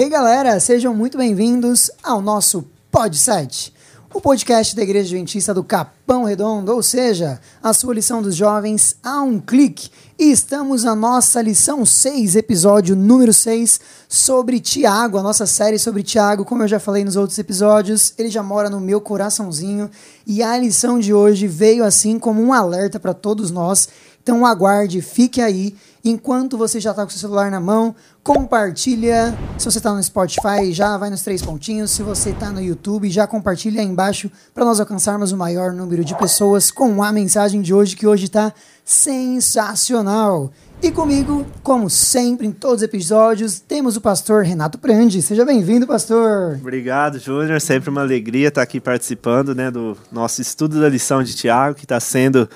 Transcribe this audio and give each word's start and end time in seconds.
Hey 0.00 0.08
galera, 0.08 0.60
sejam 0.60 0.94
muito 0.94 1.18
bem-vindos 1.18 1.90
ao 2.04 2.22
nosso 2.22 2.64
Pod7, 2.92 3.72
o 4.14 4.20
podcast 4.20 4.76
da 4.76 4.82
Igreja 4.84 5.08
Adventista 5.08 5.52
do 5.52 5.64
Capão 5.64 6.22
Redondo, 6.22 6.72
ou 6.72 6.80
seja, 6.84 7.40
a 7.60 7.72
sua 7.72 7.94
lição 7.94 8.22
dos 8.22 8.36
jovens 8.36 8.94
a 9.02 9.20
um 9.22 9.40
clique. 9.40 9.90
E 10.16 10.30
estamos 10.30 10.84
na 10.84 10.94
nossa 10.94 11.42
lição 11.42 11.84
6, 11.84 12.36
episódio 12.36 12.94
número 12.94 13.32
6, 13.32 13.80
sobre 14.08 14.60
Tiago, 14.60 15.18
a 15.18 15.22
nossa 15.22 15.46
série 15.46 15.80
sobre 15.80 16.04
Tiago. 16.04 16.44
Como 16.44 16.62
eu 16.62 16.68
já 16.68 16.78
falei 16.78 17.04
nos 17.04 17.16
outros 17.16 17.36
episódios, 17.36 18.14
ele 18.16 18.28
já 18.28 18.42
mora 18.42 18.70
no 18.70 18.78
meu 18.78 19.00
coraçãozinho. 19.00 19.90
E 20.24 20.44
a 20.44 20.56
lição 20.56 21.00
de 21.00 21.12
hoje 21.12 21.48
veio 21.48 21.82
assim 21.84 22.20
como 22.20 22.40
um 22.40 22.52
alerta 22.52 23.00
para 23.00 23.14
todos 23.14 23.50
nós. 23.50 23.88
Então 24.28 24.44
aguarde, 24.44 25.00
fique 25.00 25.40
aí. 25.40 25.74
Enquanto 26.04 26.58
você 26.58 26.78
já 26.78 26.90
está 26.90 27.02
com 27.02 27.08
seu 27.08 27.18
celular 27.18 27.50
na 27.50 27.58
mão, 27.58 27.94
compartilha. 28.22 29.34
Se 29.56 29.64
você 29.64 29.78
está 29.78 29.90
no 29.94 30.02
Spotify, 30.02 30.70
já 30.70 30.98
vai 30.98 31.08
nos 31.08 31.22
três 31.22 31.40
pontinhos. 31.40 31.92
Se 31.92 32.02
você 32.02 32.28
está 32.28 32.52
no 32.52 32.60
YouTube, 32.60 33.08
já 33.08 33.26
compartilha 33.26 33.80
aí 33.80 33.86
embaixo 33.86 34.30
para 34.52 34.66
nós 34.66 34.80
alcançarmos 34.80 35.32
o 35.32 35.36
maior 35.38 35.72
número 35.72 36.04
de 36.04 36.14
pessoas 36.14 36.70
com 36.70 37.02
a 37.02 37.10
mensagem 37.10 37.62
de 37.62 37.72
hoje, 37.72 37.96
que 37.96 38.06
hoje 38.06 38.26
está 38.26 38.52
sensacional. 38.84 40.52
E 40.82 40.90
comigo, 40.90 41.46
como 41.62 41.88
sempre, 41.88 42.46
em 42.46 42.52
todos 42.52 42.76
os 42.76 42.82
episódios, 42.82 43.60
temos 43.60 43.96
o 43.96 44.00
pastor 44.02 44.44
Renato 44.44 44.76
Prandi. 44.76 45.22
Seja 45.22 45.42
bem-vindo, 45.42 45.86
pastor. 45.86 46.58
Obrigado, 46.60 47.18
Júnior. 47.18 47.62
Sempre 47.62 47.88
uma 47.88 48.02
alegria 48.02 48.48
estar 48.48 48.60
aqui 48.60 48.78
participando 48.78 49.54
né, 49.54 49.70
do 49.70 49.96
nosso 50.12 50.42
estudo 50.42 50.78
da 50.78 50.88
lição 50.90 51.22
de 51.22 51.34
Tiago, 51.34 51.74
que 51.74 51.86
está 51.86 51.98
sendo 51.98 52.46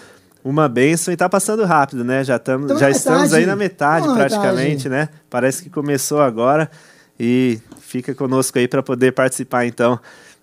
uma 0.44 0.68
benção 0.68 1.12
e 1.12 1.14
está 1.14 1.28
passando 1.28 1.64
rápido, 1.64 2.04
né? 2.04 2.24
Já, 2.24 2.38
tamo, 2.38 2.76
já 2.78 2.90
estamos 2.90 3.32
aí 3.32 3.46
na 3.46 3.56
metade, 3.56 4.12
praticamente, 4.12 4.88
metade. 4.88 5.10
né? 5.12 5.20
Parece 5.30 5.62
que 5.62 5.70
começou 5.70 6.20
agora 6.20 6.70
e 7.18 7.60
fica 7.80 8.14
conosco 8.14 8.58
aí 8.58 8.66
para 8.66 8.82
poder 8.82 9.12
participar, 9.12 9.66
então, 9.66 9.98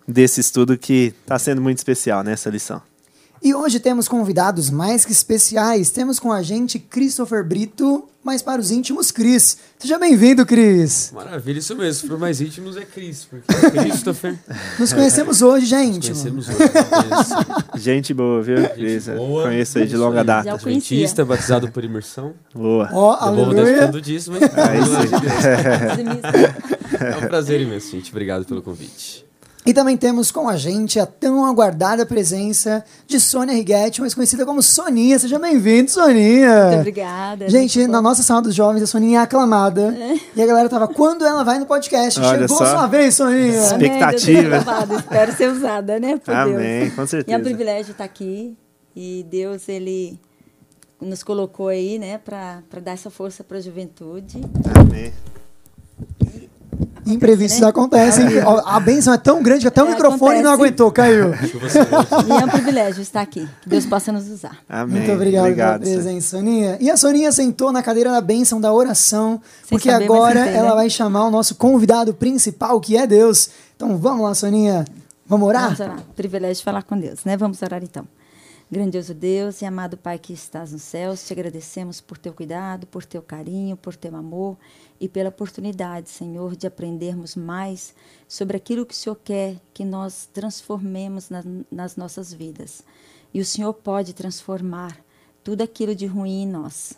desse 0.08 0.40
estudo 0.40 0.78
que 0.78 1.14
está 1.22 1.38
sendo 1.38 1.62
muito 1.62 1.78
especial 1.78 2.24
nessa 2.24 2.50
lição. 2.50 2.82
E 3.42 3.56
hoje 3.56 3.80
temos 3.80 4.10
convidados 4.10 4.70
mais 4.70 5.06
que 5.06 5.14
especiais. 5.14 5.90
Temos 5.90 6.20
com 6.20 6.32
a 6.32 6.42
gente 6.42 6.78
Christopher 6.78 7.42
Brito, 7.42 8.04
mas 8.22 8.42
para 8.42 8.60
os 8.60 8.70
íntimos, 8.70 9.12
Cris. 9.12 9.58
Seja 9.78 9.98
bem-vindo, 9.98 10.46
Cris. 10.46 11.10
Maravilha, 11.14 11.60
isso 11.60 11.74
mesmo. 11.74 12.10
Para 12.10 12.16
os 12.16 12.20
mais 12.20 12.42
íntimos 12.42 12.76
é 12.76 12.84
Cris, 12.84 13.24
porque 13.24 13.46
é 13.50 13.72
Christopher. 13.84 14.38
Nos 14.78 14.92
conhecemos 14.92 15.42
hoje, 15.42 15.68
gente. 15.68 16.10
Nos 16.10 16.22
conhecemos 16.22 16.50
hoje. 16.50 16.60
gente 17.82 18.14
boa, 18.14 18.42
viu, 18.42 18.70
Cris? 18.72 19.06
Conheço 19.08 19.78
aí 19.78 19.88
de 19.88 19.96
longa 19.96 20.22
data. 20.22 20.52
Adventista, 20.52 21.24
batizado 21.24 21.72
por 21.72 21.82
imersão. 21.86 22.34
Boa. 22.54 22.90
Ó, 22.92 23.12
oh, 23.12 23.24
aleluia. 23.24 23.90
Vou 23.90 24.02
dízimo, 24.02 24.36
hein? 24.36 24.42
É 27.00 27.16
um 27.16 27.28
prazer 27.28 27.62
imenso, 27.62 27.92
gente. 27.92 28.12
Obrigado 28.12 28.44
pelo 28.46 28.62
convite. 28.62 29.29
E 29.66 29.74
também 29.74 29.98
temos 29.98 30.32
com 30.32 30.48
a 30.48 30.56
gente 30.56 31.00
a 31.00 31.06
tão 31.06 31.46
aguardada 31.46 32.06
presença 32.06 32.84
de 33.06 33.20
Sônia 33.20 33.54
Righetti, 33.54 34.00
mais 34.00 34.14
conhecida 34.14 34.46
como 34.46 34.64
Soninha. 34.64 35.20
Seja 35.20 35.38
bem-vindo, 35.38 35.92
Soninha! 35.92 36.68
Muito 36.68 36.80
obrigada. 36.80 37.50
Gente, 37.50 37.86
na 37.86 38.02
nossa 38.02 38.24
sala 38.24 38.42
dos 38.42 38.56
jovens, 38.56 38.82
a 38.82 38.88
Soninha 38.88 39.20
é 39.20 39.24
aclamada. 39.24 39.94
É. 39.94 40.18
E 40.36 40.42
a 40.42 40.46
galera 40.46 40.70
tava, 40.70 40.88
quando 40.88 41.26
ela 41.26 41.44
vai 41.44 41.60
no 41.60 41.66
podcast? 41.66 42.20
Olha 42.22 42.48
Chegou 42.48 42.58
só. 42.58 42.66
sua 42.66 42.88
vez, 42.88 43.16
Soninha! 43.16 43.60
Expectativa. 43.60 44.64
Amém, 44.66 44.98
Espero 44.98 45.36
ser 45.36 45.52
usada, 45.52 46.00
né, 46.00 46.18
por 46.18 46.34
Amém, 46.34 46.86
Deus. 46.86 46.94
com 46.96 47.06
certeza. 47.06 47.32
E 47.32 47.34
é 47.34 47.38
um 47.38 47.44
privilégio 47.44 47.92
estar 47.92 48.06
aqui. 48.06 48.58
E 48.96 49.26
Deus, 49.30 49.68
Ele 49.68 50.20
nos 51.02 51.22
colocou 51.22 51.68
aí, 51.68 52.00
né, 52.00 52.18
para 52.18 52.62
dar 52.82 52.94
essa 52.94 53.10
força 53.10 53.44
para 53.44 53.58
a 53.58 53.62
juventude. 53.62 54.42
Amém 54.80 55.14
imprevistos 57.14 57.62
né? 57.62 57.68
acontecem. 57.68 58.26
A 58.66 58.80
bênção 58.80 59.14
é 59.14 59.18
tão 59.18 59.42
grande 59.42 59.62
que 59.62 59.68
até 59.68 59.84
o 59.84 59.88
é, 59.88 59.92
microfone 59.92 60.18
acontece. 60.20 60.44
não 60.44 60.52
aguentou, 60.52 60.92
caiu. 60.92 61.34
e 62.28 62.32
é 62.32 62.46
um 62.46 62.50
privilégio 62.50 63.02
estar 63.02 63.22
aqui. 63.22 63.48
Que 63.62 63.70
Deus 63.70 63.86
possa 63.86 64.12
nos 64.12 64.30
usar. 64.30 64.58
Amém. 64.68 64.98
Muito 64.98 65.12
obrigado, 65.12 65.46
obrigado 65.46 65.82
pela 65.82 65.94
presença, 65.94 66.38
Soninha. 66.38 66.78
E 66.80 66.90
a 66.90 66.98
Soninha 66.98 67.32
sentou 67.32 67.72
na 67.72 67.84
cadeira 67.84 68.12
da 68.12 68.22
bênção 68.22 68.60
da 68.60 68.74
oração, 68.74 69.42
Sem 69.64 69.70
porque 69.70 69.90
saber, 69.92 70.06
agora 70.06 70.44
sentei, 70.44 70.56
ela 70.56 70.70
né? 70.70 70.76
vai 70.76 70.90
chamar 70.90 71.26
o 71.26 71.32
nosso 71.32 71.56
convidado 71.56 72.14
principal, 72.14 72.80
que 72.80 72.96
é 72.96 73.06
Deus. 73.06 73.50
Então 73.76 73.98
vamos 73.98 74.24
lá, 74.24 74.34
Soninha. 74.34 74.86
Vamos 75.26 75.48
orar? 75.48 75.64
Vamos 75.66 75.80
orar. 75.80 76.00
Privilégio 76.16 76.56
de 76.56 76.64
falar 76.64 76.84
com 76.84 76.98
Deus, 76.98 77.24
né? 77.24 77.38
Vamos 77.38 77.62
orar 77.62 77.84
então. 77.84 78.06
Grandioso 78.72 79.16
Deus 79.16 79.64
e 79.64 79.66
amado 79.66 79.98
Pai 79.98 80.20
que 80.20 80.32
estás 80.32 80.72
nos 80.72 80.84
céus, 80.84 81.26
te 81.26 81.34
agradecemos 81.34 82.00
por 82.00 82.20
teu 82.20 82.32
cuidado, 82.32 82.86
por 82.86 83.04
teu 83.04 83.20
carinho, 83.20 83.76
por 83.76 83.96
teu 83.96 84.16
amor 84.16 84.58
e 85.00 85.08
pela 85.08 85.30
oportunidade, 85.30 86.10
Senhor, 86.10 86.56
de 86.56 86.68
aprendermos 86.68 87.36
mais 87.36 87.94
sobre 88.28 88.58
aquilo 88.58 88.86
que 88.86 88.94
o 88.94 88.98
Senhor 88.98 89.16
quer 89.16 89.56
que 89.74 89.86
nós 89.86 90.28
transformemos 90.34 91.30
na, 91.30 91.44
nas 91.72 91.96
nossas 91.96 92.34
vidas. 92.34 92.84
E 93.34 93.40
o 93.40 93.46
Senhor 93.46 93.74
pode 93.74 94.14
transformar 94.14 94.98
tudo 95.44 95.62
aquilo 95.62 95.96
de 95.96 96.06
ruim 96.06 96.44
em 96.44 96.48
nós. 96.48 96.94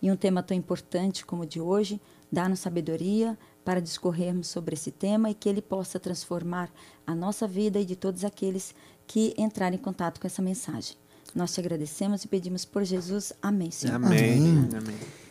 E 0.00 0.10
um 0.10 0.16
tema 0.16 0.42
tão 0.42 0.56
importante 0.56 1.24
como 1.24 1.42
o 1.42 1.46
de 1.46 1.60
hoje, 1.60 2.00
dá-nos 2.30 2.60
sabedoria 2.60 3.38
para 3.64 3.80
discorrermos 3.80 4.48
sobre 4.48 4.74
esse 4.74 4.90
tema 4.90 5.30
e 5.30 5.34
que 5.34 5.48
ele 5.48 5.62
possa 5.62 6.00
transformar 6.00 6.70
a 7.06 7.14
nossa 7.14 7.46
vida 7.46 7.78
e 7.78 7.84
de 7.84 7.94
todos 7.94 8.24
aqueles 8.24 8.74
que 9.06 9.34
entrarem 9.38 9.78
em 9.78 9.82
contato 9.82 10.20
com 10.20 10.26
essa 10.26 10.42
mensagem. 10.42 10.96
Nós 11.34 11.54
te 11.54 11.60
agradecemos 11.60 12.24
e 12.24 12.28
pedimos 12.28 12.64
por 12.64 12.84
Jesus. 12.84 13.32
Amém, 13.40 13.70
Senhor. 13.70 13.94
Amém. 13.94 14.34
Amém. 14.34 14.68
Amém. 14.76 15.21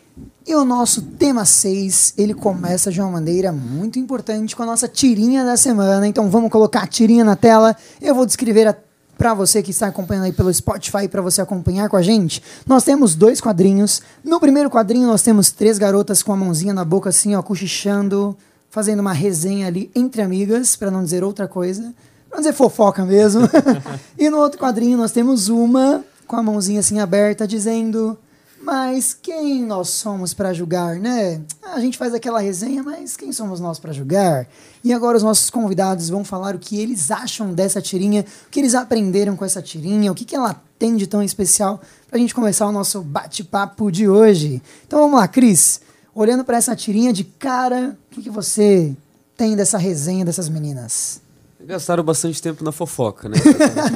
E 0.46 0.56
o 0.56 0.66
nosso 0.66 1.02
tema 1.02 1.46
6, 1.46 2.16
ele 2.18 2.34
começa 2.34 2.92
de 2.92 3.00
uma 3.00 3.12
maneira 3.12 3.52
muito 3.52 4.00
importante 4.00 4.56
com 4.56 4.64
a 4.64 4.66
nossa 4.66 4.88
tirinha 4.88 5.46
da 5.46 5.56
semana. 5.56 6.08
Então 6.08 6.30
vamos 6.30 6.52
colocar 6.52 6.82
a 6.82 6.88
tirinha 6.88 7.24
na 7.24 7.36
tela. 7.36 7.76
Eu 8.02 8.16
vou 8.16 8.26
descrever 8.26 8.76
para 9.18 9.36
você 9.36 9.62
que 9.62 9.70
está 9.70 9.86
acompanhando 9.86 10.26
aí 10.26 10.32
pelo 10.34 10.52
Spotify, 10.52 11.08
para 11.08 11.22
você 11.22 11.42
acompanhar 11.42 11.88
com 11.90 11.96
a 11.96 12.02
gente. 12.02 12.42
Nós 12.66 12.84
temos 12.84 13.14
dois 13.14 13.40
quadrinhos. 13.40 14.02
No 14.24 14.40
primeiro 14.40 14.68
quadrinho 14.68 15.06
nós 15.06 15.22
temos 15.22 15.52
três 15.52 15.78
garotas 15.78 16.24
com 16.24 16.34
a 16.34 16.36
mãozinha 16.36 16.74
na 16.74 16.84
boca 16.84 17.10
assim, 17.10 17.36
ó, 17.36 17.42
cochichando, 17.44 18.36
fazendo 18.72 19.02
uma 19.02 19.14
resenha 19.14 19.68
ali 19.68 19.92
entre 19.94 20.24
amigas, 20.24 20.76
para 20.76 20.90
não 20.90 21.04
dizer 21.04 21.24
outra 21.24 21.48
coisa. 21.48 21.94
Vamos 22.32 22.46
dizer 22.46 22.54
fofoca 22.54 23.06
mesmo. 23.06 23.42
e 24.18 24.28
no 24.28 24.38
outro 24.38 24.60
quadrinho 24.60 24.98
nós 24.98 25.12
temos 25.12 25.50
uma 25.50 26.04
com 26.26 26.36
a 26.36 26.42
mãozinha 26.42 26.80
assim 26.80 27.00
aberta 27.00 27.48
dizendo: 27.48 28.18
Mas 28.62 29.18
quem 29.20 29.66
nós 29.66 29.90
somos 29.90 30.36
para 30.36 30.54
julgar, 30.54 30.98
né? 30.98 31.42
A 31.64 31.80
gente 31.80 31.98
faz 31.98 32.14
aquela 32.14 32.40
resenha, 32.40 32.84
mas 32.84 33.18
quem 33.18 33.32
somos 33.32 33.60
nós 33.60 33.80
para 33.80 33.92
julgar? 33.92 34.48
E 34.84 34.94
agora 34.94 35.18
os 35.18 35.24
nossos 35.24 35.50
convidados 35.50 36.10
vão 36.10 36.24
falar 36.24 36.56
o 36.56 36.60
que 36.60 36.80
eles 36.80 37.10
acham 37.10 37.54
dessa 37.54 37.82
tirinha, 37.82 38.24
o 38.48 38.50
que 38.52 38.60
eles 38.60 38.76
aprenderam 38.76 39.36
com 39.36 39.44
essa 39.44 39.64
tirinha, 39.64 40.12
o 40.12 40.16
que, 40.16 40.26
que 40.26 40.36
ela 40.36 40.62
tem 40.78 40.96
de 40.96 41.08
tão 41.08 41.24
especial 41.24 41.82
para 42.08 42.18
a 42.18 42.20
gente 42.20 42.36
começar 42.36 42.68
o 42.68 42.72
nosso 42.72 43.02
bate-papo 43.02 43.92
de 43.92 44.08
hoje. 44.08 44.62
Então 44.86 45.00
vamos 45.00 45.20
lá, 45.20 45.28
Cris. 45.28 45.82
Olhando 46.14 46.44
para 46.44 46.58
essa 46.58 46.76
tirinha 46.76 47.12
de 47.12 47.24
cara, 47.24 47.98
o 48.12 48.16
que, 48.16 48.22
que 48.22 48.30
você 48.30 48.96
tem 49.36 49.56
dessa 49.56 49.80
resenha 49.80 50.24
dessas 50.24 50.48
meninas? 50.48 51.20
Gastaram 51.60 52.04
bastante 52.04 52.40
tempo 52.42 52.64
na 52.64 52.72
fofoca, 52.72 53.28
né? 53.28 53.38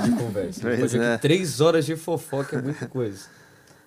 de 0.03 0.11
conversa. 0.11 0.69
Depois 0.69 0.93
é. 0.95 1.17
três 1.17 1.61
horas 1.61 1.85
de 1.85 1.95
fofoca 1.95 2.57
é 2.57 2.61
muita 2.61 2.87
coisa. 2.87 3.19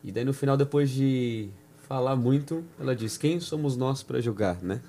E 0.03 0.12
daí 0.12 0.25
no 0.25 0.32
final, 0.32 0.56
depois 0.56 0.91
de 0.91 1.48
falar 1.88 2.16
muito, 2.16 2.64
ela 2.78 2.94
diz: 2.94 3.16
Quem 3.16 3.41
somos 3.41 3.76
nós 3.76 4.03
para 4.03 4.20
julgar, 4.20 4.56
né? 4.62 4.81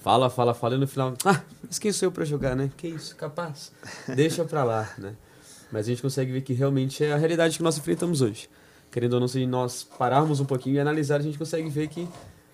Fala, 0.00 0.30
fala, 0.30 0.54
fala, 0.54 0.76
e 0.76 0.78
no 0.78 0.86
final, 0.86 1.14
ah, 1.24 1.42
mas 1.66 1.78
quem 1.78 1.92
sou 1.92 2.06
eu 2.06 2.12
para 2.12 2.24
julgar, 2.24 2.54
né? 2.54 2.70
Que 2.76 2.88
isso, 2.88 3.16
capaz? 3.16 3.72
Deixa 4.14 4.44
pra 4.44 4.62
lá, 4.62 4.88
né? 4.96 5.14
Mas 5.70 5.86
a 5.86 5.90
gente 5.90 6.00
consegue 6.00 6.32
ver 6.32 6.40
que 6.42 6.52
realmente 6.52 7.04
é 7.04 7.12
a 7.12 7.16
realidade 7.16 7.56
que 7.56 7.62
nós 7.62 7.76
enfrentamos 7.76 8.22
hoje. 8.22 8.48
Querendo 8.90 9.14
ou 9.14 9.20
não, 9.20 9.28
se 9.28 9.44
nós 9.44 9.86
pararmos 9.98 10.40
um 10.40 10.44
pouquinho 10.44 10.76
e 10.76 10.80
analisar, 10.80 11.16
a 11.16 11.22
gente 11.22 11.36
consegue 11.36 11.68
ver 11.68 11.88
que 11.88 12.08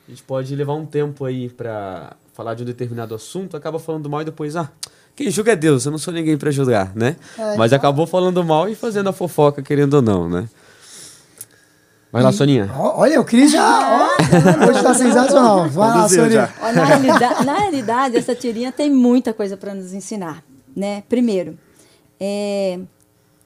a 0.09 0.11
gente 0.11 0.23
pode 0.23 0.55
levar 0.57 0.75
um 0.75 0.85
tempo 0.85 1.25
aí 1.25 1.49
para 1.49 2.17
falar 2.33 2.55
de 2.55 2.63
um 2.63 2.67
determinado 2.67 3.15
assunto, 3.15 3.57
acaba 3.57 3.79
falando 3.79 4.11
mal 4.11 4.23
e 4.23 4.25
depois, 4.25 4.57
ah, 4.57 4.71
quem 5.15 5.31
julga 5.31 5.53
é 5.53 5.57
Deus, 5.57 5.85
eu 5.85 5.93
não 5.93 5.99
sou 5.99 6.13
ninguém 6.13 6.37
para 6.37 6.51
julgar, 6.51 6.95
né? 6.97 7.17
É, 7.39 7.57
Mas 7.57 7.73
acabou 7.73 8.07
falando 8.07 8.43
mal 8.43 8.69
e 8.69 8.75
fazendo 8.75 9.09
a 9.09 9.13
fofoca, 9.13 9.63
querendo 9.63 9.95
ou 9.95 10.03
não, 10.03 10.29
né? 10.29 10.49
Vai 12.15 12.23
lá, 12.23 12.31
Soninha. 12.31 12.71
Olha, 12.79 13.21
o 13.21 13.25
Cris 13.25 13.51
já. 13.51 13.61
Ó, 13.61 14.07
hoje 14.71 14.83
tá 14.85 14.95
sensacional. 14.95 15.67
Vai 15.69 15.89
lá, 15.89 16.09
Soninha. 16.09 16.49
na, 16.73 16.85
realidade, 16.85 17.45
na 17.45 17.59
realidade, 17.59 18.17
essa 18.17 18.37
tirinha 18.37 18.71
tem 18.71 18.89
muita 18.89 19.35
coisa 19.35 19.57
para 19.57 19.75
nos 19.75 19.93
ensinar. 19.93 20.45
Né? 20.77 21.03
Primeiro, 21.09 21.59
é, 22.21 22.79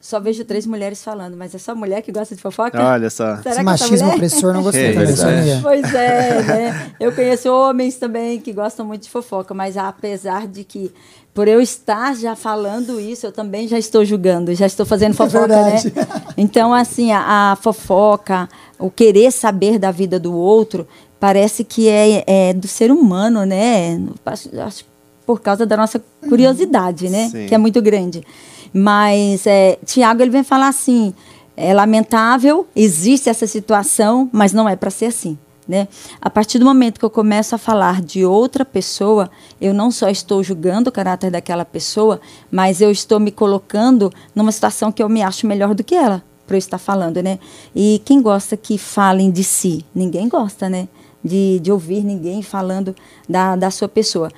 só 0.08 0.18
vejo 0.18 0.42
três 0.42 0.64
mulheres 0.64 1.04
falando, 1.04 1.36
mas 1.36 1.54
é 1.54 1.58
só 1.58 1.74
mulher 1.74 2.00
que 2.00 2.10
gosta 2.10 2.34
de 2.34 2.40
fofoca? 2.40 2.82
Olha 2.82 3.10
só. 3.10 3.36
Será 3.42 3.56
Esse 3.56 3.62
machismo 3.62 4.08
opressor 4.08 4.54
não 4.54 4.62
gostei 4.62 4.94
também, 4.94 5.14
Sonia. 5.14 5.60
Pois 5.62 5.94
é, 5.94 6.42
né? 6.48 6.92
Eu 6.98 7.12
conheço 7.12 7.52
homens 7.52 7.96
também 7.96 8.40
que 8.40 8.50
gostam 8.54 8.86
muito 8.86 9.02
de 9.02 9.10
fofoca, 9.10 9.52
mas 9.52 9.76
apesar 9.76 10.46
de 10.46 10.64
que, 10.64 10.90
por 11.34 11.46
eu 11.46 11.60
estar 11.60 12.16
já 12.16 12.34
falando 12.34 12.98
isso, 12.98 13.26
eu 13.26 13.32
também 13.32 13.68
já 13.68 13.78
estou 13.78 14.02
julgando, 14.02 14.54
já 14.54 14.64
estou 14.64 14.86
fazendo 14.86 15.10
é 15.10 15.14
fofoca, 15.14 15.52
é 15.52 15.74
né? 15.74 15.76
Então, 16.38 16.72
assim, 16.72 17.12
a, 17.12 17.52
a 17.52 17.56
fofoca, 17.56 18.48
o 18.78 18.90
querer 18.90 19.30
saber 19.30 19.78
da 19.78 19.90
vida 19.90 20.18
do 20.18 20.34
outro, 20.34 20.88
parece 21.20 21.64
que 21.64 21.86
é, 21.86 22.24
é 22.26 22.54
do 22.54 22.66
ser 22.66 22.90
humano, 22.90 23.44
né? 23.44 24.00
Acho, 24.24 24.86
por 25.26 25.42
causa 25.42 25.66
da 25.66 25.76
nossa 25.76 26.02
curiosidade, 26.26 27.10
né? 27.10 27.28
Sim. 27.28 27.46
Que 27.46 27.54
é 27.54 27.58
muito 27.58 27.82
grande. 27.82 28.24
Mas 28.72 29.46
é, 29.46 29.78
Tiago 29.84 30.22
ele 30.22 30.30
vem 30.30 30.42
falar 30.42 30.68
assim: 30.68 31.14
é 31.56 31.74
lamentável, 31.74 32.66
existe 32.74 33.28
essa 33.28 33.46
situação, 33.46 34.28
mas 34.32 34.52
não 34.52 34.68
é 34.68 34.76
para 34.76 34.90
ser 34.90 35.06
assim. 35.06 35.36
Né? 35.66 35.86
A 36.18 36.30
partir 36.30 36.58
do 36.58 36.64
momento 36.64 36.98
que 36.98 37.04
eu 37.04 37.10
começo 37.10 37.54
a 37.54 37.58
falar 37.58 38.00
de 38.00 38.24
outra 38.24 38.64
pessoa, 38.64 39.30
eu 39.60 39.74
não 39.74 39.90
só 39.90 40.08
estou 40.08 40.42
julgando 40.42 40.88
o 40.88 40.92
caráter 40.92 41.30
daquela 41.30 41.64
pessoa, 41.64 42.20
mas 42.50 42.80
eu 42.80 42.90
estou 42.90 43.20
me 43.20 43.30
colocando 43.30 44.10
numa 44.34 44.50
situação 44.50 44.90
que 44.90 45.02
eu 45.02 45.10
me 45.10 45.22
acho 45.22 45.46
melhor 45.46 45.74
do 45.74 45.84
que 45.84 45.94
ela 45.94 46.22
para 46.46 46.56
eu 46.56 46.58
estar 46.58 46.78
falando, 46.78 47.22
né? 47.22 47.38
E 47.76 48.00
quem 48.06 48.22
gosta 48.22 48.56
que 48.56 48.78
falem 48.78 49.30
de 49.30 49.44
si? 49.44 49.84
Ninguém 49.94 50.28
gosta, 50.28 50.66
né? 50.66 50.88
De, 51.22 51.60
de 51.60 51.70
ouvir 51.70 52.02
ninguém 52.02 52.40
falando 52.40 52.96
da, 53.28 53.54
da 53.54 53.70
sua 53.70 53.88
pessoa. 53.88 54.30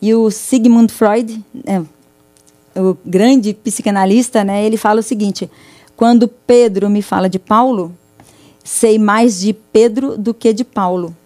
E 0.00 0.14
o 0.14 0.30
Sigmund 0.30 0.92
Freud, 0.92 1.44
é, 1.66 1.82
o 2.76 2.96
grande 3.04 3.54
psicanalista, 3.54 4.44
né? 4.44 4.64
Ele 4.64 4.76
fala 4.76 5.00
o 5.00 5.02
seguinte: 5.02 5.50
quando 5.96 6.28
Pedro 6.28 6.90
me 6.90 7.02
fala 7.02 7.28
de 7.28 7.38
Paulo, 7.38 7.92
sei 8.62 8.98
mais 8.98 9.40
de 9.40 9.52
Pedro 9.52 10.18
do 10.18 10.34
que 10.34 10.52
de 10.52 10.64
Paulo. 10.64 11.16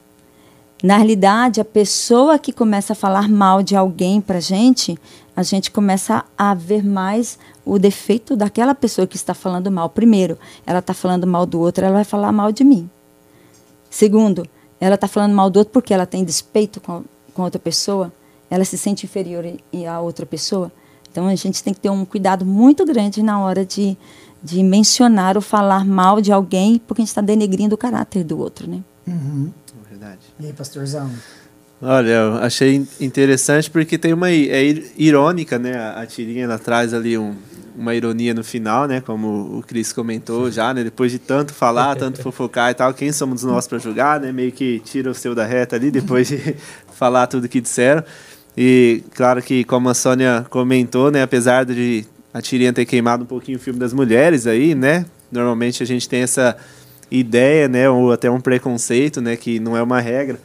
Na 0.82 0.96
realidade, 0.96 1.60
a 1.60 1.64
pessoa 1.64 2.38
que 2.38 2.52
começa 2.52 2.94
a 2.94 2.96
falar 2.96 3.28
mal 3.28 3.62
de 3.62 3.76
alguém 3.76 4.18
para 4.18 4.40
gente, 4.40 4.98
a 5.36 5.42
gente 5.42 5.70
começa 5.70 6.24
a 6.38 6.54
ver 6.54 6.82
mais 6.82 7.38
o 7.66 7.78
defeito 7.78 8.34
daquela 8.34 8.74
pessoa 8.74 9.06
que 9.06 9.16
está 9.16 9.34
falando 9.34 9.70
mal. 9.70 9.90
Primeiro, 9.90 10.38
ela 10.66 10.78
está 10.78 10.94
falando 10.94 11.26
mal 11.26 11.44
do 11.44 11.60
outro, 11.60 11.84
ela 11.84 11.96
vai 11.96 12.04
falar 12.04 12.32
mal 12.32 12.50
de 12.50 12.64
mim. 12.64 12.88
Segundo, 13.90 14.46
ela 14.80 14.94
está 14.94 15.06
falando 15.06 15.34
mal 15.34 15.50
do 15.50 15.58
outro 15.58 15.72
porque 15.72 15.92
ela 15.92 16.06
tem 16.06 16.24
despeito 16.24 16.80
com, 16.80 17.04
com 17.34 17.42
outra 17.42 17.58
pessoa, 17.58 18.10
ela 18.48 18.64
se 18.64 18.78
sente 18.78 19.04
inferior 19.04 19.44
a 19.86 20.00
outra 20.00 20.24
pessoa. 20.24 20.72
Então 21.10 21.26
a 21.26 21.34
gente 21.34 21.62
tem 21.62 21.74
que 21.74 21.80
ter 21.80 21.90
um 21.90 22.04
cuidado 22.04 22.44
muito 22.44 22.84
grande 22.84 23.22
na 23.22 23.40
hora 23.40 23.64
de, 23.64 23.96
de 24.42 24.62
mencionar 24.62 25.36
ou 25.36 25.42
falar 25.42 25.84
mal 25.84 26.20
de 26.20 26.32
alguém, 26.32 26.80
porque 26.86 27.02
a 27.02 27.04
gente 27.04 27.10
está 27.10 27.20
denegrindo 27.20 27.74
o 27.74 27.78
caráter 27.78 28.24
do 28.24 28.38
outro, 28.38 28.68
né? 28.68 28.80
Uhum. 29.06 29.50
Verdade. 29.88 30.20
E 30.38 30.46
aí, 30.46 30.52
pastorzão? 30.52 31.10
Olha, 31.82 32.08
eu 32.08 32.34
achei 32.36 32.86
interessante 33.00 33.70
porque 33.70 33.96
tem 33.96 34.12
uma 34.12 34.30
é 34.30 34.82
irônica, 34.96 35.58
né? 35.58 35.72
A, 35.96 36.04
tirinha 36.06 36.44
ela 36.44 36.58
traz 36.58 36.92
ali 36.92 37.16
um, 37.16 37.34
uma 37.74 37.94
ironia 37.94 38.34
no 38.34 38.44
final, 38.44 38.86
né? 38.86 39.00
Como 39.00 39.58
o 39.58 39.62
Cris 39.62 39.90
comentou 39.92 40.50
já, 40.50 40.74
né? 40.74 40.84
Depois 40.84 41.10
de 41.10 41.18
tanto 41.18 41.54
falar, 41.54 41.96
tanto 41.96 42.20
fofocar 42.22 42.70
e 42.70 42.74
tal, 42.74 42.92
quem 42.92 43.10
somos 43.12 43.42
nós 43.42 43.66
para 43.66 43.78
julgar, 43.78 44.20
né? 44.20 44.30
Meio 44.30 44.52
que 44.52 44.80
tira 44.80 45.10
o 45.10 45.14
seu 45.14 45.34
da 45.34 45.46
reta 45.46 45.76
ali 45.76 45.90
depois 45.90 46.28
de 46.28 46.54
falar 46.92 47.26
tudo 47.26 47.48
que 47.48 47.62
disseram. 47.62 48.04
E 48.56 49.02
claro 49.14 49.42
que 49.42 49.64
como 49.64 49.88
a 49.88 49.94
Sônia 49.94 50.46
comentou, 50.50 51.10
né? 51.10 51.22
Apesar 51.22 51.64
de 51.64 52.04
a 52.32 52.40
tirinha 52.40 52.72
ter 52.72 52.84
queimado 52.84 53.24
um 53.24 53.26
pouquinho 53.26 53.58
o 53.58 53.60
filme 53.60 53.78
das 53.78 53.92
mulheres 53.92 54.46
aí, 54.46 54.74
né? 54.74 55.06
Normalmente 55.30 55.82
a 55.82 55.86
gente 55.86 56.08
tem 56.08 56.22
essa 56.22 56.56
ideia, 57.10 57.68
né? 57.68 57.88
Ou 57.88 58.12
até 58.12 58.30
um 58.30 58.40
preconceito, 58.40 59.20
né? 59.20 59.36
Que 59.36 59.58
não 59.60 59.76
é 59.76 59.82
uma 59.82 60.00
regra. 60.00 60.38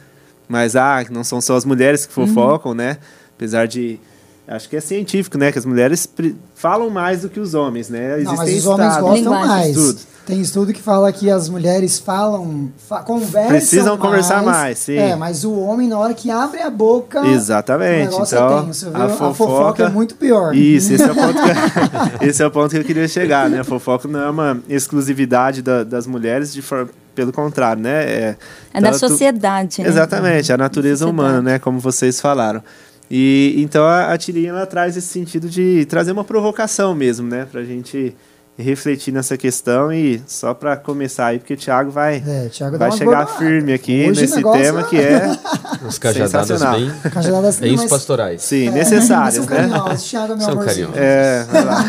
Mas, 0.48 0.76
ah, 0.76 1.04
não 1.10 1.24
são 1.24 1.40
só 1.40 1.56
as 1.56 1.64
mulheres 1.64 2.06
que 2.06 2.18
uhum. 2.18 2.26
fofocam, 2.26 2.70
uhum. 2.70 2.76
né? 2.76 2.98
Apesar 3.34 3.66
de 3.66 3.98
Acho 4.46 4.68
que 4.68 4.76
é 4.76 4.80
científico, 4.80 5.36
né? 5.36 5.50
Que 5.50 5.58
as 5.58 5.66
mulheres 5.66 6.08
falam 6.56 6.88
mais 6.88 7.20
do 7.20 7.28
que 7.28 7.38
os 7.38 7.54
homens, 7.54 7.88
né? 7.90 8.14
Existem 8.14 8.34
Não, 8.34 8.36
mas 8.36 8.56
os 8.56 8.66
homens 8.66 8.96
gostam 8.96 9.32
mais. 9.32 9.76
Estudo. 9.76 10.16
Tem 10.26 10.40
estudo 10.40 10.72
que 10.72 10.82
fala 10.82 11.12
que 11.12 11.30
as 11.30 11.48
mulheres 11.48 12.00
falam, 12.00 12.68
fa 12.88 13.00
conversam 13.00 13.48
Precisam 13.48 13.96
mais, 13.96 14.00
conversar 14.00 14.42
mais, 14.42 14.78
sim. 14.78 14.96
É, 14.96 15.14
mas 15.14 15.44
o 15.44 15.52
homem, 15.52 15.86
na 15.86 15.96
hora 15.96 16.12
que 16.14 16.28
abre 16.28 16.60
a 16.60 16.68
boca... 16.68 17.24
Exatamente. 17.28 18.12
O 18.12 18.24
então, 18.24 18.58
é 18.58 18.62
tenso, 18.64 18.88
a, 18.88 19.08
fofoca, 19.08 19.30
a 19.30 19.34
fofoca 19.34 19.84
é 19.84 19.88
muito 19.88 20.16
pior. 20.16 20.52
Isso, 20.52 20.92
esse 20.92 21.04
é, 21.04 21.12
o 21.12 21.14
ponto 21.14 21.34
que, 21.34 22.26
esse 22.26 22.42
é 22.42 22.46
o 22.46 22.50
ponto 22.50 22.70
que 22.70 22.78
eu 22.78 22.84
queria 22.84 23.06
chegar, 23.06 23.48
né? 23.48 23.60
A 23.60 23.64
fofoca 23.64 24.08
não 24.08 24.20
é 24.20 24.30
uma 24.30 24.60
exclusividade 24.68 25.62
da, 25.62 25.84
das 25.84 26.08
mulheres, 26.08 26.52
de 26.52 26.60
forma 26.60 26.90
pelo 27.14 27.32
contrário, 27.32 27.82
né? 27.82 28.04
É, 28.04 28.36
é 28.74 28.80
da 28.80 28.92
sociedade, 28.92 29.80
né? 29.80 29.88
Exatamente, 29.88 30.52
a 30.52 30.56
natureza 30.56 31.06
humana, 31.06 31.40
né? 31.40 31.58
Como 31.60 31.78
vocês 31.78 32.20
falaram. 32.20 32.62
E 33.10 33.54
então 33.58 33.84
a, 33.84 34.12
a 34.12 34.18
tirinha 34.18 34.50
ela 34.50 34.66
traz 34.66 34.96
esse 34.96 35.06
sentido 35.06 35.48
de 35.48 35.86
trazer 35.86 36.12
uma 36.12 36.24
provocação 36.24 36.94
mesmo, 36.94 37.28
né, 37.28 37.46
pra 37.50 37.62
gente 37.62 38.14
refletir 38.58 39.12
nessa 39.12 39.36
questão 39.36 39.92
e 39.92 40.20
só 40.26 40.54
para 40.54 40.76
começar 40.76 41.26
aí, 41.26 41.38
porque 41.38 41.54
o 41.54 41.56
Thiago 41.56 41.90
vai, 41.90 42.22
é, 42.26 42.48
Thiago 42.48 42.78
vai 42.78 42.90
chegar 42.90 43.26
firme 43.26 43.74
aqui 43.74 44.08
Hoje 44.08 44.22
nesse 44.22 44.42
tema 44.42 44.82
que 44.84 44.96
é 44.96 45.38
Os 45.86 45.98
cajadadas 45.98 46.62
bem, 46.62 46.92
cajadadas 47.12 47.58
bem 47.58 47.76
mas... 47.76 47.90
pastorais. 47.90 48.42
Sim, 48.42 48.68
é, 48.68 48.70
necessárias, 48.70 49.46
né? 49.46 49.68
Thiago 49.98 50.32
é 50.32 50.36
meu 50.36 50.46
São 50.46 50.56
carinhosos. 50.56 50.96
É, 50.96 51.44
vai 51.44 51.64
lá. 51.64 51.84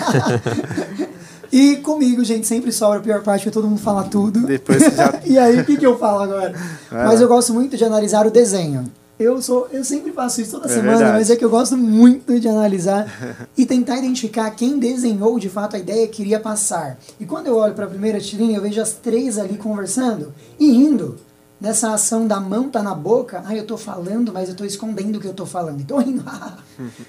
E 1.51 1.77
comigo, 1.77 2.23
gente, 2.25 2.45
sempre 2.45 2.71
sobra 2.71 2.99
a 2.99 3.01
pior 3.01 3.21
parte, 3.23 3.45
que 3.45 3.51
todo 3.51 3.67
mundo 3.67 3.79
fala 3.79 4.03
tudo. 4.03 4.45
Depois 4.45 4.79
já... 4.93 5.19
e 5.25 5.37
aí, 5.37 5.59
o 5.59 5.65
que, 5.65 5.77
que 5.77 5.85
eu 5.85 5.97
falo 5.97 6.23
agora? 6.23 6.53
Mas 6.91 7.21
eu 7.21 7.27
gosto 7.27 7.53
muito 7.53 7.77
de 7.77 7.85
analisar 7.85 8.25
o 8.27 8.29
desenho. 8.29 8.91
Eu 9.19 9.41
sou, 9.41 9.67
eu 9.71 9.83
sempre 9.83 10.11
faço 10.11 10.41
isso 10.41 10.51
toda 10.51 10.67
é 10.67 10.69
semana, 10.69 10.97
verdade. 10.97 11.17
mas 11.17 11.29
é 11.31 11.35
que 11.35 11.43
eu 11.43 11.49
gosto 11.49 11.75
muito 11.75 12.39
de 12.39 12.47
analisar 12.47 13.47
e 13.57 13.65
tentar 13.65 13.97
identificar 13.97 14.51
quem 14.51 14.77
desenhou 14.77 15.39
de 15.39 15.49
fato 15.49 15.75
a 15.75 15.79
ideia 15.79 16.07
que 16.07 16.17
queria 16.17 16.39
passar. 16.39 16.99
E 17.19 17.25
quando 17.25 17.47
eu 17.47 17.55
olho 17.55 17.73
para 17.73 17.85
a 17.85 17.89
primeira 17.89 18.19
tirinha, 18.19 18.57
eu 18.57 18.61
vejo 18.61 18.79
as 18.79 18.93
três 18.93 19.39
ali 19.39 19.57
conversando 19.57 20.33
e 20.59 20.71
rindo. 20.71 21.17
Nessa 21.59 21.91
ação 21.91 22.27
da 22.27 22.39
mão 22.39 22.69
tá 22.69 22.83
na 22.83 22.93
boca, 22.93 23.41
ah, 23.43 23.55
eu 23.55 23.65
tô 23.65 23.75
falando, 23.77 24.31
mas 24.31 24.49
eu 24.49 24.55
tô 24.55 24.63
escondendo 24.63 25.15
o 25.15 25.19
que 25.19 25.25
eu 25.25 25.33
tô 25.33 25.47
falando. 25.47 25.81
Então, 25.81 25.97
rindo. 25.99 26.23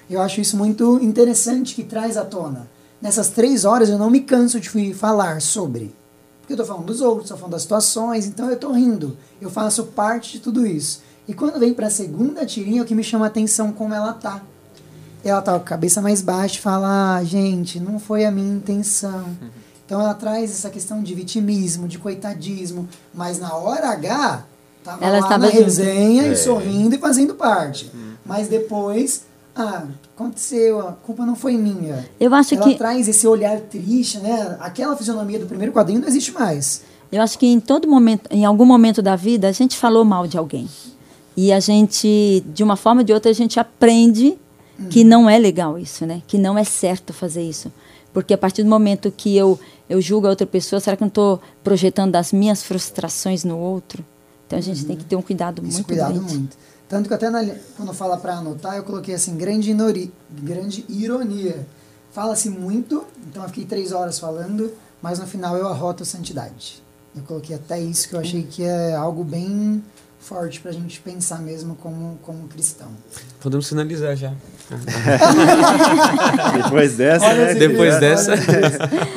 eu 0.09 0.23
acho 0.23 0.41
isso 0.41 0.57
muito 0.57 0.99
interessante 1.03 1.75
que 1.75 1.85
traz 1.85 2.17
à 2.17 2.25
tona. 2.25 2.67
Nessas 3.03 3.29
três 3.29 3.67
horas 3.67 3.91
eu 3.91 3.99
não 3.99 4.09
me 4.09 4.21
canso 4.21 4.59
de 4.59 4.95
falar 4.95 5.43
sobre. 5.43 5.95
Porque 6.41 6.55
eu 6.55 6.57
tô 6.57 6.65
falando 6.65 6.87
dos 6.87 7.03
outros, 7.03 7.29
tô 7.29 7.37
falando 7.37 7.53
das 7.53 7.63
situações, 7.63 8.27
então 8.27 8.49
eu 8.49 8.57
tô 8.57 8.73
rindo. 8.73 9.19
Eu 9.39 9.51
faço 9.51 9.85
parte 9.85 10.33
de 10.33 10.41
tudo 10.41 10.67
isso. 10.67 11.03
E 11.29 11.35
quando 11.35 11.61
vem 11.61 11.75
para 11.75 11.89
a 11.89 11.91
segunda 11.91 12.47
tirinha, 12.47 12.83
o 12.83 12.87
que 12.87 12.95
me 12.95 13.05
chama 13.05 13.27
a 13.27 13.29
atenção 13.29 13.71
como 13.71 13.93
ela 13.93 14.15
tá. 14.15 14.41
Ela 15.23 15.43
tá 15.43 15.53
com 15.53 15.59
a 15.59 15.61
cabeça 15.61 16.01
mais 16.01 16.23
baixa 16.23 16.57
e 16.57 16.63
fala: 16.63 17.17
ah, 17.17 17.25
gente, 17.25 17.79
não 17.79 17.99
foi 17.99 18.25
a 18.25 18.31
minha 18.31 18.55
intenção. 18.55 19.27
Então 19.85 20.01
ela 20.01 20.15
traz 20.15 20.51
essa 20.51 20.71
questão 20.71 21.03
de 21.03 21.15
vitimismo, 21.15 21.87
de 21.87 21.99
coitadismo, 21.99 22.89
mas 23.13 23.39
na 23.39 23.55
hora 23.55 23.91
H, 23.91 24.45
tava 24.83 25.05
ela 25.05 25.21
lá 25.21 25.39
na 25.39 25.49
resenha 25.49 26.25
é. 26.25 26.33
e 26.33 26.37
sorrindo 26.37 26.95
e 26.95 26.99
fazendo 26.99 27.35
parte. 27.35 27.91
Uhum. 27.93 28.13
Mas 28.25 28.49
depois, 28.49 29.25
ah, 29.55 29.85
aconteceu, 30.15 30.81
a 30.81 30.93
culpa 30.93 31.27
não 31.27 31.35
foi 31.35 31.57
minha. 31.57 32.09
Eu 32.19 32.35
acho 32.35 32.55
ela 32.55 32.65
que 32.65 32.75
traz 32.75 33.09
esse 33.09 33.27
olhar 33.27 33.59
triste, 33.61 34.19
né? 34.19 34.57
Aquela 34.61 34.97
fisionomia 34.97 35.39
do 35.39 35.47
primeiro 35.47 35.73
quadrinho 35.73 36.01
não 36.01 36.09
existe 36.09 36.33
mais. 36.33 36.83
Eu 37.11 37.23
acho 37.23 37.39
que 37.39 37.47
em 37.47 37.59
todo 37.59 37.89
momento, 37.89 38.29
em 38.31 38.45
algum 38.45 38.67
momento 38.67 39.01
da 39.01 39.17
vida, 39.17 39.49
a 39.49 39.53
gente 39.53 39.77
falou 39.77 40.05
mal 40.05 40.27
de 40.27 40.37
alguém. 40.37 40.69
E 41.41 41.53
a 41.53 41.61
gente, 41.61 42.43
de 42.53 42.65
uma 42.65 42.75
forma 42.75 43.03
ou 43.03 43.05
de 43.05 43.13
outra, 43.13 43.31
a 43.31 43.35
gente 43.35 43.61
aprende 43.61 44.37
que 44.91 45.05
não 45.05 45.31
é 45.31 45.39
legal 45.39 45.79
isso, 45.79 46.05
né? 46.05 46.21
Que 46.27 46.37
não 46.37 46.59
é 46.59 46.65
certo 46.65 47.13
fazer 47.13 47.45
isso. 47.45 47.73
Porque 48.13 48.35
a 48.35 48.39
partir 48.39 48.65
do 48.65 48.69
momento 48.69 49.09
que 49.13 49.37
eu, 49.37 49.57
eu 49.89 50.01
julgo 50.01 50.27
a 50.27 50.31
outra 50.31 50.49
pessoa, 50.49 50.81
será 50.81 50.97
que 50.97 51.03
eu 51.05 51.05
não 51.05 51.11
estou 51.11 51.41
projetando 51.63 52.17
as 52.17 52.33
minhas 52.33 52.65
frustrações 52.65 53.45
no 53.45 53.57
outro? 53.57 54.05
Então 54.49 54.59
a 54.59 54.63
gente 54.63 54.81
uhum. 54.81 54.89
tem 54.89 54.97
que 54.97 55.05
ter 55.05 55.15
um 55.15 55.23
cuidado 55.23 55.63
Isso, 55.65 55.75
muito 55.75 55.87
cuidado 55.87 56.15
grande. 56.15 56.35
muito. 56.39 56.57
Tanto 56.89 57.07
que 57.07 57.15
até 57.15 57.31
na, 57.31 57.55
quando 57.77 57.95
fala 57.95 58.17
para 58.17 58.33
anotar, 58.33 58.75
eu 58.75 58.83
coloquei 58.83 59.15
assim, 59.15 59.37
grande, 59.37 59.71
inori, 59.71 60.13
grande 60.43 60.85
ironia. 60.89 61.65
Fala-se 62.11 62.51
muito, 62.51 63.05
então 63.29 63.45
eu 63.45 63.49
fiquei 63.49 63.65
três 63.65 63.93
horas 63.93 64.19
falando, 64.19 64.73
mas 65.01 65.21
no 65.21 65.27
final 65.29 65.57
eu 65.57 65.69
arroto 65.69 66.03
a 66.03 66.07
santidade. 66.07 66.83
Eu 67.15 67.23
coloquei 67.23 67.55
até 67.55 67.81
isso, 67.81 68.09
que 68.09 68.17
eu 68.17 68.21
achei 68.21 68.43
que 68.43 68.65
é 68.65 68.97
algo 68.97 69.23
bem 69.23 69.85
forte 70.19 70.61
para 70.61 70.71
a 70.71 70.75
gente 70.75 71.01
pensar 71.01 71.41
mesmo 71.41 71.75
como, 71.77 72.19
como 72.23 72.49
cristão. 72.49 72.89
Podemos 73.41 73.69
finalizar 73.69 74.17
já. 74.17 74.33
Depois 76.65 76.97
dessa, 76.97 77.25
olha 77.25 77.47
né? 77.47 77.55
Depois 77.55 77.99
dessa. 77.99 78.33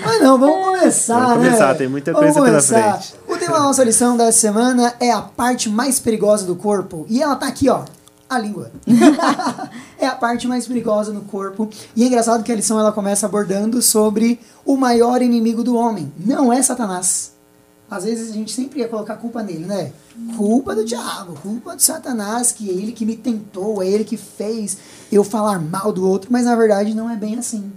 Mas 0.06 0.22
não, 0.22 0.40
vamos 0.40 0.66
começar, 0.66 1.20
vamos 1.20 1.44
né? 1.44 1.46
começar, 1.50 1.76
tem 1.76 1.88
muita 1.90 2.14
coisa 2.14 2.34
vamos 2.34 2.50
pela 2.50 2.62
frente. 2.62 3.16
O 3.28 3.36
tema 3.38 3.58
da 3.58 3.64
nossa 3.64 3.84
lição 3.84 4.16
dessa 4.16 4.40
semana 4.40 4.94
é 5.00 5.12
a 5.12 5.22
parte 5.22 5.70
mais 5.70 6.00
perigosa 6.00 6.46
do 6.46 6.56
corpo. 6.56 7.06
E 7.10 7.22
ela 7.22 7.36
tá 7.36 7.48
aqui, 7.48 7.68
ó. 7.68 7.84
A 8.30 8.40
língua. 8.40 8.72
é 10.00 10.08
a 10.08 10.16
parte 10.16 10.48
mais 10.48 10.66
perigosa 10.66 11.12
no 11.12 11.22
corpo. 11.22 11.70
E 11.94 12.04
é 12.04 12.08
engraçado 12.08 12.44
que 12.44 12.52
a 12.52 12.56
lição 12.56 12.80
ela 12.80 12.94
começa 12.94 13.26
abordando 13.26 13.82
sobre 13.82 14.40
o 14.64 14.78
maior 14.78 15.22
inimigo 15.22 15.64
do 15.64 15.76
homem. 15.76 16.14
Não 16.18 16.54
é 16.54 16.62
Satanás 16.62 17.32
às 17.92 18.06
vezes 18.06 18.30
a 18.30 18.34
gente 18.34 18.54
sempre 18.54 18.80
ia 18.80 18.88
colocar 18.88 19.18
culpa 19.18 19.44
nele, 19.44 19.66
né? 19.66 19.92
Culpa 20.36 20.76
do 20.76 20.84
diabo, 20.84 21.34
culpa 21.42 21.76
do 21.76 21.82
Satanás, 21.82 22.52
que 22.52 22.70
é 22.70 22.74
ele 22.74 22.92
que 22.92 23.06
me 23.06 23.16
tentou, 23.16 23.82
é 23.82 23.88
ele 23.88 24.04
que 24.04 24.18
fez 24.18 24.78
eu 25.12 25.24
falar 25.24 25.60
mal 25.60 25.92
do 25.92 26.08
outro, 26.08 26.32
mas 26.32 26.46
na 26.46 26.56
verdade 26.56 26.94
não 26.94 27.10
é 27.10 27.16
bem 27.16 27.38
assim. 27.38 27.72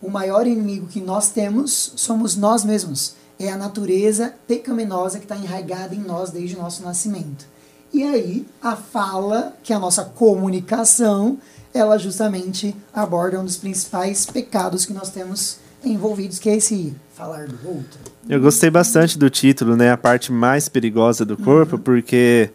O 0.00 0.10
maior 0.10 0.46
inimigo 0.46 0.86
que 0.86 1.00
nós 1.00 1.30
temos 1.30 1.92
somos 1.96 2.36
nós 2.36 2.64
mesmos. 2.64 3.14
É 3.38 3.50
a 3.50 3.56
natureza 3.56 4.34
pecaminosa 4.46 5.18
que 5.18 5.24
está 5.24 5.36
enraigada 5.36 5.94
em 5.94 6.00
nós 6.00 6.30
desde 6.30 6.56
o 6.56 6.60
nosso 6.60 6.82
nascimento. 6.82 7.46
E 7.92 8.02
aí, 8.02 8.46
a 8.60 8.76
fala, 8.76 9.56
que 9.62 9.72
é 9.72 9.76
a 9.76 9.78
nossa 9.78 10.04
comunicação, 10.04 11.38
ela 11.72 11.98
justamente 11.98 12.74
aborda 12.92 13.40
um 13.40 13.44
dos 13.44 13.56
principais 13.56 14.26
pecados 14.26 14.84
que 14.84 14.92
nós 14.92 15.10
temos 15.10 15.58
envolvidos, 15.84 16.38
que 16.38 16.48
é 16.48 16.56
esse 16.56 16.94
falar 17.14 17.46
do 17.46 17.56
outro. 17.68 18.00
Eu 18.28 18.40
gostei 18.40 18.70
bastante 18.70 19.18
do 19.18 19.30
título, 19.30 19.76
né? 19.76 19.90
A 19.90 19.96
parte 19.96 20.32
mais 20.32 20.68
perigosa 20.68 21.24
do 21.24 21.36
corpo, 21.36 21.76
uhum. 21.76 21.82
porque 21.82 22.50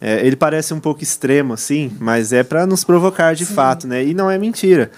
é, 0.00 0.26
ele 0.26 0.36
parece 0.36 0.74
um 0.74 0.80
pouco 0.80 1.02
extremo, 1.02 1.54
assim, 1.54 1.90
mas 1.98 2.32
é 2.32 2.42
para 2.42 2.66
nos 2.66 2.84
provocar 2.84 3.34
de 3.34 3.46
Sim. 3.46 3.54
fato, 3.54 3.86
né? 3.86 4.04
E 4.04 4.12
não 4.12 4.30
é 4.30 4.36
mentira. 4.36 4.90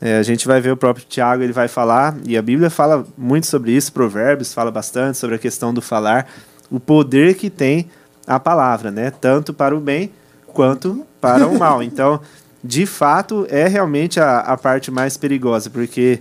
É, 0.00 0.18
a 0.18 0.22
gente 0.22 0.46
vai 0.46 0.60
ver 0.60 0.70
o 0.70 0.76
próprio 0.76 1.04
Tiago, 1.06 1.42
ele 1.42 1.52
vai 1.52 1.68
falar, 1.68 2.16
e 2.24 2.36
a 2.36 2.40
Bíblia 2.40 2.70
fala 2.70 3.04
muito 3.18 3.46
sobre 3.46 3.72
isso, 3.72 3.92
Provérbios 3.92 4.54
fala 4.54 4.70
bastante 4.70 5.18
sobre 5.18 5.36
a 5.36 5.38
questão 5.38 5.74
do 5.74 5.82
falar, 5.82 6.26
o 6.70 6.80
poder 6.80 7.34
que 7.34 7.50
tem 7.50 7.90
a 8.26 8.38
palavra, 8.38 8.90
né? 8.90 9.10
Tanto 9.10 9.52
para 9.52 9.76
o 9.76 9.80
bem 9.80 10.10
quanto 10.46 11.06
para 11.20 11.46
o 11.46 11.58
mal. 11.58 11.82
Então, 11.90 12.20
de 12.62 12.86
fato, 12.86 13.46
é 13.48 13.66
realmente 13.66 14.20
a, 14.20 14.40
a 14.40 14.56
parte 14.56 14.90
mais 14.90 15.16
perigosa, 15.16 15.70
porque 15.70 16.20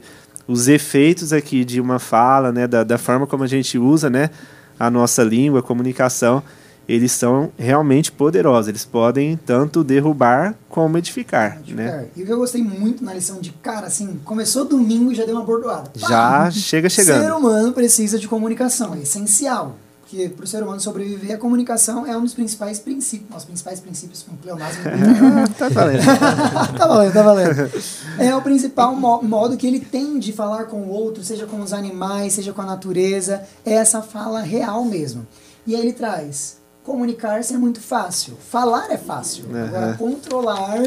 os 0.49 0.67
efeitos 0.67 1.31
aqui 1.31 1.63
de 1.63 1.79
uma 1.79 1.99
fala, 1.99 2.51
né, 2.51 2.67
da, 2.67 2.83
da 2.83 2.97
forma 2.97 3.27
como 3.27 3.43
a 3.43 3.47
gente 3.47 3.77
usa, 3.77 4.09
né, 4.09 4.31
a 4.79 4.89
nossa 4.89 5.23
língua, 5.23 5.59
a 5.59 5.63
comunicação, 5.63 6.41
eles 6.87 7.11
são 7.11 7.51
realmente 7.55 8.11
poderosos. 8.11 8.67
Eles 8.67 8.83
podem 8.83 9.37
tanto 9.37 9.83
derrubar 9.83 10.55
como 10.67 10.97
edificar, 10.97 11.57
edificar. 11.59 11.85
né? 11.85 12.05
E 12.15 12.23
o 12.23 12.25
que 12.25 12.31
eu 12.33 12.37
gostei 12.37 12.63
muito 12.63 13.03
na 13.03 13.13
lição 13.13 13.39
de 13.39 13.51
cara, 13.51 13.85
assim, 13.85 14.19
começou 14.25 14.65
domingo 14.65 15.11
e 15.11 15.15
já 15.15 15.23
deu 15.23 15.35
uma 15.35 15.43
bordoada. 15.43 15.91
Já 15.95 16.49
chega 16.49 16.89
chegando. 16.89 17.19
O 17.19 17.23
ser 17.25 17.33
humano 17.33 17.73
precisa 17.73 18.17
de 18.17 18.27
comunicação, 18.27 18.95
é 18.95 19.01
essencial 19.03 19.77
que 20.09 20.27
para 20.27 20.43
o 20.43 20.47
ser 20.47 20.63
humano 20.63 20.81
sobreviver, 20.81 21.35
a 21.35 21.37
comunicação 21.37 22.03
é 22.03 22.17
um 22.17 22.23
dos 22.23 22.33
principais 22.33 22.79
princípios. 22.79 23.29
Nossos 23.29 23.45
principais 23.45 23.79
princípios, 23.79 24.23
com 24.23 24.35
pleonasmo. 24.35 24.81
tá 25.55 25.69
valendo. 25.69 26.01
tá 26.75 26.87
valendo, 26.87 27.13
tá 27.13 27.21
valendo. 27.21 27.71
É 28.17 28.35
o 28.35 28.41
principal 28.41 28.95
mo 28.95 29.21
modo 29.21 29.55
que 29.55 29.67
ele 29.67 29.79
tem 29.79 30.17
de 30.17 30.33
falar 30.33 30.63
com 30.63 30.81
o 30.81 30.89
outro, 30.89 31.23
seja 31.23 31.45
com 31.45 31.61
os 31.61 31.73
animais, 31.73 32.33
seja 32.33 32.51
com 32.51 32.61
a 32.61 32.65
natureza. 32.65 33.43
É 33.63 33.73
essa 33.73 34.01
fala 34.01 34.41
real 34.41 34.83
mesmo. 34.83 35.27
E 35.67 35.75
aí 35.75 35.81
ele 35.81 35.93
traz: 35.93 36.57
comunicar-se 36.83 37.53
é 37.53 37.57
muito 37.57 37.79
fácil, 37.79 38.35
falar 38.49 38.91
é 38.91 38.97
fácil. 38.97 39.45
Uhum. 39.45 39.63
Agora, 39.63 39.93
controlar, 39.93 40.81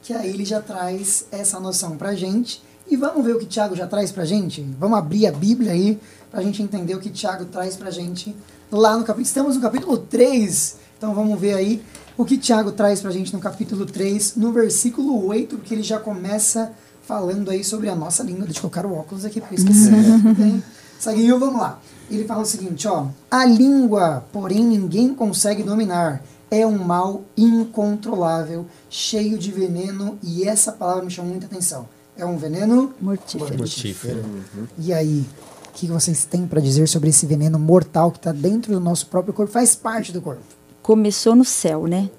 que 0.00 0.12
aí 0.12 0.30
ele 0.30 0.44
já 0.44 0.60
traz 0.60 1.26
essa 1.32 1.58
noção 1.58 1.96
pra 1.96 2.14
gente. 2.14 2.62
E 2.88 2.96
vamos 2.96 3.24
ver 3.24 3.34
o 3.34 3.38
que 3.40 3.46
Tiago 3.46 3.74
já 3.74 3.86
traz 3.88 4.12
pra 4.12 4.24
gente? 4.24 4.62
Vamos 4.78 4.98
abrir 4.98 5.26
a 5.26 5.32
Bíblia 5.32 5.72
aí 5.72 5.98
pra 6.30 6.40
gente 6.42 6.62
entender 6.62 6.94
o 6.94 7.00
que 7.00 7.10
Tiago 7.10 7.44
traz 7.46 7.76
pra 7.76 7.90
gente 7.90 8.34
lá 8.70 8.96
no 8.96 9.04
capítulo. 9.04 9.26
Estamos 9.26 9.56
no 9.56 9.62
capítulo 9.62 9.98
3, 9.98 10.76
então 10.96 11.14
vamos 11.14 11.38
ver 11.38 11.54
aí 11.54 11.82
o 12.16 12.24
que 12.24 12.36
Tiago 12.36 12.72
traz 12.72 13.00
pra 13.00 13.10
gente 13.10 13.32
no 13.32 13.40
capítulo 13.40 13.86
3, 13.86 14.36
no 14.36 14.52
versículo 14.52 15.26
8, 15.26 15.56
porque 15.56 15.74
ele 15.74 15.82
já 15.82 15.98
começa 15.98 16.72
falando 17.02 17.50
aí 17.50 17.64
sobre 17.64 17.88
a 17.88 17.94
nossa 17.94 18.22
língua. 18.22 18.44
Deixa 18.44 18.58
eu 18.58 18.70
colocar 18.70 18.86
o 18.86 18.94
óculos 18.94 19.24
aqui, 19.24 19.40
porque 19.40 19.54
eu 19.54 19.58
esqueci. 19.58 19.90
Uhum. 19.90 20.62
Saguinho, 20.98 21.38
vamos 21.38 21.60
lá. 21.60 21.80
Ele 22.10 22.24
fala 22.24 22.42
o 22.42 22.46
seguinte, 22.46 22.86
ó. 22.86 23.06
A 23.30 23.44
língua, 23.44 24.24
porém, 24.32 24.62
ninguém 24.62 25.14
consegue 25.14 25.62
dominar. 25.62 26.22
É 26.50 26.66
um 26.66 26.78
mal 26.78 27.22
incontrolável, 27.36 28.66
cheio 28.88 29.38
de 29.38 29.50
veneno, 29.50 30.18
e 30.22 30.46
essa 30.46 30.72
palavra 30.72 31.04
me 31.04 31.10
chamou 31.10 31.30
muita 31.30 31.46
atenção. 31.46 31.88
É 32.16 32.26
um 32.26 32.36
veneno 32.36 32.92
mortífero. 33.00 33.56
mortífero. 33.56 34.18
Uhum. 34.18 34.66
E 34.78 34.92
aí, 34.92 35.24
o 35.70 35.72
que 35.72 35.86
vocês 35.86 36.24
têm 36.24 36.46
para 36.46 36.60
dizer 36.60 36.88
sobre 36.88 37.08
esse 37.10 37.24
veneno 37.24 37.58
mortal 37.58 38.10
que 38.10 38.18
está 38.18 38.32
dentro 38.32 38.72
do 38.72 38.80
nosso 38.80 39.06
próprio 39.06 39.32
corpo, 39.32 39.52
faz 39.52 39.74
parte 39.74 40.12
do 40.12 40.20
corpo? 40.20 40.42
Começou 40.82 41.34
no 41.34 41.44
céu, 41.44 41.86
né? 41.86 42.10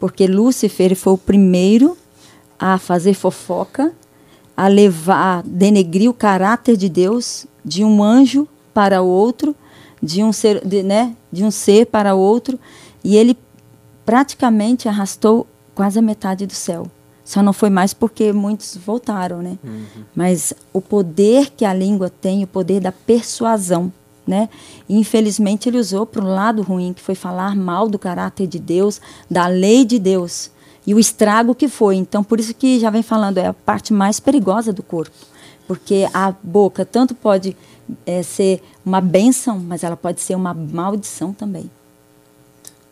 Porque 0.00 0.26
Lúcifer 0.26 0.96
foi 0.96 1.12
o 1.12 1.18
primeiro 1.18 1.96
a 2.58 2.78
fazer 2.78 3.14
fofoca, 3.14 3.92
a 4.56 4.68
levar, 4.68 5.38
a 5.38 5.42
denegrir 5.42 6.10
o 6.10 6.14
caráter 6.14 6.76
de 6.76 6.88
Deus 6.88 7.46
de 7.64 7.84
um 7.84 8.02
anjo 8.02 8.48
para 8.72 9.02
outro, 9.02 9.54
de 10.02 10.24
um 10.24 10.32
ser, 10.32 10.66
de, 10.66 10.82
né, 10.82 11.14
de 11.30 11.44
um 11.44 11.50
ser 11.50 11.86
para 11.86 12.14
outro, 12.14 12.58
e 13.04 13.16
ele 13.16 13.36
praticamente 14.04 14.88
arrastou 14.88 15.46
quase 15.74 15.98
a 15.98 16.02
metade 16.02 16.46
do 16.46 16.54
céu. 16.54 16.86
Só 17.32 17.42
não 17.42 17.54
foi 17.54 17.70
mais 17.70 17.94
porque 17.94 18.30
muitos 18.30 18.76
voltaram, 18.76 19.40
né? 19.40 19.56
Uhum. 19.64 20.04
Mas 20.14 20.52
o 20.70 20.82
poder 20.82 21.50
que 21.56 21.64
a 21.64 21.72
língua 21.72 22.10
tem, 22.10 22.44
o 22.44 22.46
poder 22.46 22.78
da 22.78 22.92
persuasão, 22.92 23.90
né? 24.26 24.50
E, 24.86 24.98
infelizmente 24.98 25.66
ele 25.66 25.78
usou 25.78 26.04
para 26.04 26.22
um 26.22 26.28
lado 26.28 26.60
ruim, 26.60 26.92
que 26.92 27.00
foi 27.00 27.14
falar 27.14 27.56
mal 27.56 27.88
do 27.88 27.98
caráter 27.98 28.46
de 28.46 28.58
Deus, 28.58 29.00
da 29.30 29.46
lei 29.46 29.82
de 29.82 29.98
Deus 29.98 30.50
e 30.86 30.92
o 30.92 30.98
estrago 30.98 31.54
que 31.54 31.68
foi. 31.68 31.96
Então, 31.96 32.22
por 32.22 32.38
isso 32.38 32.52
que 32.52 32.78
já 32.78 32.90
vem 32.90 33.02
falando 33.02 33.38
é 33.38 33.46
a 33.46 33.54
parte 33.54 33.94
mais 33.94 34.20
perigosa 34.20 34.70
do 34.70 34.82
corpo, 34.82 35.16
porque 35.66 36.06
a 36.12 36.34
boca 36.42 36.84
tanto 36.84 37.14
pode 37.14 37.56
é, 38.04 38.22
ser 38.22 38.62
uma 38.84 39.00
benção, 39.00 39.58
mas 39.58 39.82
ela 39.82 39.96
pode 39.96 40.20
ser 40.20 40.34
uma 40.34 40.52
maldição 40.52 41.32
também. 41.32 41.70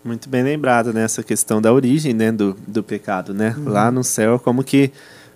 Muito 0.02 0.28
bem 0.28 0.42
lembrado, 0.42 0.92
né? 0.92 1.02
Essa 1.04 1.22
questão 1.22 1.60
da 1.60 1.72
origem 1.72 2.14
né, 2.14 2.32
do, 2.32 2.56
do 2.66 2.82
pecado, 2.82 3.34
né? 3.34 3.54
Uhum. 3.56 3.68
Lá 3.68 3.90
no 3.90 4.02
céu, 4.02 4.38
como 4.38 4.64
que 4.64 4.90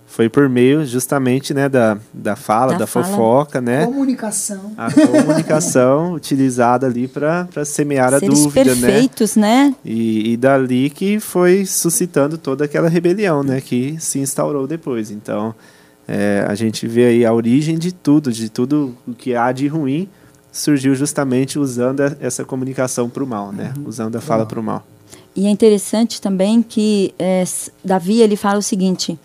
foi 0.07 0.29
por 0.29 0.47
meio 0.47 0.85
justamente 0.85 1.53
né, 1.53 1.67
da, 1.67 1.97
da 2.13 2.35
fala, 2.35 2.73
da, 2.73 2.79
da 2.79 2.87
fala. 2.87 3.05
fofoca, 3.05 3.59
né? 3.59 3.85
Comunicação. 3.85 4.71
A 4.77 4.91
comunicação 4.91 6.13
utilizada 6.15 6.87
ali 6.87 7.07
para 7.07 7.47
semear 7.65 8.11
Seres 8.11 8.29
a 8.29 8.43
dúvida, 8.43 8.75
né? 8.75 8.81
perfeitos, 8.81 9.35
né? 9.35 9.67
né? 9.67 9.75
E, 9.83 10.33
e 10.33 10.37
dali 10.37 10.89
que 10.89 11.19
foi 11.19 11.65
suscitando 11.65 12.37
toda 12.37 12.65
aquela 12.65 12.87
rebelião, 12.87 13.43
né? 13.43 13.59
Que 13.59 13.97
se 13.99 14.19
instaurou 14.19 14.65
depois. 14.65 15.11
Então, 15.11 15.53
é, 16.07 16.45
a 16.47 16.55
gente 16.55 16.87
vê 16.87 17.05
aí 17.05 17.25
a 17.25 17.33
origem 17.33 17.77
de 17.77 17.91
tudo, 17.91 18.31
de 18.31 18.49
tudo 18.49 18.95
o 19.07 19.13
que 19.13 19.35
há 19.35 19.51
de 19.51 19.67
ruim, 19.67 20.07
surgiu 20.55 20.95
justamente 20.95 21.59
usando 21.59 21.99
essa 22.21 22.45
comunicação 22.45 23.09
para 23.09 23.21
o 23.21 23.27
mal, 23.27 23.51
né? 23.51 23.73
Uhum. 23.77 23.89
Usando 23.89 24.15
a 24.15 24.21
fala 24.21 24.45
para 24.45 24.57
o 24.57 24.63
mal. 24.63 24.85
E 25.35 25.47
é 25.47 25.49
interessante 25.49 26.21
também 26.21 26.63
que 26.63 27.13
é, 27.19 27.43
Davi 27.83 28.21
ele 28.21 28.37
fala 28.37 28.59
o 28.59 28.63
seguinte, 28.63 29.19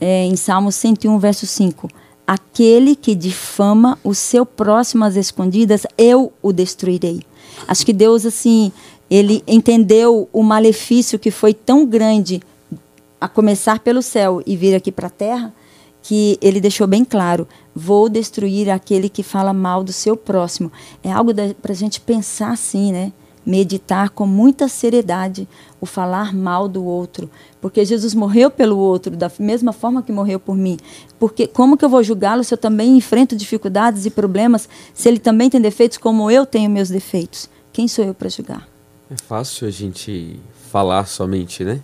é, 0.00 0.24
em 0.24 0.36
Salmo 0.36 0.70
101, 0.70 1.18
verso 1.18 1.44
5, 1.44 1.90
aquele 2.24 2.94
que 2.94 3.16
difama 3.16 3.98
o 4.04 4.14
seu 4.14 4.46
próximo 4.46 5.04
às 5.04 5.16
escondidas, 5.16 5.84
eu 5.98 6.32
o 6.40 6.52
destruirei. 6.52 7.22
Acho 7.66 7.84
que 7.84 7.92
Deus, 7.92 8.24
assim, 8.24 8.70
ele 9.10 9.42
entendeu 9.48 10.28
o 10.32 10.42
malefício 10.44 11.18
que 11.18 11.32
foi 11.32 11.52
tão 11.52 11.84
grande 11.84 12.40
a 13.20 13.28
começar 13.28 13.80
pelo 13.80 14.02
céu 14.02 14.40
e 14.46 14.56
vir 14.56 14.76
aqui 14.76 14.92
para 14.92 15.08
a 15.08 15.10
terra, 15.10 15.52
que 16.00 16.38
ele 16.40 16.60
deixou 16.60 16.86
bem 16.86 17.04
claro: 17.04 17.46
vou 17.74 18.08
destruir 18.08 18.70
aquele 18.70 19.08
que 19.08 19.22
fala 19.22 19.52
mal 19.52 19.82
do 19.82 19.92
seu 19.92 20.16
próximo. 20.16 20.70
É 21.02 21.12
algo 21.12 21.32
para 21.60 21.72
a 21.72 21.76
gente 21.76 22.00
pensar 22.00 22.52
assim, 22.52 22.92
né? 22.92 23.12
Meditar 23.44 24.10
com 24.10 24.26
muita 24.26 24.68
seriedade 24.68 25.48
o 25.80 25.86
falar 25.86 26.34
mal 26.34 26.68
do 26.68 26.84
outro, 26.84 27.30
porque 27.58 27.84
Jesus 27.86 28.14
morreu 28.14 28.50
pelo 28.50 28.76
outro 28.76 29.16
da 29.16 29.32
mesma 29.38 29.72
forma 29.72 30.02
que 30.02 30.12
morreu 30.12 30.38
por 30.38 30.54
mim. 30.54 30.76
Porque 31.18 31.46
como 31.46 31.76
que 31.76 31.84
eu 31.84 31.88
vou 31.88 32.02
julgá-lo 32.02 32.44
se 32.44 32.52
eu 32.52 32.58
também 32.58 32.96
enfrento 32.96 33.34
dificuldades 33.34 34.04
e 34.04 34.10
problemas, 34.10 34.68
se 34.92 35.08
ele 35.08 35.18
também 35.18 35.48
tem 35.48 35.60
defeitos 35.60 35.96
como 35.96 36.30
eu 36.30 36.44
tenho 36.44 36.70
meus 36.70 36.90
defeitos? 36.90 37.48
Quem 37.72 37.88
sou 37.88 38.04
eu 38.04 38.14
para 38.14 38.28
julgar? 38.28 38.68
É 39.10 39.16
fácil 39.16 39.66
a 39.66 39.70
gente 39.70 40.38
falar 40.70 41.06
somente, 41.06 41.64
né? 41.64 41.80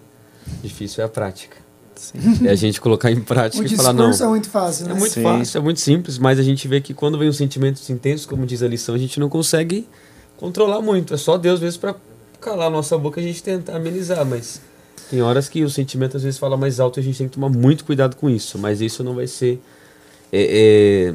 Difícil 0.62 1.02
é 1.02 1.06
a 1.06 1.08
prática. 1.08 1.65
Sim. 1.96 2.46
É 2.46 2.50
a 2.50 2.54
gente 2.54 2.80
colocar 2.80 3.10
em 3.10 3.20
prática 3.20 3.62
o 3.62 3.66
e 3.66 3.76
falar 3.76 3.92
não. 3.92 4.10
é 4.10 4.26
muito 4.26 4.48
fácil, 4.48 4.86
né? 4.86 4.92
É 4.92 4.94
muito 4.94 5.12
Sim. 5.12 5.22
fácil, 5.22 5.58
é 5.58 5.60
muito 5.60 5.80
simples, 5.80 6.18
mas 6.18 6.38
a 6.38 6.42
gente 6.42 6.66
vê 6.68 6.80
que 6.80 6.94
quando 6.94 7.18
vem 7.18 7.28
um 7.28 7.32
sentimento 7.32 7.80
intenso, 7.90 8.28
como 8.28 8.46
diz 8.46 8.62
a 8.62 8.68
lição, 8.68 8.94
a 8.94 8.98
gente 8.98 9.18
não 9.18 9.28
consegue 9.28 9.88
controlar 10.36 10.80
muito. 10.80 11.14
É 11.14 11.16
só 11.16 11.36
Deus, 11.36 11.54
às 11.54 11.60
vezes, 11.60 11.76
para 11.76 11.94
calar 12.40 12.68
a 12.68 12.70
nossa 12.70 12.96
boca 12.96 13.20
a 13.20 13.22
gente 13.22 13.42
tenta 13.42 13.74
amenizar, 13.74 14.24
mas 14.24 14.60
tem 15.10 15.22
horas 15.22 15.48
que 15.48 15.64
o 15.64 15.70
sentimento 15.70 16.16
às 16.16 16.22
vezes 16.22 16.38
fala 16.38 16.56
mais 16.56 16.78
alto 16.78 16.98
e 16.98 17.00
a 17.00 17.02
gente 17.02 17.18
tem 17.18 17.28
que 17.28 17.34
tomar 17.34 17.48
muito 17.48 17.84
cuidado 17.84 18.16
com 18.16 18.28
isso. 18.28 18.58
Mas 18.58 18.80
isso 18.80 19.02
não 19.02 19.14
vai 19.14 19.26
ser 19.26 19.60
é, 20.32 21.12
é, 21.12 21.14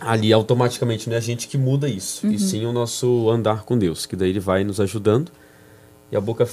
ali 0.00 0.32
automaticamente, 0.32 1.08
não 1.08 1.14
é 1.14 1.18
a 1.18 1.22
gente 1.22 1.48
que 1.48 1.58
muda 1.58 1.88
isso, 1.88 2.26
uhum. 2.26 2.32
e 2.32 2.38
sim 2.38 2.64
o 2.64 2.72
nosso 2.72 3.28
andar 3.30 3.64
com 3.64 3.76
Deus, 3.76 4.06
que 4.06 4.14
daí 4.14 4.30
ele 4.30 4.40
vai 4.40 4.62
nos 4.64 4.80
ajudando 4.80 5.32
e 6.10 6.16
a 6.16 6.20
boca 6.20 6.48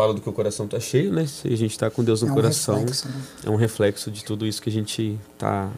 fala 0.00 0.14
do 0.14 0.20
que 0.22 0.28
o 0.28 0.32
coração 0.32 0.64
está 0.64 0.80
cheio, 0.80 1.12
né? 1.12 1.26
Se 1.26 1.46
a 1.46 1.56
gente 1.56 1.72
está 1.72 1.90
com 1.90 2.02
Deus 2.02 2.22
no 2.22 2.28
é 2.28 2.30
um 2.30 2.34
coração, 2.34 2.76
reflexo, 2.76 3.08
né? 3.08 3.14
é 3.44 3.50
um 3.50 3.56
reflexo 3.56 4.10
de 4.10 4.24
tudo 4.24 4.46
isso 4.46 4.62
que 4.62 4.70
a 4.70 4.72
gente 4.72 5.18
está 5.34 5.68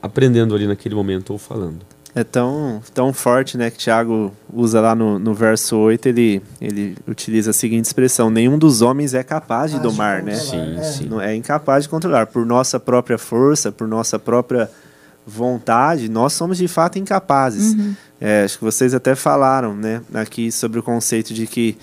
aprendendo 0.00 0.54
ali 0.54 0.66
naquele 0.66 0.94
momento 0.94 1.30
ou 1.30 1.38
falando. 1.38 1.80
É 2.14 2.24
tão, 2.24 2.80
tão 2.94 3.12
forte, 3.12 3.58
né, 3.58 3.70
que 3.70 3.76
Tiago 3.76 4.32
usa 4.52 4.80
lá 4.80 4.94
no, 4.94 5.18
no 5.18 5.34
verso 5.34 5.76
8, 5.76 6.06
ele, 6.06 6.42
ele 6.60 6.96
utiliza 7.08 7.50
a 7.50 7.52
seguinte 7.52 7.86
expressão, 7.86 8.30
nenhum 8.30 8.56
dos 8.56 8.82
homens 8.82 9.14
é 9.14 9.22
capaz 9.24 9.72
de 9.72 9.80
domar, 9.80 10.20
de 10.20 10.26
né? 10.26 10.36
Sim, 10.36 10.78
é. 10.78 10.82
sim. 10.84 11.06
Não, 11.06 11.20
é 11.20 11.34
incapaz 11.34 11.84
de 11.84 11.90
controlar, 11.90 12.28
por 12.28 12.46
nossa 12.46 12.78
própria 12.78 13.18
força, 13.18 13.72
por 13.72 13.88
nossa 13.88 14.16
própria 14.16 14.70
vontade, 15.26 16.08
nós 16.08 16.32
somos 16.34 16.56
de 16.56 16.68
fato 16.68 17.00
incapazes. 17.00 17.74
Uhum. 17.74 17.94
É, 18.20 18.44
acho 18.44 18.58
que 18.58 18.64
vocês 18.64 18.94
até 18.94 19.16
falaram, 19.16 19.74
né, 19.74 20.00
aqui 20.14 20.52
sobre 20.52 20.78
o 20.78 20.82
conceito 20.84 21.34
de 21.34 21.48
que 21.48 21.76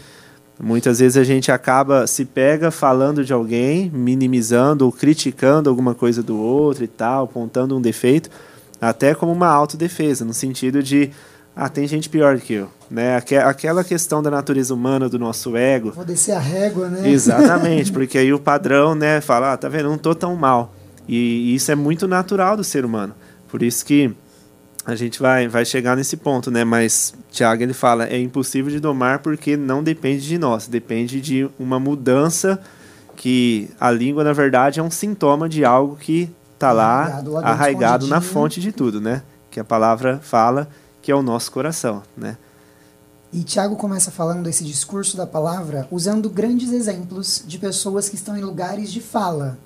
Muitas 0.61 0.99
vezes 0.99 1.17
a 1.17 1.23
gente 1.23 1.51
acaba 1.51 2.05
se 2.05 2.23
pega 2.23 2.69
falando 2.69 3.25
de 3.25 3.33
alguém, 3.33 3.89
minimizando 3.89 4.85
ou 4.85 4.91
criticando 4.91 5.69
alguma 5.69 5.95
coisa 5.95 6.21
do 6.21 6.37
outro 6.37 6.83
e 6.83 6.87
tal, 6.87 7.25
apontando 7.25 7.75
um 7.75 7.81
defeito, 7.81 8.29
até 8.79 9.15
como 9.15 9.31
uma 9.31 9.47
autodefesa, 9.47 10.23
no 10.23 10.33
sentido 10.33 10.83
de 10.83 11.09
ah, 11.55 11.67
tem 11.67 11.87
gente 11.87 12.09
pior 12.09 12.39
que 12.39 12.53
eu, 12.53 12.69
né? 12.89 13.17
Aquela 13.43 13.83
questão 13.83 14.21
da 14.21 14.29
natureza 14.29 14.73
humana, 14.73 15.09
do 15.09 15.19
nosso 15.19 15.57
ego. 15.57 15.91
Vou 15.91 16.05
descer 16.05 16.33
a 16.33 16.39
régua, 16.39 16.89
né? 16.89 17.09
Exatamente, 17.09 17.91
porque 17.93 18.17
aí 18.17 18.31
o 18.31 18.39
padrão, 18.39 18.95
né, 18.95 19.19
fala, 19.19 19.53
ah, 19.53 19.57
tá 19.57 19.67
vendo, 19.67 19.89
não 19.89 19.97
tô 19.97 20.13
tão 20.13 20.35
mal. 20.35 20.73
E, 21.07 21.15
e 21.51 21.55
isso 21.55 21.71
é 21.71 21.75
muito 21.75 22.07
natural 22.07 22.55
do 22.55 22.63
ser 22.63 22.85
humano. 22.85 23.13
Por 23.49 23.63
isso 23.63 23.83
que 23.83 24.15
a 24.85 24.95
gente 24.95 25.19
vai, 25.19 25.47
vai 25.47 25.63
chegar 25.63 25.95
nesse 25.95 26.17
ponto, 26.17 26.49
né? 26.49 26.63
Mas 26.63 27.13
Tiago 27.31 27.61
ele 27.61 27.73
fala 27.73 28.05
é 28.05 28.19
impossível 28.19 28.71
de 28.71 28.79
domar 28.79 29.19
porque 29.19 29.55
não 29.55 29.83
depende 29.83 30.27
de 30.27 30.37
nós, 30.37 30.67
depende 30.67 31.21
de 31.21 31.49
uma 31.59 31.79
mudança 31.79 32.59
que 33.15 33.69
a 33.79 33.91
língua 33.91 34.23
na 34.23 34.33
verdade 34.33 34.79
é 34.79 34.83
um 34.83 34.89
sintoma 34.89 35.47
de 35.47 35.63
algo 35.63 35.95
que 35.95 36.29
está 36.53 36.71
lá 36.71 37.03
arraigado, 37.03 37.37
arraigado 37.37 38.07
na 38.07 38.21
fonte 38.21 38.59
de 38.59 38.71
tudo, 38.71 38.99
né? 38.99 39.21
Que 39.49 39.59
a 39.59 39.63
palavra 39.63 40.19
fala 40.23 40.67
que 41.01 41.11
é 41.11 41.15
o 41.15 41.21
nosso 41.21 41.51
coração, 41.51 42.01
né? 42.15 42.37
E 43.33 43.43
Tiago 43.43 43.75
começa 43.77 44.11
falando 44.11 44.47
esse 44.47 44.63
discurso 44.63 45.15
da 45.15 45.25
palavra 45.25 45.87
usando 45.89 46.29
grandes 46.29 46.71
exemplos 46.71 47.43
de 47.45 47.57
pessoas 47.57 48.09
que 48.09 48.15
estão 48.15 48.35
em 48.35 48.41
lugares 48.41 48.91
de 48.91 48.99
fala. 48.99 49.57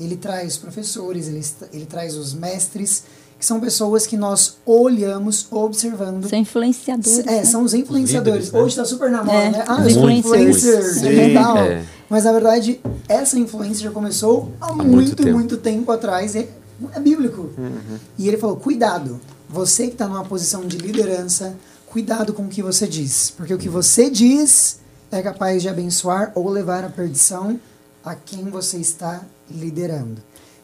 Ele 0.00 0.16
traz 0.16 0.56
professores, 0.56 1.28
ele, 1.28 1.40
ele 1.72 1.86
traz 1.86 2.16
os 2.16 2.34
mestres, 2.34 3.04
que 3.42 3.46
são 3.46 3.58
pessoas 3.58 4.06
que 4.06 4.16
nós 4.16 4.58
olhamos, 4.64 5.48
observando. 5.50 6.28
São 6.28 6.38
influenciadores. 6.38 7.18
É, 7.18 7.22
né? 7.24 7.44
são 7.44 7.64
os 7.64 7.74
influenciadores. 7.74 8.44
Os 8.44 8.46
líderes, 8.46 8.52
né? 8.52 8.60
Hoje 8.60 8.68
está 8.68 8.84
super 8.84 9.10
na 9.10 9.24
moda, 9.24 9.36
é. 9.36 9.50
né? 9.50 9.64
Ah, 9.66 9.82
os 9.82 9.96
influencers, 9.96 11.02
é 11.02 11.32
É. 11.34 11.84
Mas 12.08 12.22
na 12.22 12.30
verdade, 12.30 12.80
essa 13.08 13.36
influência 13.36 13.82
já 13.82 13.90
começou 13.90 14.52
há, 14.60 14.66
há 14.66 14.74
muito, 14.74 14.90
muito 14.92 15.16
tempo. 15.16 15.32
muito 15.32 15.56
tempo 15.56 15.90
atrás. 15.90 16.36
É, 16.36 16.46
é 16.94 17.00
bíblico. 17.00 17.50
Uhum. 17.58 17.98
E 18.16 18.28
ele 18.28 18.36
falou: 18.36 18.54
cuidado, 18.54 19.20
você 19.48 19.88
que 19.88 19.94
está 19.94 20.06
numa 20.06 20.24
posição 20.24 20.64
de 20.64 20.78
liderança, 20.78 21.56
cuidado 21.86 22.32
com 22.32 22.44
o 22.44 22.48
que 22.48 22.62
você 22.62 22.86
diz. 22.86 23.32
Porque 23.36 23.52
o 23.52 23.58
que 23.58 23.68
você 23.68 24.08
diz 24.08 24.78
é 25.10 25.20
capaz 25.20 25.62
de 25.62 25.68
abençoar 25.68 26.30
ou 26.36 26.48
levar 26.48 26.84
à 26.84 26.88
perdição 26.88 27.58
a 28.04 28.14
quem 28.14 28.44
você 28.44 28.76
está 28.76 29.20
liderando. 29.50 30.22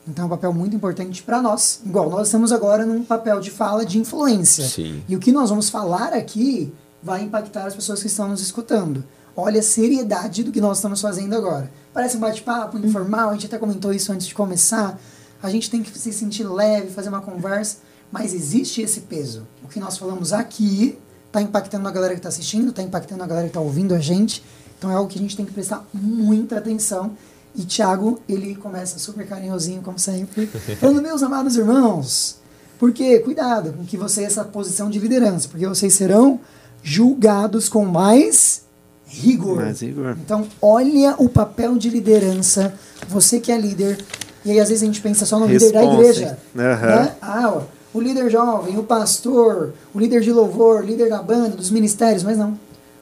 Então 0.08 0.24
é 0.24 0.26
um 0.26 0.30
papel 0.30 0.52
muito 0.54 0.74
importante 0.74 1.22
para 1.22 1.42
nós. 1.42 1.80
Igual 1.84 2.08
nós 2.08 2.28
estamos 2.28 2.50
agora 2.50 2.86
num 2.86 3.04
papel 3.04 3.40
de 3.40 3.50
fala 3.50 3.84
de 3.84 3.98
influência. 3.98 4.66
Sim. 4.66 5.02
E 5.06 5.14
o 5.14 5.18
que 5.18 5.30
nós 5.30 5.50
vamos 5.50 5.68
falar 5.68 6.14
aqui 6.14 6.72
vai 7.02 7.22
impactar 7.22 7.66
as 7.66 7.74
pessoas 7.74 8.00
que 8.00 8.06
estão 8.06 8.28
nos 8.28 8.40
escutando. 8.40 9.04
Olha 9.36 9.60
a 9.60 9.62
seriedade 9.62 10.42
do 10.42 10.50
que 10.50 10.60
nós 10.60 10.78
estamos 10.78 11.00
fazendo 11.00 11.34
agora. 11.36 11.70
Parece 11.92 12.16
um 12.16 12.20
bate-papo 12.20 12.78
informal, 12.78 13.30
a 13.30 13.32
gente 13.34 13.46
até 13.46 13.58
comentou 13.58 13.92
isso 13.92 14.10
antes 14.10 14.26
de 14.26 14.34
começar. 14.34 14.98
A 15.42 15.50
gente 15.50 15.70
tem 15.70 15.82
que 15.82 15.96
se 15.96 16.12
sentir 16.12 16.44
leve, 16.44 16.88
fazer 16.88 17.08
uma 17.08 17.20
conversa, 17.20 17.76
mas 18.10 18.34
existe 18.34 18.80
esse 18.80 19.02
peso. 19.02 19.46
O 19.62 19.68
que 19.68 19.78
nós 19.78 19.96
falamos 19.96 20.32
aqui 20.32 20.98
está 21.26 21.40
impactando 21.40 21.86
a 21.86 21.90
galera 21.90 22.14
que 22.14 22.18
está 22.18 22.30
assistindo, 22.30 22.70
está 22.70 22.82
impactando 22.82 23.22
a 23.22 23.26
galera 23.26 23.46
que 23.46 23.50
está 23.50 23.60
ouvindo 23.60 23.94
a 23.94 24.00
gente. 24.00 24.42
Então 24.78 24.90
é 24.90 24.94
algo 24.94 25.08
que 25.08 25.18
a 25.18 25.22
gente 25.22 25.36
tem 25.36 25.44
que 25.44 25.52
prestar 25.52 25.86
muita 25.92 26.58
atenção 26.58 27.16
e 27.56 27.64
Tiago, 27.64 28.20
ele 28.28 28.54
começa 28.54 28.98
super 28.98 29.26
carinhosinho, 29.26 29.82
como 29.82 29.98
sempre, 29.98 30.46
falando, 30.78 31.02
meus 31.02 31.22
amados 31.22 31.56
irmãos, 31.56 32.38
porque 32.78 33.18
cuidado 33.20 33.72
com 33.72 33.84
que 33.84 33.96
você 33.96 34.22
essa 34.22 34.44
posição 34.44 34.88
de 34.88 34.98
liderança, 34.98 35.48
porque 35.48 35.66
vocês 35.66 35.92
serão 35.94 36.40
julgados 36.82 37.68
com 37.68 37.84
mais 37.84 38.62
rigor. 39.06 39.56
Mais 39.56 39.80
rigor. 39.80 40.16
Então, 40.24 40.46
olha 40.62 41.16
o 41.18 41.28
papel 41.28 41.76
de 41.76 41.90
liderança, 41.90 42.74
você 43.08 43.40
que 43.40 43.50
é 43.50 43.58
líder, 43.58 43.98
e 44.44 44.52
aí 44.52 44.60
às 44.60 44.68
vezes 44.68 44.82
a 44.82 44.86
gente 44.86 45.00
pensa 45.00 45.26
só 45.26 45.38
no 45.38 45.46
líder 45.46 45.72
da 45.72 45.84
igreja. 45.84 46.38
Uhum. 46.54 46.62
Né? 46.62 47.16
Ah, 47.20 47.52
ó, 47.56 47.62
o 47.92 48.00
líder 48.00 48.30
jovem, 48.30 48.78
o 48.78 48.84
pastor, 48.84 49.72
o 49.92 49.98
líder 49.98 50.20
de 50.20 50.30
louvor, 50.30 50.82
o 50.82 50.86
líder 50.86 51.08
da 51.08 51.20
banda, 51.20 51.56
dos 51.56 51.70
ministérios, 51.70 52.22
mas 52.22 52.38
não. 52.38 52.58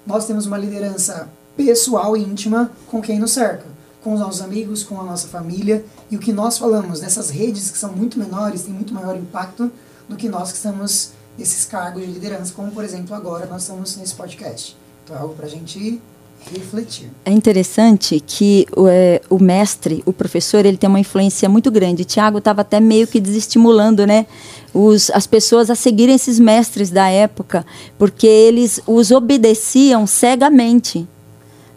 Nós 0.07 0.27
temos 0.27 0.47
uma 0.47 0.57
liderança 0.57 1.29
pessoal 1.57 2.17
e 2.17 2.23
íntima 2.23 2.71
com 2.87 3.03
quem 3.03 3.19
nos 3.19 3.33
cerca 3.33 3.76
com 4.07 4.15
os 4.15 4.21
nossos 4.21 4.41
amigos, 4.41 4.85
com 4.85 5.01
a 5.01 5.03
nossa 5.03 5.27
família. 5.27 5.85
E 6.09 6.15
o 6.15 6.21
que 6.21 6.33
nós 6.33 6.57
falamos 6.57 7.01
nessas 7.01 7.29
redes 7.29 7.73
que 7.73 7.77
são 7.77 7.93
muito 7.93 8.17
menores, 8.17 8.63
têm 8.63 8.73
muito 8.73 8.95
maior 8.95 9.17
impacto 9.17 9.69
do 10.09 10.15
que 10.15 10.29
nós 10.29 10.53
que 10.53 10.59
estamos 10.59 11.11
nesses 11.37 11.65
cargos 11.65 12.07
de 12.07 12.13
liderança, 12.13 12.53
como 12.55 12.71
por 12.71 12.85
exemplo 12.85 13.17
agora 13.17 13.47
nós 13.47 13.63
estamos 13.63 13.97
nesse 13.97 14.15
podcast. 14.15 14.77
Então 15.03 15.17
é 15.17 15.19
algo 15.19 15.35
para 15.35 15.47
a 15.47 15.49
gente 15.49 16.01
refletir. 16.53 17.11
É 17.25 17.33
interessante 17.33 18.23
que 18.25 18.69
o, 18.77 18.87
é, 18.87 19.21
o, 19.29 19.41
mestre, 19.41 20.05
o 20.07 20.13
professor, 20.13 20.65
ele 20.65 20.77
tem 20.77 20.89
uma 20.89 21.01
influência 21.01 21.49
muito 21.49 21.69
grande. 21.69 22.05
Tiago 22.05 22.39
estava 22.39 22.61
até 22.61 22.79
meio 22.79 23.09
que 23.09 23.19
desestimulando, 23.19 24.07
né, 24.07 24.25
os, 24.73 25.11
as 25.11 25.27
pessoas 25.27 25.69
a 25.69 25.75
seguirem 25.75 26.15
esses 26.15 26.39
mestres 26.39 26.91
da 26.91 27.09
época, 27.09 27.67
porque 27.99 28.29
eles 28.29 28.81
os 28.87 29.11
obedeciam 29.11 30.07
cegamente, 30.07 31.09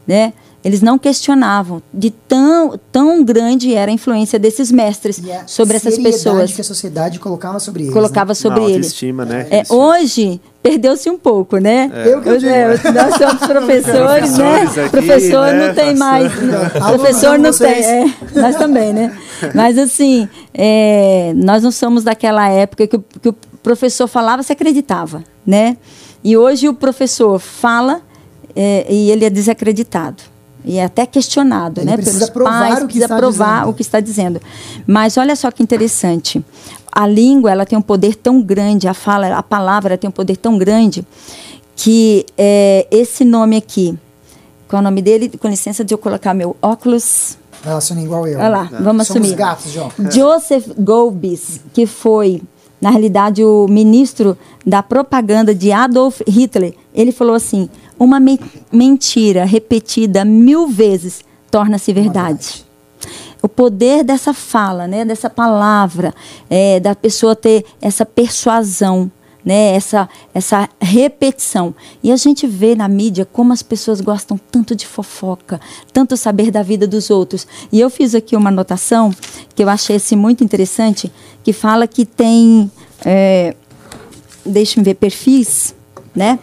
né? 0.05 0.31
Eles 0.63 0.81
não 0.81 0.99
questionavam 0.99 1.81
de 1.93 2.11
tão, 2.11 2.77
tão 2.91 3.23
grande 3.23 3.73
era 3.73 3.89
a 3.89 3.93
influência 3.93 4.37
desses 4.37 4.69
mestres 4.69 5.21
a 5.29 5.47
sobre 5.47 5.77
essas 5.77 5.97
pessoas. 5.97 6.51
que 6.51 6.59
a 6.59 6.63
sociedade 6.65 7.17
colocava 7.17 7.59
sobre 7.59 7.83
eles. 7.83 7.93
Colocava 7.93 8.31
né? 8.31 8.35
sobre 8.35 8.63
eles. 8.63 8.75
Autoestima, 8.87 9.23
né? 9.23 9.47
É, 9.49 9.63
hoje 9.73 10.41
perdeu-se 10.61 11.09
um 11.09 11.17
pouco, 11.17 11.57
né? 11.57 11.89
É. 11.93 12.13
Eu 12.13 12.21
que 12.21 12.27
eu 12.27 12.49
é, 12.49 12.67
nós 12.91 13.15
somos 13.15 13.47
professores, 13.47 14.37
né? 14.37 14.61
Aqui, 14.63 14.89
Professor 14.89 15.53
né? 15.53 15.67
não 15.67 15.73
tem 15.73 15.95
mais. 15.95 16.31
Professor 16.97 17.39
não 17.39 17.53
tem. 17.53 17.85
É, 17.85 18.05
nós 18.35 18.55
também, 18.57 18.91
né? 18.91 19.17
Mas 19.55 19.77
assim, 19.77 20.27
é, 20.53 21.31
nós 21.37 21.63
não 21.63 21.71
somos 21.71 22.03
daquela 22.03 22.49
época 22.49 22.85
que 22.85 22.97
o, 22.97 23.03
que 23.21 23.29
o 23.29 23.35
professor 23.63 24.07
falava, 24.07 24.43
se 24.43 24.51
acreditava, 24.51 25.23
né? 25.47 25.77
E 26.21 26.35
hoje 26.35 26.67
o 26.67 26.73
professor 26.73 27.39
fala 27.39 28.01
é, 28.53 28.85
e 28.89 29.09
ele 29.09 29.23
é 29.23 29.29
desacreditado 29.29 30.21
e 30.63 30.77
é 30.77 30.83
até 30.83 31.05
questionado, 31.05 31.81
Ele 31.81 31.89
né, 31.91 31.97
pelos 31.97 32.29
pais, 32.29 32.75
o 32.75 32.87
que 32.87 32.93
precisa 32.93 33.07
provar 33.07 33.59
dizendo. 33.59 33.69
o 33.69 33.73
que 33.73 33.81
está 33.81 33.99
dizendo. 33.99 34.41
Mas 34.85 35.17
olha 35.17 35.35
só 35.35 35.49
que 35.51 35.63
interessante. 35.63 36.43
A 36.91 37.07
língua, 37.07 37.51
ela 37.51 37.65
tem 37.65 37.77
um 37.77 37.81
poder 37.81 38.15
tão 38.15 38.41
grande, 38.41 38.87
a 38.87 38.93
fala, 38.93 39.37
a 39.37 39.43
palavra 39.43 39.97
tem 39.97 40.07
um 40.07 40.11
poder 40.11 40.37
tão 40.37 40.57
grande 40.57 41.05
que 41.75 42.25
é, 42.37 42.85
esse 42.91 43.23
nome 43.23 43.55
aqui, 43.55 43.97
qual 44.67 44.79
é 44.79 44.81
o 44.81 44.83
nome 44.83 45.01
dele? 45.01 45.29
Com 45.29 45.47
licença 45.47 45.83
de 45.83 45.93
eu 45.93 45.97
colocar 45.97 46.33
meu 46.33 46.55
óculos. 46.61 47.37
Relaciona 47.63 48.01
igual 48.01 48.27
eu. 48.27 48.37
Olha 48.37 48.49
lá, 48.49 48.63
vamos 48.63 49.07
Somos 49.07 49.09
assumir. 49.09 49.35
gatos, 49.35 49.71
João. 49.71 49.91
Joseph 50.11 50.67
Goebbels, 50.77 51.59
que 51.73 51.85
foi 51.85 52.41
na 52.81 52.89
realidade 52.89 53.43
o 53.43 53.67
ministro 53.67 54.37
da 54.65 54.81
propaganda 54.81 55.53
de 55.53 55.71
Adolf 55.71 56.21
Hitler, 56.27 56.73
ele 56.93 57.11
falou 57.11 57.35
assim: 57.35 57.69
uma 57.97 58.19
me 58.19 58.39
mentira 58.71 59.45
repetida 59.45 60.23
mil 60.23 60.67
vezes 60.67 61.23
torna-se 61.51 61.91
verdade. 61.91 62.65
O 63.41 63.47
poder 63.47 64.03
dessa 64.03 64.33
fala, 64.33 64.85
né, 64.87 65.05
dessa 65.05 65.29
palavra, 65.29 66.13
é, 66.49 66.79
da 66.79 66.93
pessoa 66.93 67.35
ter 67.35 67.65
essa 67.81 68.05
persuasão, 68.05 69.09
né, 69.49 69.73
essa, 69.73 70.07
essa 70.31 70.69
repetição. 70.79 71.73
E 72.03 72.11
a 72.11 72.15
gente 72.15 72.45
vê 72.45 72.75
na 72.75 72.87
mídia 72.87 73.25
como 73.25 73.51
as 73.51 73.63
pessoas 73.63 73.99
gostam 73.99 74.39
tanto 74.51 74.75
de 74.75 74.85
fofoca, 74.85 75.59
tanto 75.91 76.15
saber 76.15 76.51
da 76.51 76.61
vida 76.61 76.85
dos 76.85 77.09
outros. 77.09 77.47
E 77.71 77.79
eu 77.79 77.89
fiz 77.89 78.13
aqui 78.13 78.35
uma 78.35 78.49
anotação 78.49 79.11
que 79.55 79.63
eu 79.63 79.67
achei 79.67 79.95
assim, 79.95 80.15
muito 80.15 80.43
interessante, 80.43 81.11
que 81.43 81.51
fala 81.51 81.87
que 81.87 82.05
tem, 82.05 82.71
é, 83.03 83.55
deixa 84.45 84.79
eu 84.79 84.83
ver, 84.83 84.93
perfis 84.93 85.73
né? 86.15 86.39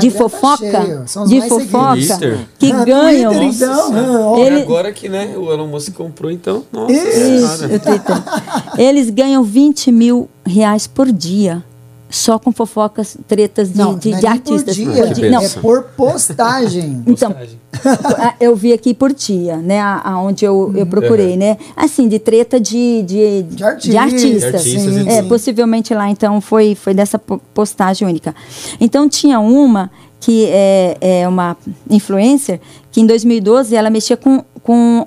De 0.00 0.10
tá 0.10 0.18
fofoca, 0.18 1.06
tá 1.06 1.24
de 1.24 1.40
fofoca 1.48 2.46
que 2.58 2.70
ah, 2.72 2.84
ganham. 2.84 3.32
Twitter, 3.32 3.68
então, 3.68 4.38
ele... 4.38 4.62
agora 4.62 4.92
que 4.92 5.08
né, 5.08 5.34
o 5.36 5.52
Elon 5.52 5.68
Musk 5.68 5.94
comprou, 5.94 6.30
então, 6.30 6.64
nossa. 6.70 6.92
Isso, 6.92 7.64
Eles 8.76 9.10
ganham 9.10 9.42
20 9.42 9.90
mil 9.92 10.28
reais 10.44 10.86
por 10.86 11.10
dia 11.10 11.64
só 12.14 12.38
com 12.38 12.52
fofocas, 12.52 13.16
tretas 13.26 13.72
de, 13.72 13.78
não, 13.78 13.98
de, 13.98 14.10
não 14.10 14.16
é 14.16 14.20
de 14.20 14.26
artistas. 14.26 14.76
Por 14.76 14.92
dia, 14.92 15.14
por 15.14 15.30
não. 15.30 15.42
É 15.42 15.48
por 15.48 15.82
postagem. 15.96 17.02
então, 17.06 17.34
eu 18.40 18.54
vi 18.54 18.72
aqui 18.72 18.94
por 18.94 19.12
dia, 19.12 19.56
né? 19.56 19.80
Aonde 19.80 20.44
eu, 20.44 20.72
eu 20.76 20.86
procurei, 20.86 21.32
uhum. 21.32 21.38
né? 21.38 21.58
Assim, 21.76 22.08
de 22.08 22.20
treta 22.20 22.60
de, 22.60 23.02
de, 23.02 23.42
de, 23.42 23.64
artista, 23.64 23.90
de 23.90 23.96
artistas. 23.96 24.62
Sim, 24.62 25.08
é, 25.08 25.22
possivelmente 25.22 25.92
lá, 25.92 26.08
então, 26.08 26.40
foi, 26.40 26.76
foi 26.76 26.94
dessa 26.94 27.18
postagem 27.18 28.06
única. 28.06 28.34
Então, 28.80 29.08
tinha 29.08 29.40
uma 29.40 29.90
que 30.20 30.46
é, 30.46 30.96
é 31.00 31.28
uma 31.28 31.56
influencer 31.90 32.60
que 32.90 33.00
em 33.00 33.06
2012 33.06 33.74
ela 33.74 33.90
mexia 33.90 34.16
com, 34.16 34.42
com, 34.62 35.06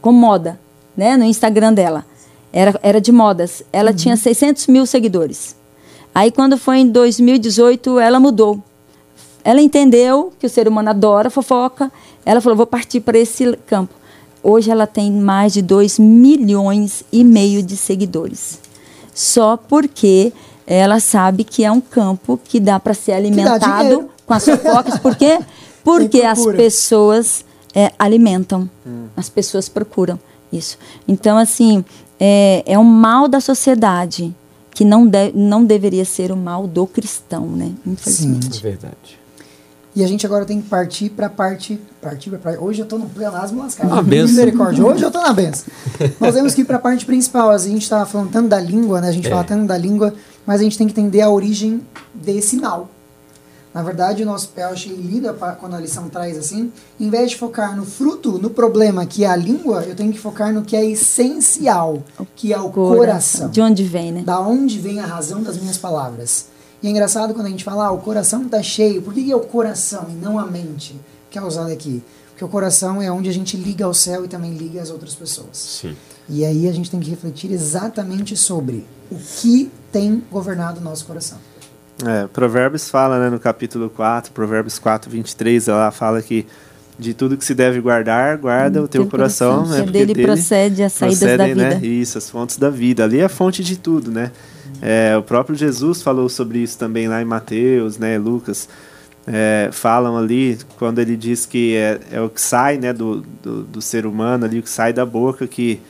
com 0.00 0.12
moda, 0.12 0.58
né? 0.96 1.16
No 1.16 1.24
Instagram 1.24 1.72
dela. 1.72 2.04
Era, 2.52 2.74
era 2.82 3.00
de 3.00 3.12
modas. 3.12 3.62
Ela 3.72 3.92
uhum. 3.92 3.96
tinha 3.96 4.16
600 4.16 4.66
mil 4.66 4.84
seguidores. 4.84 5.59
Aí 6.14 6.30
quando 6.30 6.58
foi 6.58 6.78
em 6.78 6.88
2018, 6.88 7.98
ela 7.98 8.18
mudou. 8.18 8.62
Ela 9.44 9.60
entendeu 9.60 10.32
que 10.38 10.46
o 10.46 10.50
ser 10.50 10.68
humano 10.68 10.90
adora 10.90 11.30
fofoca. 11.30 11.90
Ela 12.24 12.40
falou: 12.40 12.56
vou 12.56 12.66
partir 12.66 13.00
para 13.00 13.18
esse 13.18 13.56
campo. 13.66 13.94
Hoje 14.42 14.70
ela 14.70 14.86
tem 14.86 15.12
mais 15.12 15.52
de 15.52 15.62
2 15.62 15.98
milhões 15.98 17.04
e 17.12 17.22
meio 17.22 17.62
de 17.62 17.76
seguidores. 17.76 18.58
Só 19.14 19.56
porque 19.56 20.32
ela 20.66 21.00
sabe 21.00 21.44
que 21.44 21.64
é 21.64 21.70
um 21.70 21.80
campo 21.80 22.40
que 22.42 22.58
dá 22.58 22.80
para 22.80 22.94
ser 22.94 23.12
alimentado 23.12 24.08
com 24.26 24.34
as 24.34 24.44
fofocas. 24.44 24.98
Por 24.98 25.16
quê? 25.16 25.38
Porque 25.82 26.20
as 26.20 26.44
pessoas 26.44 27.42
é, 27.74 27.90
alimentam, 27.98 28.68
hum. 28.86 29.06
as 29.16 29.30
pessoas 29.30 29.66
procuram 29.66 30.18
isso. 30.52 30.76
Então, 31.08 31.38
assim, 31.38 31.82
é, 32.18 32.62
é 32.66 32.78
um 32.78 32.84
mal 32.84 33.26
da 33.26 33.40
sociedade 33.40 34.34
que 34.74 34.84
não, 34.84 35.06
de, 35.06 35.32
não 35.32 35.64
deveria 35.64 36.04
ser 36.04 36.32
o 36.32 36.36
mal 36.36 36.66
do 36.66 36.86
cristão, 36.86 37.46
né? 37.46 37.72
Infelizmente. 37.86 38.54
Sim, 38.54 38.58
é 38.58 38.70
verdade. 38.70 39.20
E 39.94 40.04
a 40.04 40.06
gente 40.06 40.24
agora 40.24 40.44
tem 40.44 40.60
que 40.62 40.68
partir 40.68 41.10
para 41.10 41.26
a 41.26 41.30
parte. 41.30 41.80
Partir 42.00 42.30
pra, 42.30 42.60
hoje 42.60 42.80
eu 42.80 42.84
estou 42.84 42.98
no 42.98 43.08
pleonasmo 43.08 43.60
lascado. 43.60 43.92
Uma 43.92 44.02
Misericórdia. 44.02 44.84
Hoje 44.84 45.02
eu 45.02 45.08
estou 45.08 45.22
na 45.22 45.32
benção. 45.32 45.66
Nós 46.20 46.34
temos 46.34 46.54
que 46.54 46.60
ir 46.60 46.64
para 46.64 46.76
a 46.76 46.80
parte 46.80 47.04
principal. 47.04 47.50
A 47.50 47.58
gente 47.58 47.82
está 47.82 48.06
falando 48.06 48.30
tanto 48.30 48.48
da 48.48 48.60
língua, 48.60 49.00
né? 49.00 49.08
A 49.08 49.12
gente 49.12 49.26
é. 49.26 49.30
fala 49.30 49.42
tanto 49.42 49.66
da 49.66 49.76
língua, 49.76 50.14
mas 50.46 50.60
a 50.60 50.64
gente 50.64 50.78
tem 50.78 50.86
que 50.86 50.92
entender 50.92 51.20
a 51.22 51.28
origem 51.28 51.82
desse 52.14 52.56
mal. 52.56 52.88
Na 53.72 53.82
verdade, 53.82 54.22
o 54.22 54.26
nosso 54.26 54.50
achei 54.56 54.92
lindo 54.92 55.32
quando 55.60 55.74
a 55.74 55.80
lição 55.80 56.08
traz 56.08 56.36
assim, 56.36 56.72
em 56.98 57.08
vez 57.08 57.30
de 57.30 57.36
focar 57.36 57.76
no 57.76 57.84
fruto, 57.84 58.32
no 58.38 58.50
problema 58.50 59.06
que 59.06 59.24
é 59.24 59.28
a 59.28 59.36
língua, 59.36 59.84
eu 59.84 59.94
tenho 59.94 60.12
que 60.12 60.18
focar 60.18 60.52
no 60.52 60.62
que 60.62 60.74
é 60.74 60.84
essencial, 60.84 62.02
que 62.34 62.52
é 62.52 62.58
o 62.58 62.68
coração. 62.70 62.96
coração. 62.96 63.50
De 63.50 63.60
onde 63.60 63.84
vem, 63.84 64.10
né? 64.10 64.22
Da 64.22 64.40
onde 64.40 64.78
vem 64.78 64.98
a 64.98 65.06
razão 65.06 65.40
das 65.42 65.56
minhas 65.56 65.78
palavras. 65.78 66.46
E 66.82 66.88
é 66.88 66.90
engraçado 66.90 67.32
quando 67.32 67.46
a 67.46 67.50
gente 67.50 67.62
fala, 67.62 67.86
ah, 67.86 67.92
o 67.92 67.98
coração 67.98 68.42
está 68.42 68.62
cheio. 68.62 69.02
Por 69.02 69.14
que 69.14 69.30
é 69.30 69.36
o 69.36 69.40
coração 69.40 70.06
e 70.08 70.14
não 70.14 70.38
a 70.38 70.46
mente 70.46 70.98
que 71.30 71.38
é 71.38 71.42
usado 71.42 71.70
aqui? 71.70 72.02
Porque 72.30 72.44
o 72.44 72.48
coração 72.48 73.00
é 73.00 73.12
onde 73.12 73.28
a 73.28 73.32
gente 73.32 73.56
liga 73.56 73.84
ao 73.84 73.92
céu 73.92 74.24
e 74.24 74.28
também 74.28 74.52
liga 74.54 74.80
às 74.80 74.90
outras 74.90 75.14
pessoas. 75.14 75.56
Sim. 75.56 75.96
E 76.28 76.44
aí 76.44 76.68
a 76.68 76.72
gente 76.72 76.90
tem 76.90 76.98
que 76.98 77.10
refletir 77.10 77.52
exatamente 77.52 78.36
sobre 78.36 78.86
o 79.10 79.16
que 79.16 79.70
tem 79.92 80.24
governado 80.30 80.80
o 80.80 80.82
nosso 80.82 81.04
coração. 81.04 81.38
É, 82.06 82.26
Provérbios 82.26 82.88
fala, 82.88 83.18
né, 83.18 83.30
no 83.30 83.38
capítulo 83.38 83.90
4, 83.90 84.32
Provérbios 84.32 84.78
4, 84.78 85.10
23, 85.10 85.68
ela 85.68 85.90
fala 85.90 86.22
que 86.22 86.46
de 86.98 87.14
tudo 87.14 87.36
que 87.36 87.44
se 87.44 87.54
deve 87.54 87.80
guardar, 87.80 88.36
guarda 88.36 88.80
hum, 88.80 88.84
o 88.84 88.88
teu, 88.88 89.02
teu 89.02 89.10
coração, 89.10 89.64
coração, 89.64 89.76
né? 89.76 89.82
Porque 89.84 89.98
dele, 89.98 90.14
dele 90.14 90.26
procede 90.26 90.82
as 90.82 90.92
saídas 90.92 91.18
procedem, 91.18 91.54
da 91.56 91.68
vida. 91.68 91.80
Né? 91.80 91.86
Isso, 91.86 92.18
as 92.18 92.28
fontes 92.28 92.58
da 92.58 92.68
vida. 92.68 93.04
Ali 93.04 93.20
é 93.20 93.24
a 93.24 93.28
fonte 93.28 93.64
de 93.64 93.78
tudo, 93.78 94.10
né? 94.10 94.30
É, 94.82 95.16
o 95.16 95.22
próprio 95.22 95.56
Jesus 95.56 96.02
falou 96.02 96.28
sobre 96.28 96.58
isso 96.58 96.78
também 96.78 97.08
lá 97.08 97.20
em 97.20 97.24
Mateus, 97.24 97.98
né, 97.98 98.18
Lucas. 98.18 98.68
É, 99.26 99.68
falam 99.72 100.16
ali, 100.16 100.58
quando 100.78 100.98
ele 100.98 101.16
diz 101.16 101.46
que 101.46 101.76
é, 101.76 102.00
é 102.10 102.20
o 102.20 102.28
que 102.28 102.40
sai 102.40 102.78
né, 102.78 102.92
do, 102.92 103.22
do, 103.42 103.62
do, 103.62 103.82
ser 103.82 104.06
humano, 104.06 104.44
ali, 104.44 104.58
o 104.58 104.62
que 104.62 104.70
sai 104.70 104.92
da 104.92 105.04
boca, 105.04 105.46
que 105.46 105.80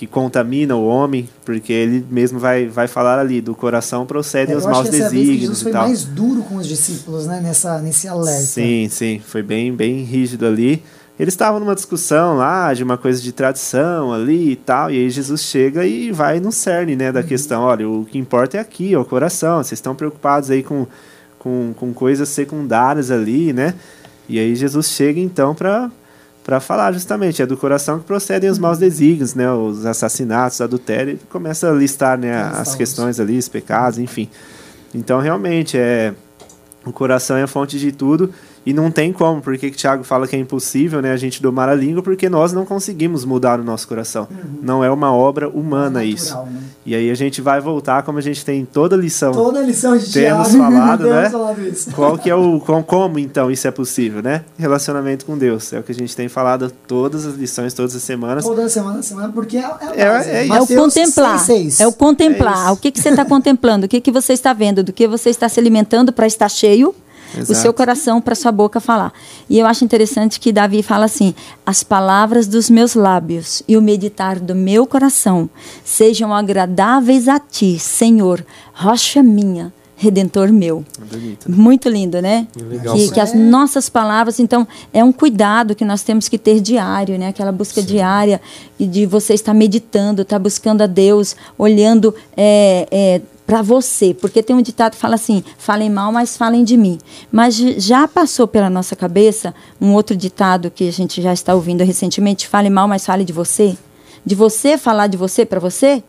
que 0.00 0.06
contamina 0.06 0.74
o 0.74 0.86
homem, 0.86 1.28
porque 1.44 1.74
ele 1.74 2.06
mesmo 2.10 2.38
vai, 2.38 2.66
vai 2.66 2.88
falar 2.88 3.18
ali, 3.18 3.38
do 3.42 3.54
coração 3.54 4.06
procedem 4.06 4.54
é, 4.54 4.56
os 4.56 4.64
maus 4.64 4.88
desígnios. 4.88 5.40
Jesus 5.40 5.62
foi 5.62 5.72
mais 5.72 6.04
duro 6.04 6.42
com 6.42 6.56
os 6.56 6.66
discípulos, 6.66 7.26
né, 7.26 7.38
nessa, 7.42 7.82
nesse 7.82 8.08
alerta. 8.08 8.40
Sim, 8.40 8.88
sim, 8.88 9.20
foi 9.22 9.42
bem, 9.42 9.76
bem 9.76 10.02
rígido 10.02 10.46
ali. 10.46 10.82
Eles 11.18 11.34
estavam 11.34 11.60
numa 11.60 11.74
discussão 11.74 12.38
lá 12.38 12.72
de 12.72 12.82
uma 12.82 12.96
coisa 12.96 13.20
de 13.20 13.30
tradição 13.30 14.10
ali 14.10 14.52
e 14.52 14.56
tal, 14.56 14.90
e 14.90 14.96
aí 14.96 15.10
Jesus 15.10 15.42
chega 15.42 15.84
e 15.84 16.10
vai 16.10 16.40
no 16.40 16.50
cerne 16.50 16.96
né, 16.96 17.12
da 17.12 17.20
uhum. 17.20 17.26
questão. 17.26 17.60
Olha, 17.60 17.86
o 17.86 18.06
que 18.06 18.16
importa 18.16 18.56
é 18.56 18.60
aqui, 18.60 18.94
é 18.94 18.98
o 18.98 19.04
coração. 19.04 19.58
Vocês 19.58 19.72
estão 19.72 19.94
preocupados 19.94 20.50
aí 20.50 20.62
com, 20.62 20.86
com, 21.38 21.74
com 21.76 21.92
coisas 21.92 22.30
secundárias 22.30 23.10
ali, 23.10 23.52
né? 23.52 23.74
E 24.26 24.38
aí 24.38 24.56
Jesus 24.56 24.86
chega 24.86 25.20
então 25.20 25.54
para 25.54 25.90
para 26.44 26.60
falar 26.60 26.92
justamente, 26.92 27.42
é 27.42 27.46
do 27.46 27.56
coração 27.56 27.98
que 27.98 28.04
procedem 28.04 28.48
os 28.50 28.58
maus 28.58 28.78
desígnios, 28.78 29.34
né, 29.34 29.50
os 29.52 29.84
assassinatos, 29.84 30.60
adultério, 30.60 31.18
começa 31.28 31.70
a 31.70 31.72
listar, 31.72 32.18
né, 32.18 32.32
as 32.54 32.74
questões 32.74 33.20
ali, 33.20 33.38
os 33.38 33.48
pecados, 33.48 33.98
enfim. 33.98 34.28
Então, 34.94 35.20
realmente, 35.20 35.76
é 35.78 36.14
o 36.84 36.92
coração 36.92 37.36
é 37.36 37.42
a 37.42 37.46
fonte 37.46 37.78
de 37.78 37.92
tudo 37.92 38.32
e 38.64 38.74
não 38.74 38.90
tem 38.90 39.12
como, 39.12 39.40
porque 39.40 39.68
o 39.68 39.70
Tiago 39.70 40.04
fala 40.04 40.28
que 40.28 40.36
é 40.36 40.38
impossível 40.38 41.00
né, 41.00 41.12
a 41.12 41.16
gente 41.16 41.40
domar 41.40 41.68
a 41.68 41.74
língua, 41.74 42.02
porque 42.02 42.28
nós 42.28 42.52
não 42.52 42.66
conseguimos 42.66 43.24
mudar 43.24 43.58
o 43.58 43.64
nosso 43.64 43.88
coração. 43.88 44.28
Uhum. 44.30 44.58
Não 44.62 44.84
é 44.84 44.90
uma 44.90 45.12
obra 45.14 45.48
humana 45.48 46.04
é 46.04 46.06
natural, 46.06 46.14
isso. 46.14 46.36
Né? 46.36 46.62
E 46.84 46.94
aí 46.94 47.10
a 47.10 47.14
gente 47.14 47.40
vai 47.40 47.60
voltar, 47.60 48.02
como 48.02 48.18
a 48.18 48.22
gente 48.22 48.44
tem 48.44 48.64
toda 48.64 48.96
a 48.96 48.98
lição. 48.98 49.32
Toda 49.32 49.60
a 49.60 49.62
lição 49.62 49.96
de 49.96 50.12
Temos 50.12 50.48
Tiago, 50.48 50.64
falado, 50.64 51.04
né? 51.08 51.30
Falado 51.30 51.66
isso. 51.66 51.90
Qual 51.92 52.18
que 52.18 52.28
é 52.28 52.34
o. 52.34 52.60
Com, 52.60 52.82
como 52.82 53.18
então 53.18 53.50
isso 53.50 53.66
é 53.66 53.70
possível, 53.70 54.22
né? 54.22 54.44
Relacionamento 54.58 55.24
com 55.24 55.38
Deus. 55.38 55.72
É 55.72 55.78
o 55.78 55.82
que 55.82 55.92
a 55.92 55.94
gente 55.94 56.14
tem 56.14 56.28
falado 56.28 56.70
todas 56.86 57.24
as 57.24 57.36
lições, 57.36 57.72
todas 57.72 57.96
as 57.96 58.02
semanas. 58.02 58.44
Toda 58.44 58.68
semana, 58.68 59.02
semana, 59.02 59.32
porque 59.32 59.56
é, 59.56 59.60
é, 59.60 60.02
é, 60.02 60.46
é, 60.46 60.48
é 60.48 60.60
o 60.60 60.66
contemplar. 60.66 61.38
6, 61.38 61.76
6. 61.76 61.80
É 61.80 61.86
o 61.86 61.92
contemplar. 61.92 62.68
É 62.68 62.70
o 62.70 62.76
que, 62.76 62.90
que 62.90 63.00
você 63.00 63.08
está 63.08 63.24
contemplando? 63.24 63.86
O 63.86 63.88
que, 63.88 64.00
que 64.00 64.12
você 64.12 64.32
está 64.34 64.52
vendo? 64.52 64.82
Do 64.82 64.92
que 64.92 65.08
você 65.08 65.30
está 65.30 65.48
se 65.48 65.58
alimentando 65.58 66.12
para 66.12 66.26
estar 66.26 66.48
cheio? 66.48 66.94
Exato. 67.34 67.52
o 67.52 67.54
seu 67.54 67.72
coração 67.72 68.20
para 68.20 68.34
sua 68.34 68.52
boca 68.52 68.80
falar. 68.80 69.12
E 69.48 69.58
eu 69.58 69.66
acho 69.66 69.84
interessante 69.84 70.40
que 70.40 70.52
Davi 70.52 70.82
fala 70.82 71.04
assim: 71.04 71.34
as 71.64 71.82
palavras 71.82 72.46
dos 72.46 72.70
meus 72.70 72.94
lábios 72.94 73.62
e 73.68 73.76
o 73.76 73.82
meditar 73.82 74.38
do 74.38 74.54
meu 74.54 74.86
coração 74.86 75.48
sejam 75.84 76.34
agradáveis 76.34 77.28
a 77.28 77.38
ti, 77.38 77.78
Senhor, 77.78 78.44
rocha 78.72 79.22
minha. 79.22 79.72
Redentor 80.00 80.50
meu. 80.50 80.82
Bonito. 80.98 81.52
Muito 81.52 81.86
lindo, 81.86 82.22
né? 82.22 82.48
Legal. 82.56 82.96
Que, 82.96 83.10
que, 83.10 83.20
as 83.20 83.34
nossas 83.34 83.90
palavras, 83.90 84.40
então, 84.40 84.66
é 84.94 85.04
um 85.04 85.12
cuidado 85.12 85.74
que 85.74 85.84
nós 85.84 86.02
temos 86.02 86.26
que 86.26 86.38
ter 86.38 86.58
diário, 86.58 87.18
né? 87.18 87.28
Aquela 87.28 87.52
busca 87.52 87.82
Sim. 87.82 87.86
diária 87.86 88.40
de 88.78 89.04
você 89.04 89.34
estar 89.34 89.52
meditando, 89.52 90.22
estar 90.22 90.38
buscando 90.38 90.80
a 90.80 90.86
Deus, 90.86 91.36
olhando 91.58 92.14
é, 92.34 92.88
é, 92.90 93.20
para 93.50 93.62
você, 93.62 94.14
porque 94.14 94.44
tem 94.44 94.54
um 94.54 94.62
ditado 94.62 94.92
que 94.92 94.98
fala 94.98 95.16
assim: 95.16 95.42
falem 95.58 95.90
mal, 95.90 96.12
mas 96.12 96.36
falem 96.36 96.62
de 96.62 96.76
mim. 96.76 97.00
Mas 97.32 97.56
já 97.56 98.06
passou 98.06 98.46
pela 98.46 98.70
nossa 98.70 98.94
cabeça 98.94 99.52
um 99.80 99.92
outro 99.92 100.14
ditado 100.14 100.70
que 100.70 100.88
a 100.88 100.92
gente 100.92 101.20
já 101.20 101.32
está 101.32 101.52
ouvindo 101.52 101.82
recentemente: 101.82 102.46
fale 102.46 102.70
mal, 102.70 102.86
mas 102.86 103.04
fale 103.04 103.24
de 103.24 103.32
você? 103.32 103.76
De 104.24 104.36
você 104.36 104.78
falar 104.78 105.08
de 105.08 105.16
você 105.16 105.44
para 105.44 105.58
você? 105.58 106.00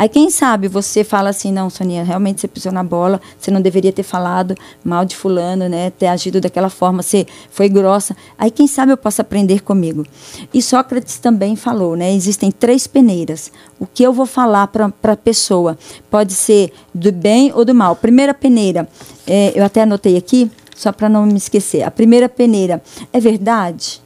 Aí 0.00 0.08
quem 0.08 0.30
sabe 0.30 0.66
você 0.66 1.04
fala 1.04 1.28
assim, 1.28 1.52
não, 1.52 1.68
Soninha, 1.68 2.02
realmente 2.02 2.40
você 2.40 2.48
pisou 2.48 2.72
na 2.72 2.82
bola, 2.82 3.20
você 3.38 3.50
não 3.50 3.60
deveria 3.60 3.92
ter 3.92 4.02
falado 4.02 4.54
mal 4.82 5.04
de 5.04 5.14
fulano, 5.14 5.68
né? 5.68 5.90
Ter 5.90 6.06
agido 6.06 6.40
daquela 6.40 6.70
forma, 6.70 7.02
você 7.02 7.26
foi 7.50 7.68
grossa. 7.68 8.16
Aí 8.38 8.50
quem 8.50 8.66
sabe 8.66 8.92
eu 8.92 8.96
posso 8.96 9.20
aprender 9.20 9.60
comigo. 9.60 10.06
E 10.54 10.62
Sócrates 10.62 11.18
também 11.18 11.54
falou, 11.54 11.96
né? 11.96 12.14
Existem 12.14 12.50
três 12.50 12.86
peneiras. 12.86 13.52
O 13.78 13.86
que 13.86 14.02
eu 14.02 14.10
vou 14.10 14.24
falar 14.24 14.68
para 14.68 14.90
a 15.02 15.16
pessoa 15.16 15.76
pode 16.10 16.32
ser 16.32 16.72
do 16.94 17.12
bem 17.12 17.52
ou 17.54 17.62
do 17.62 17.74
mal. 17.74 17.94
Primeira 17.94 18.32
peneira, 18.32 18.88
é, 19.26 19.52
eu 19.54 19.62
até 19.62 19.82
anotei 19.82 20.16
aqui, 20.16 20.50
só 20.74 20.92
para 20.92 21.10
não 21.10 21.26
me 21.26 21.36
esquecer. 21.36 21.82
A 21.82 21.90
primeira 21.90 22.26
peneira 22.26 22.82
é 23.12 23.20
verdade. 23.20 24.00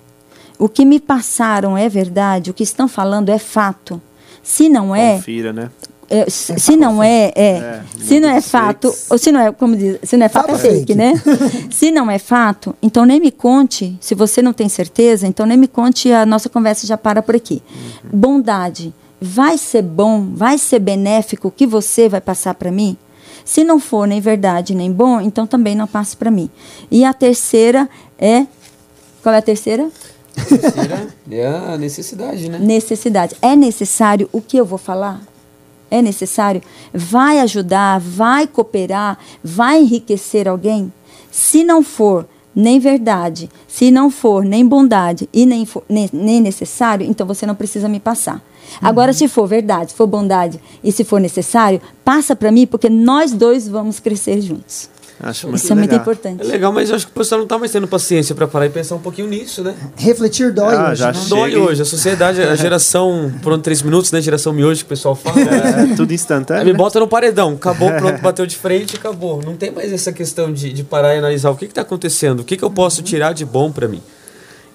O 0.59 0.69
que 0.69 0.85
me 0.85 0.99
passaram 0.99 1.79
é 1.79 1.89
verdade, 1.89 2.51
o 2.51 2.55
que 2.55 2.65
estão 2.65 2.89
falando 2.89 3.29
é 3.29 3.39
fato. 3.39 4.03
Se 4.45 4.69
não 4.69 4.95
é. 4.95 5.17
Confira, 5.17 5.53
né? 5.53 5.71
É, 6.09 6.29
se, 6.29 6.61
se 6.61 6.77
não 6.77 7.03
é, 7.03 7.33
é, 7.35 7.49
é 7.51 7.83
se 7.99 8.21
não 8.21 8.29
é 8.29 8.41
fato, 8.41 8.95
ou 9.09 9.17
se 9.17 9.33
não 9.33 9.41
é, 9.41 9.51
como 9.53 9.75
diz, 9.75 9.99
se 10.03 10.19
não 10.19 10.27
é 10.27 10.29
fato, 10.29 10.53
é 10.53 10.59
fake, 10.59 10.95
né? 10.95 11.15
se 11.73 11.91
não 11.91 12.11
é 12.11 12.19
fato, 12.19 12.77
então 12.83 13.07
nem 13.07 13.19
me 13.19 13.31
conte, 13.31 13.97
se 14.01 14.15
você 14.15 14.43
não 14.43 14.53
tem 14.53 14.69
certeza, 14.69 15.27
então 15.27 15.47
nem 15.47 15.57
me 15.57 15.67
conte, 15.67 16.13
a 16.13 16.27
nossa 16.27 16.51
conversa 16.51 16.87
já 16.87 16.99
para 16.99 17.23
por 17.23 17.35
aqui. 17.35 17.63
Uhum. 18.05 18.21
Bondade, 18.21 18.95
vai 19.19 19.57
ser 19.57 19.81
bom, 19.81 20.29
vai 20.35 20.59
ser 20.59 20.79
benéfico 20.79 21.49
o 21.49 21.51
que 21.51 21.67
você 21.67 22.07
vai 22.07 22.21
passar 22.21 22.55
para 22.55 22.71
mim? 22.71 22.99
Se 23.45 23.65
não 23.65 23.81
for 23.81 24.07
nem 24.07 24.21
verdade 24.21 24.75
nem 24.75 24.93
bom, 24.93 25.21
então 25.21 25.47
também 25.47 25.75
não 25.75 25.87
passe 25.87 26.17
para 26.17 26.31
mim. 26.31 26.51
E 26.91 27.05
a 27.05 27.13
terceira 27.13 27.89
é. 28.19 28.47
Qual 29.23 29.35
é 29.35 29.39
a 29.39 29.43
terceira? 29.43 29.89
Terceira 30.35 31.09
é 31.31 31.47
a 31.47 31.77
necessidade, 31.79 32.49
né? 32.49 32.59
Necessidade. 32.59 33.37
É 33.41 33.55
necessário 33.55 34.29
o 34.33 34.41
que 34.41 34.57
eu 34.57 34.65
vou 34.65 34.79
falar? 34.79 35.21
É 35.91 36.03
necessário? 36.03 36.61
Vai 36.93 37.39
ajudar, 37.41 38.01
vai 38.01 38.47
cooperar, 38.47 39.19
vai 39.43 39.81
enriquecer 39.81 40.49
alguém? 40.49 40.93
Se 41.31 41.63
não 41.63 41.83
for 41.83 42.27
nem 42.55 42.79
verdade, 42.79 43.51
se 43.67 43.91
não 43.91 44.11
for 44.11 44.45
nem 44.45 44.67
bondade 44.67 45.29
e 45.33 45.45
nem, 45.45 45.67
for, 45.67 45.83
nem, 45.89 46.09
nem 46.13 46.41
necessário, 46.41 47.05
então 47.07 47.27
você 47.27 47.45
não 47.45 47.55
precisa 47.55 47.89
me 47.89 47.99
passar. 47.99 48.37
Uhum. 48.37 48.89
Agora, 48.89 49.13
se 49.13 49.27
for 49.27 49.47
verdade, 49.47 49.91
se 49.91 49.97
for 49.97 50.07
bondade 50.07 50.61
e 50.83 50.93
se 50.93 51.05
for 51.05 51.21
necessário, 51.21 51.81
passa 52.05 52.37
para 52.37 52.53
mim, 52.53 52.67
porque 52.67 52.89
nós 52.89 53.33
dois 53.33 53.69
vamos 53.69 53.99
crescer 53.99 54.41
juntos. 54.41 54.89
Acho 55.21 55.55
Isso 55.55 55.73
é 55.73 55.77
muito 55.77 55.95
importante. 55.95 56.43
É 56.43 56.45
legal, 56.45 56.73
mas 56.73 56.91
eu 56.91 56.97
acho 56.97 57.07
que 57.07 57.13
o 57.13 57.15
pessoal 57.15 57.39
não 57.39 57.45
está 57.45 57.57
mais 57.57 57.71
tendo 57.71 57.87
paciência 57.87 58.35
para 58.35 58.49
parar 58.49 58.67
e 58.67 58.71
pensar 58.71 58.97
um 58.97 59.01
pouquinho 59.01 59.29
nisso, 59.29 59.63
né? 59.63 59.75
Refletir 59.97 60.53
dói 60.53 60.75
ah, 60.75 60.91
hoje, 60.91 61.01
já 61.01 61.13
né? 61.13 61.21
Dói 61.29 61.57
hoje. 61.57 61.83
A 61.83 61.85
sociedade, 61.85 62.43
a 62.43 62.55
geração, 62.57 63.33
pronto, 63.41 63.63
três 63.63 63.81
minutos, 63.81 64.11
né? 64.11 64.21
Geração 64.21 64.53
miojo 64.53 64.81
que 64.81 64.87
o 64.87 64.89
pessoal 64.89 65.15
fala. 65.15 65.39
É, 65.41 65.95
tudo 65.95 66.13
instantâneo. 66.13 66.61
Aí 66.61 66.67
me 66.67 66.73
né? 66.73 66.79
bota 66.79 66.99
no 66.99 67.07
paredão. 67.07 67.55
Acabou, 67.55 67.91
pronto, 67.97 68.21
bateu 68.21 68.45
de 68.45 68.57
frente 68.57 68.97
acabou. 68.97 69.41
Não 69.43 69.57
tem 69.57 69.71
mais 69.71 69.93
essa 69.93 70.13
questão 70.13 70.53
de, 70.53 70.73
de 70.73 70.83
parar 70.83 71.15
e 71.15 71.19
analisar 71.19 71.51
o 71.51 71.57
que 71.57 71.65
está 71.65 71.83
acontecendo, 71.83 72.41
o 72.41 72.45
que, 72.45 72.57
que 72.57 72.65
eu 72.65 72.71
posso 72.71 73.03
tirar 73.03 73.33
de 73.33 73.45
bom 73.45 73.71
para 73.71 73.87
mim. 73.87 74.03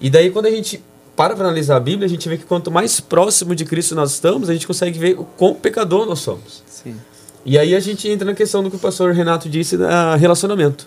E 0.00 0.08
daí, 0.08 0.30
quando 0.30 0.46
a 0.46 0.50
gente 0.50 0.82
para 1.14 1.36
para 1.36 1.44
analisar 1.44 1.76
a 1.76 1.80
Bíblia, 1.80 2.06
a 2.06 2.08
gente 2.08 2.26
vê 2.28 2.38
que 2.38 2.44
quanto 2.44 2.70
mais 2.70 2.98
próximo 2.98 3.54
de 3.54 3.66
Cristo 3.66 3.94
nós 3.94 4.12
estamos, 4.12 4.48
a 4.48 4.54
gente 4.54 4.66
consegue 4.66 4.98
ver 4.98 5.18
o 5.18 5.24
quão 5.24 5.54
pecador 5.54 6.06
nós 6.06 6.20
somos. 6.20 6.62
Sim. 6.66 6.96
E 7.44 7.58
aí 7.58 7.74
a 7.74 7.80
gente 7.80 8.08
entra 8.08 8.26
na 8.26 8.34
questão 8.34 8.62
do 8.62 8.70
que 8.70 8.76
o 8.76 8.78
pastor 8.78 9.12
Renato 9.12 9.48
disse 9.48 9.76
da 9.76 10.14
relacionamento. 10.16 10.86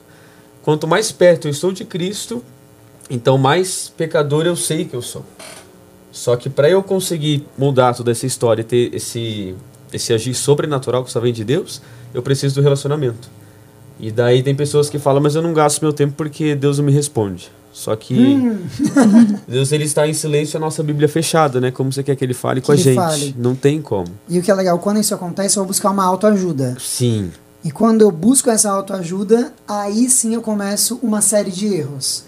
Quanto 0.62 0.88
mais 0.88 1.12
perto 1.12 1.48
eu 1.48 1.52
estou 1.52 1.72
de 1.72 1.84
Cristo, 1.84 2.44
então 3.10 3.38
mais 3.38 3.92
pecador 3.98 4.46
eu 4.46 4.56
sei 4.56 4.86
que 4.86 4.96
eu 4.96 5.02
sou. 5.02 5.26
Só 6.12 6.36
que 6.36 6.50
para 6.50 6.70
eu 6.70 6.84
conseguir 6.84 7.48
mudar 7.58 7.96
toda 7.96 8.12
essa 8.12 8.26
história 8.26 8.64
ter 8.64 8.94
esse, 8.94 9.56
esse 9.92 10.14
agir 10.14 10.36
sobrenatural 10.36 11.04
que 11.04 11.12
só 11.12 11.20
vem 11.20 11.34
de 11.34 11.44
Deus, 11.44 11.82
eu 12.14 12.22
preciso 12.22 12.56
do 12.56 12.62
relacionamento. 12.62 13.30
E 14.00 14.12
daí 14.12 14.44
tem 14.44 14.56
pessoas 14.56 14.90
que 14.90 15.00
falam, 15.00 15.22
mas 15.22 15.36
eu 15.36 15.42
não 15.42 15.54
gasto 15.54 15.82
meu 15.82 15.92
tempo 15.92 16.14
porque 16.16 16.56
Deus 16.56 16.78
não 16.78 16.86
me 16.86 16.92
responde. 16.92 17.52
Só 17.74 17.96
que 17.96 18.14
hum. 18.16 18.60
Deus 19.48 19.72
ele 19.72 19.86
está 19.86 20.08
em 20.08 20.14
silêncio 20.14 20.58
a 20.58 20.60
nossa 20.60 20.84
Bíblia 20.84 21.10
fechada, 21.10 21.60
né? 21.60 21.72
Como 21.72 21.92
você 21.92 22.04
quer 22.04 22.16
que 22.16 22.24
ele 22.24 22.36
fale 22.36 22.62
que 22.62 22.68
com 22.68 22.72
a 22.72 22.76
gente? 22.76 22.96
Fale. 22.96 23.36
Não 23.38 23.56
tem 23.56 23.82
como. 23.82 24.08
E 24.30 24.38
o 24.38 24.44
que 24.44 24.52
é 24.52 24.54
legal, 24.54 24.78
quando 24.78 25.00
isso 25.00 25.14
acontece, 25.16 25.58
eu 25.58 25.64
vou 25.64 25.70
buscar 25.70 25.90
uma 25.90 26.06
autoajuda. 26.06 26.78
Sim. 26.80 27.32
E 27.64 27.72
quando 27.72 28.02
eu 28.02 28.12
busco 28.12 28.50
essa 28.50 28.70
autoajuda, 28.70 29.52
aí 29.68 30.08
sim 30.10 30.36
eu 30.36 30.42
começo 30.42 31.00
uma 31.02 31.22
série 31.22 31.50
de 31.50 31.66
erros. 31.74 32.26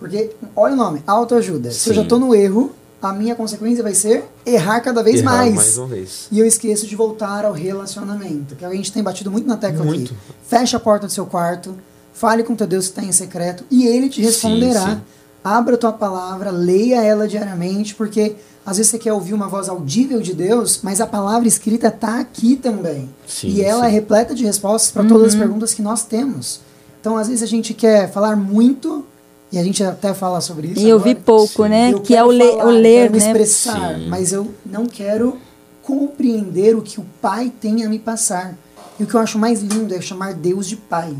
Porque, 0.00 0.30
olha 0.56 0.74
o 0.74 0.76
nome, 0.76 1.02
autoajuda. 1.06 1.70
Sim. 1.70 1.78
Se 1.78 1.90
eu 1.90 1.94
já 1.94 2.02
estou 2.02 2.18
no 2.18 2.34
erro, 2.34 2.72
a 3.00 3.12
minha 3.12 3.34
consequência 3.34 3.82
vai 3.82 3.94
ser 3.94 4.24
errar 4.44 4.80
cada 4.80 5.02
vez 5.02 5.20
errar 5.20 5.36
mais. 5.36 5.54
mais 5.54 5.78
uma 5.78 5.86
vez. 5.86 6.26
E 6.32 6.40
eu 6.40 6.46
esqueço 6.46 6.86
de 6.86 6.96
voltar 6.96 7.44
ao 7.44 7.52
relacionamento, 7.52 8.56
que 8.56 8.64
a 8.64 8.70
gente 8.70 8.92
tem 8.92 9.02
batido 9.02 9.30
muito 9.30 9.46
na 9.46 9.56
tecla 9.56 9.84
muito. 9.84 10.12
aqui. 10.12 10.16
Fecha 10.48 10.76
a 10.76 10.80
porta 10.80 11.06
do 11.06 11.12
seu 11.12 11.26
quarto, 11.26 11.76
Fale 12.18 12.42
com 12.42 12.56
teu 12.56 12.66
Deus 12.66 12.86
que 12.86 12.98
está 12.98 13.02
em 13.04 13.12
secreto 13.12 13.62
e 13.70 13.86
ele 13.86 14.08
te 14.08 14.20
responderá. 14.20 14.80
Sim, 14.80 14.94
sim. 14.96 15.00
Abra 15.44 15.76
a 15.76 15.78
tua 15.78 15.92
palavra, 15.92 16.50
leia 16.50 17.00
ela 17.00 17.28
diariamente, 17.28 17.94
porque 17.94 18.34
às 18.66 18.76
vezes 18.76 18.90
você 18.90 18.98
quer 18.98 19.12
ouvir 19.12 19.34
uma 19.34 19.46
voz 19.46 19.68
audível 19.68 20.20
de 20.20 20.34
Deus, 20.34 20.80
mas 20.82 21.00
a 21.00 21.06
palavra 21.06 21.46
escrita 21.46 21.86
está 21.86 22.18
aqui 22.18 22.56
também. 22.56 23.08
Sim, 23.24 23.50
e 23.50 23.62
ela 23.62 23.86
é 23.86 23.88
repleta 23.88 24.34
de 24.34 24.44
respostas 24.44 24.90
para 24.90 25.02
uhum. 25.02 25.08
todas 25.08 25.28
as 25.28 25.34
uhum. 25.34 25.40
perguntas 25.40 25.72
que 25.72 25.80
nós 25.80 26.04
temos. 26.04 26.60
Então, 27.00 27.16
às 27.16 27.28
vezes 27.28 27.44
a 27.44 27.46
gente 27.46 27.72
quer 27.72 28.10
falar 28.10 28.34
muito, 28.34 29.06
e 29.52 29.58
a 29.58 29.62
gente 29.62 29.84
até 29.84 30.12
fala 30.12 30.40
sobre 30.40 30.68
isso. 30.68 30.80
E 30.80 30.88
eu 30.88 30.98
vi 30.98 31.14
pouco, 31.14 31.62
Sim. 31.62 31.68
né? 31.68 31.92
Eu 31.92 32.00
que 32.00 32.16
é 32.16 32.24
o, 32.24 32.36
falar, 32.36 32.66
o 32.66 32.70
ler, 32.70 33.12
né? 33.12 33.16
expressar, 33.16 33.94
Sim. 33.94 34.08
mas 34.08 34.32
eu 34.32 34.52
não 34.66 34.86
quero 34.86 35.38
compreender 35.84 36.74
o 36.74 36.82
que 36.82 36.98
o 36.98 37.06
Pai 37.22 37.52
tem 37.60 37.84
a 37.84 37.88
me 37.88 38.00
passar. 38.00 38.58
E 38.98 39.04
o 39.04 39.06
que 39.06 39.14
eu 39.14 39.20
acho 39.20 39.38
mais 39.38 39.62
lindo 39.62 39.94
é 39.94 40.00
chamar 40.00 40.34
Deus 40.34 40.66
de 40.66 40.74
Pai. 40.74 41.16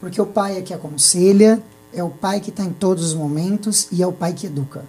Porque 0.00 0.20
o 0.20 0.26
pai 0.26 0.58
é 0.58 0.62
que 0.62 0.72
aconselha, 0.72 1.60
é 1.92 2.02
o 2.02 2.10
pai 2.10 2.40
que 2.40 2.50
está 2.50 2.62
em 2.62 2.72
todos 2.72 3.04
os 3.04 3.14
momentos 3.14 3.88
e 3.90 4.02
é 4.02 4.06
o 4.06 4.12
pai 4.12 4.32
que 4.32 4.46
educa. 4.46 4.82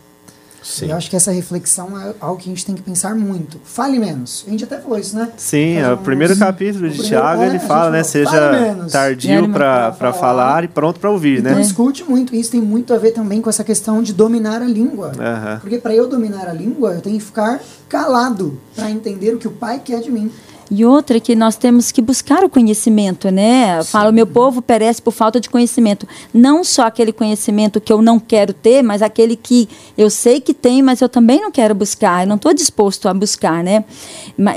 Sim. 0.62 0.90
Eu 0.90 0.98
acho 0.98 1.10
que 1.10 1.16
essa 1.16 1.32
reflexão 1.32 2.00
é 2.00 2.14
algo 2.20 2.38
que 2.40 2.50
a 2.50 2.54
gente 2.54 2.66
tem 2.66 2.76
que 2.76 2.82
pensar 2.82 3.16
muito. 3.16 3.60
Fale 3.64 3.98
menos. 3.98 4.44
A 4.48 4.52
gente 4.52 4.64
até 4.64 4.78
falou 4.78 5.00
isso, 5.00 5.16
né? 5.16 5.30
Sim, 5.38 5.78
é 5.78 5.92
o 5.92 5.98
primeiro 5.98 6.36
capítulo 6.38 6.90
de 6.90 7.02
Tiago, 7.02 7.42
é, 7.42 7.48
ele 7.48 7.60
fala, 7.60 7.90
né? 7.90 8.04
Seja 8.04 8.76
tardio 8.92 9.50
para 9.50 9.94
falar, 9.94 10.14
falar, 10.14 10.64
e 10.64 10.68
pronto 10.68 11.00
para 11.00 11.10
ouvir, 11.10 11.40
então, 11.40 11.56
né? 11.56 11.62
escute 11.62 12.04
muito. 12.04 12.36
Isso 12.36 12.52
tem 12.52 12.62
muito 12.62 12.94
a 12.94 12.98
ver 12.98 13.12
também 13.12 13.42
com 13.42 13.50
essa 13.50 13.64
questão 13.64 14.04
de 14.04 14.14
dominar 14.14 14.62
a 14.62 14.66
língua. 14.66 15.08
Uhum. 15.08 15.60
Porque 15.60 15.78
para 15.78 15.96
eu 15.96 16.08
dominar 16.08 16.48
a 16.48 16.54
língua, 16.54 16.94
eu 16.94 17.02
tenho 17.02 17.18
que 17.18 17.26
ficar 17.26 17.60
calado 17.88 18.60
para 18.76 18.92
entender 18.92 19.34
o 19.34 19.38
que 19.38 19.48
o 19.48 19.52
pai 19.52 19.82
quer 19.84 20.02
de 20.02 20.12
mim. 20.12 20.32
E 20.72 20.86
outra 20.86 21.20
que 21.20 21.36
nós 21.36 21.56
temos 21.56 21.92
que 21.92 22.00
buscar 22.00 22.44
o 22.44 22.50
conhecimento, 22.50 23.32
né? 23.32 23.84
Fala, 23.84 24.12
o 24.12 24.14
meu 24.14 24.28
povo 24.28 24.62
perece 24.62 25.02
por 25.02 25.12
falta 25.12 25.40
de 25.40 25.50
conhecimento. 25.50 26.08
Não 26.32 26.64
só 26.64 26.84
aquele 26.84 27.12
conhecimento 27.12 27.82
que 27.82 27.92
eu 27.92 28.04
não 28.04 28.20
quero 28.20 28.54
ter, 28.54 28.84
mas 28.84 29.02
aquele 29.02 29.36
que 29.36 29.68
eu 29.98 30.12
sei 30.12 30.40
que 30.40 30.54
tem, 30.54 30.84
mas 30.84 31.02
eu 31.02 31.10
também 31.10 31.42
não 31.42 31.52
quero 31.52 31.74
buscar. 31.74 32.24
Eu 32.24 32.28
não 32.28 32.36
estou 32.36 32.54
disposto 32.54 33.10
a 33.10 33.14
buscar, 33.14 33.64
né? 33.64 33.84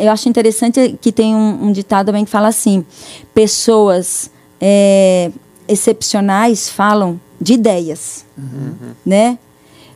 Eu 0.01 0.12
acho 0.12 0.29
interessante 0.29 0.98
que 1.01 1.11
tem 1.11 1.35
um, 1.35 1.68
um 1.68 1.72
ditado 1.72 2.07
também 2.07 2.27
que 2.27 2.31
fala 2.31 2.48
assim: 2.48 2.85
pessoas 3.35 4.31
é, 4.61 5.31
excepcionais 5.66 6.68
falam 6.68 7.18
de 7.40 7.55
ideias, 7.55 8.27
uhum. 8.37 8.92
né? 9.05 9.38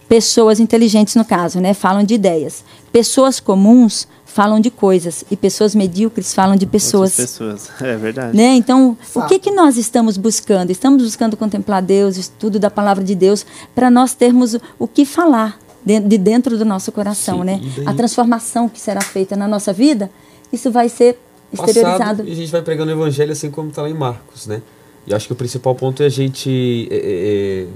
Pessoas 0.09 0.61
inteligentes, 0.61 1.15
no 1.15 1.25
caso, 1.25 1.61
né? 1.61 1.75
Falam 1.75 2.05
de 2.05 2.15
ideias. 2.15 2.65
Pessoas 2.91 3.39
comuns 3.39 4.09
falam 4.37 4.61
de 4.61 4.71
coisas 4.71 5.25
e 5.31 5.37
pessoas 5.37 5.75
medíocres 5.75 6.35
falam 6.35 6.57
de 6.57 6.67
pessoas. 6.67 7.19
Outras 7.19 7.31
pessoas, 7.31 7.71
é 7.81 7.97
verdade. 7.97 8.37
Né? 8.37 8.55
Então, 8.55 8.95
Fato. 9.01 9.25
o 9.25 9.29
que, 9.29 9.39
que 9.39 9.51
nós 9.51 9.79
estamos 9.79 10.19
buscando? 10.19 10.71
Estamos 10.71 11.03
buscando 11.03 11.39
contemplar 11.39 11.81
Deus, 11.81 12.19
estudo 12.19 12.59
da 12.59 12.69
palavra 12.69 13.03
de 13.03 13.15
Deus, 13.15 13.47
para 13.75 13.91
nós 13.91 14.13
termos 14.13 14.55
o 14.79 14.87
que 14.87 15.07
falar 15.07 15.59
de 15.83 16.19
dentro 16.19 16.59
do 16.59 16.67
nosso 16.67 16.93
coração, 16.93 17.39
Sim, 17.39 17.45
né? 17.45 17.61
A 17.87 17.95
transformação 17.95 18.69
que 18.69 18.79
será 18.79 19.01
feita 19.01 19.35
na 19.37 19.49
nossa 19.49 19.73
vida, 19.73 20.11
isso 20.53 20.71
vai 20.71 20.91
ser 20.91 21.19
exteriorizado. 21.51 21.99
Passado, 21.99 22.29
e 22.29 22.33
a 22.33 22.35
gente 22.35 22.53
vai 22.53 22.61
pregando 22.61 22.91
o 22.91 22.95
evangelho 22.95 23.33
assim 23.33 23.51
como 23.51 23.71
está 23.71 23.81
lá 23.81 23.89
em 23.89 23.95
Marcos, 23.95 24.47
né? 24.47 24.61
E 25.07 25.15
acho 25.15 25.29
que 25.29 25.33
o 25.33 25.37
principal 25.37 25.75
ponto 25.75 26.03
é 26.03 26.07
a 26.07 26.11
gente 26.11 26.89
é, 26.91 26.97
é, 26.97 27.63
é 27.63 27.67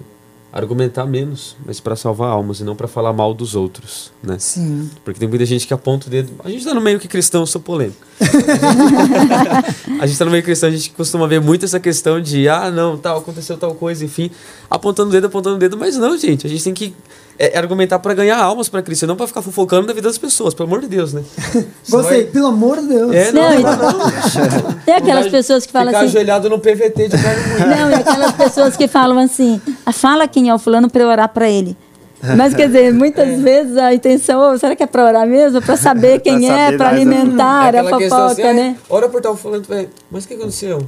argumentar 0.52 1.06
menos, 1.06 1.56
mas 1.64 1.78
para 1.78 1.94
salvar 1.94 2.30
almas 2.30 2.60
e 2.60 2.64
não 2.64 2.74
para 2.74 2.88
falar 2.88 3.12
mal 3.12 3.32
dos 3.32 3.54
outros, 3.54 4.12
né? 4.22 4.36
Sim. 4.38 4.90
Porque 5.04 5.20
tem 5.20 5.28
muita 5.28 5.46
gente 5.46 5.66
que 5.66 5.72
aponta 5.72 6.08
o 6.08 6.10
dedo. 6.10 6.32
A 6.44 6.48
gente 6.48 6.58
está 6.58 6.74
no 6.74 6.80
meio 6.80 6.98
que 6.98 7.06
cristão, 7.06 7.42
eu 7.42 7.46
sou 7.46 7.60
polêmico. 7.60 8.04
a 10.00 10.06
gente 10.06 10.12
está 10.12 10.24
no 10.24 10.30
meio 10.30 10.42
cristão, 10.42 10.68
a 10.68 10.72
gente 10.72 10.90
costuma 10.90 11.26
ver 11.26 11.40
muito 11.40 11.64
essa 11.64 11.78
questão 11.78 12.20
de 12.20 12.48
ah, 12.48 12.70
não, 12.70 12.98
tal, 12.98 13.18
aconteceu 13.18 13.56
tal 13.56 13.74
coisa, 13.74 14.04
enfim, 14.04 14.30
apontando 14.68 15.10
o 15.10 15.12
dedo, 15.12 15.26
apontando 15.28 15.56
o 15.56 15.58
dedo, 15.58 15.76
mas 15.76 15.96
não, 15.96 16.18
gente, 16.18 16.46
a 16.46 16.50
gente 16.50 16.64
tem 16.64 16.74
que 16.74 16.94
é, 17.40 17.56
argumentar 17.56 17.98
para 17.98 18.12
ganhar 18.12 18.36
almas 18.36 18.68
para 18.68 18.82
Cristo, 18.82 19.06
não 19.06 19.16
para 19.16 19.26
ficar 19.26 19.40
fofocando 19.40 19.86
da 19.86 19.94
vida 19.94 20.06
das 20.06 20.18
pessoas, 20.18 20.52
pelo 20.52 20.68
amor 20.68 20.82
de 20.82 20.88
Deus, 20.88 21.14
né? 21.14 21.22
Você, 21.88 22.08
vai... 22.08 22.22
pelo 22.24 22.48
amor 22.48 22.78
de 22.82 22.88
Deus. 22.88 23.14
É, 23.14 23.32
não, 23.32 23.54
não, 23.54 23.76
não, 23.76 23.98
não. 23.98 24.72
Tem 24.84 24.94
aquelas 24.94 25.28
pessoas 25.28 25.64
que 25.64 25.72
falam 25.72 25.88
ficar 25.88 26.00
assim. 26.00 26.08
ajoelhado 26.08 26.50
no 26.50 26.58
PVT 26.58 27.08
de 27.08 27.16
carne 27.16 27.76
Não, 27.76 27.90
e 27.90 27.94
aquelas 27.94 28.32
pessoas 28.32 28.76
que 28.76 28.86
falam 28.86 29.18
assim: 29.18 29.58
fala 29.92 30.28
quem 30.28 30.48
é 30.48 30.54
o 30.54 30.58
fulano 30.58 30.90
para 30.90 31.02
eu 31.02 31.08
orar 31.08 31.28
para 31.28 31.48
ele. 31.48 31.76
Mas 32.36 32.54
quer 32.54 32.66
dizer, 32.66 32.92
muitas 32.92 33.28
é. 33.28 33.36
vezes 33.36 33.76
a 33.78 33.94
intenção, 33.94 34.52
oh, 34.52 34.58
será 34.58 34.76
que 34.76 34.82
é 34.82 34.86
para 34.86 35.06
orar 35.06 35.26
mesmo? 35.26 35.62
Para 35.62 35.76
saber 35.76 36.20
quem 36.22 36.46
pra 36.46 36.58
é, 36.58 36.76
para 36.76 36.88
alimentar 36.90 37.74
é 37.74 37.78
a 37.78 37.84
fofoca, 37.84 38.26
assim, 38.26 38.42
né? 38.52 38.76
Ora 38.90 39.08
por 39.08 39.22
tal 39.22 39.36
fulano, 39.36 39.64
mas 40.10 40.24
o 40.24 40.28
que 40.28 40.34
aconteceu? 40.34 40.86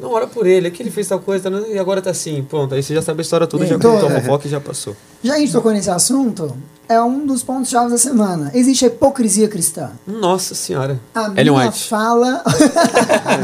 Não, 0.00 0.10
ora 0.10 0.26
por 0.26 0.46
ele, 0.46 0.68
é 0.68 0.70
que 0.70 0.82
ele 0.82 0.90
fez 0.90 1.06
tal 1.08 1.20
coisa 1.20 1.50
tá, 1.50 1.58
e 1.68 1.78
agora 1.78 2.00
tá 2.00 2.10
assim. 2.10 2.42
Pronto, 2.42 2.74
aí 2.74 2.82
você 2.82 2.94
já 2.94 3.02
sabe 3.02 3.20
a 3.20 3.22
história 3.22 3.46
toda, 3.46 3.66
já 3.66 3.74
contou 3.74 4.06
a 4.06 4.20
fofoca 4.20 4.46
e 4.46 4.50
já 4.50 4.60
passou. 4.60 4.96
Já 5.22 5.34
a 5.34 5.38
gente 5.38 5.52
tocou 5.52 5.72
nesse 5.72 5.90
assunto, 5.90 6.56
é 6.88 7.00
um 7.02 7.26
dos 7.26 7.42
pontos 7.42 7.70
chaves 7.70 7.92
da 7.92 7.98
semana. 7.98 8.50
Existe 8.54 8.86
a 8.86 8.88
hipocrisia 8.88 9.46
cristã. 9.46 9.90
Nossa 10.06 10.54
senhora. 10.54 10.98
A 11.14 11.26
Ellen 11.36 11.52
minha 11.52 11.66
White. 11.66 11.88
fala. 11.88 12.42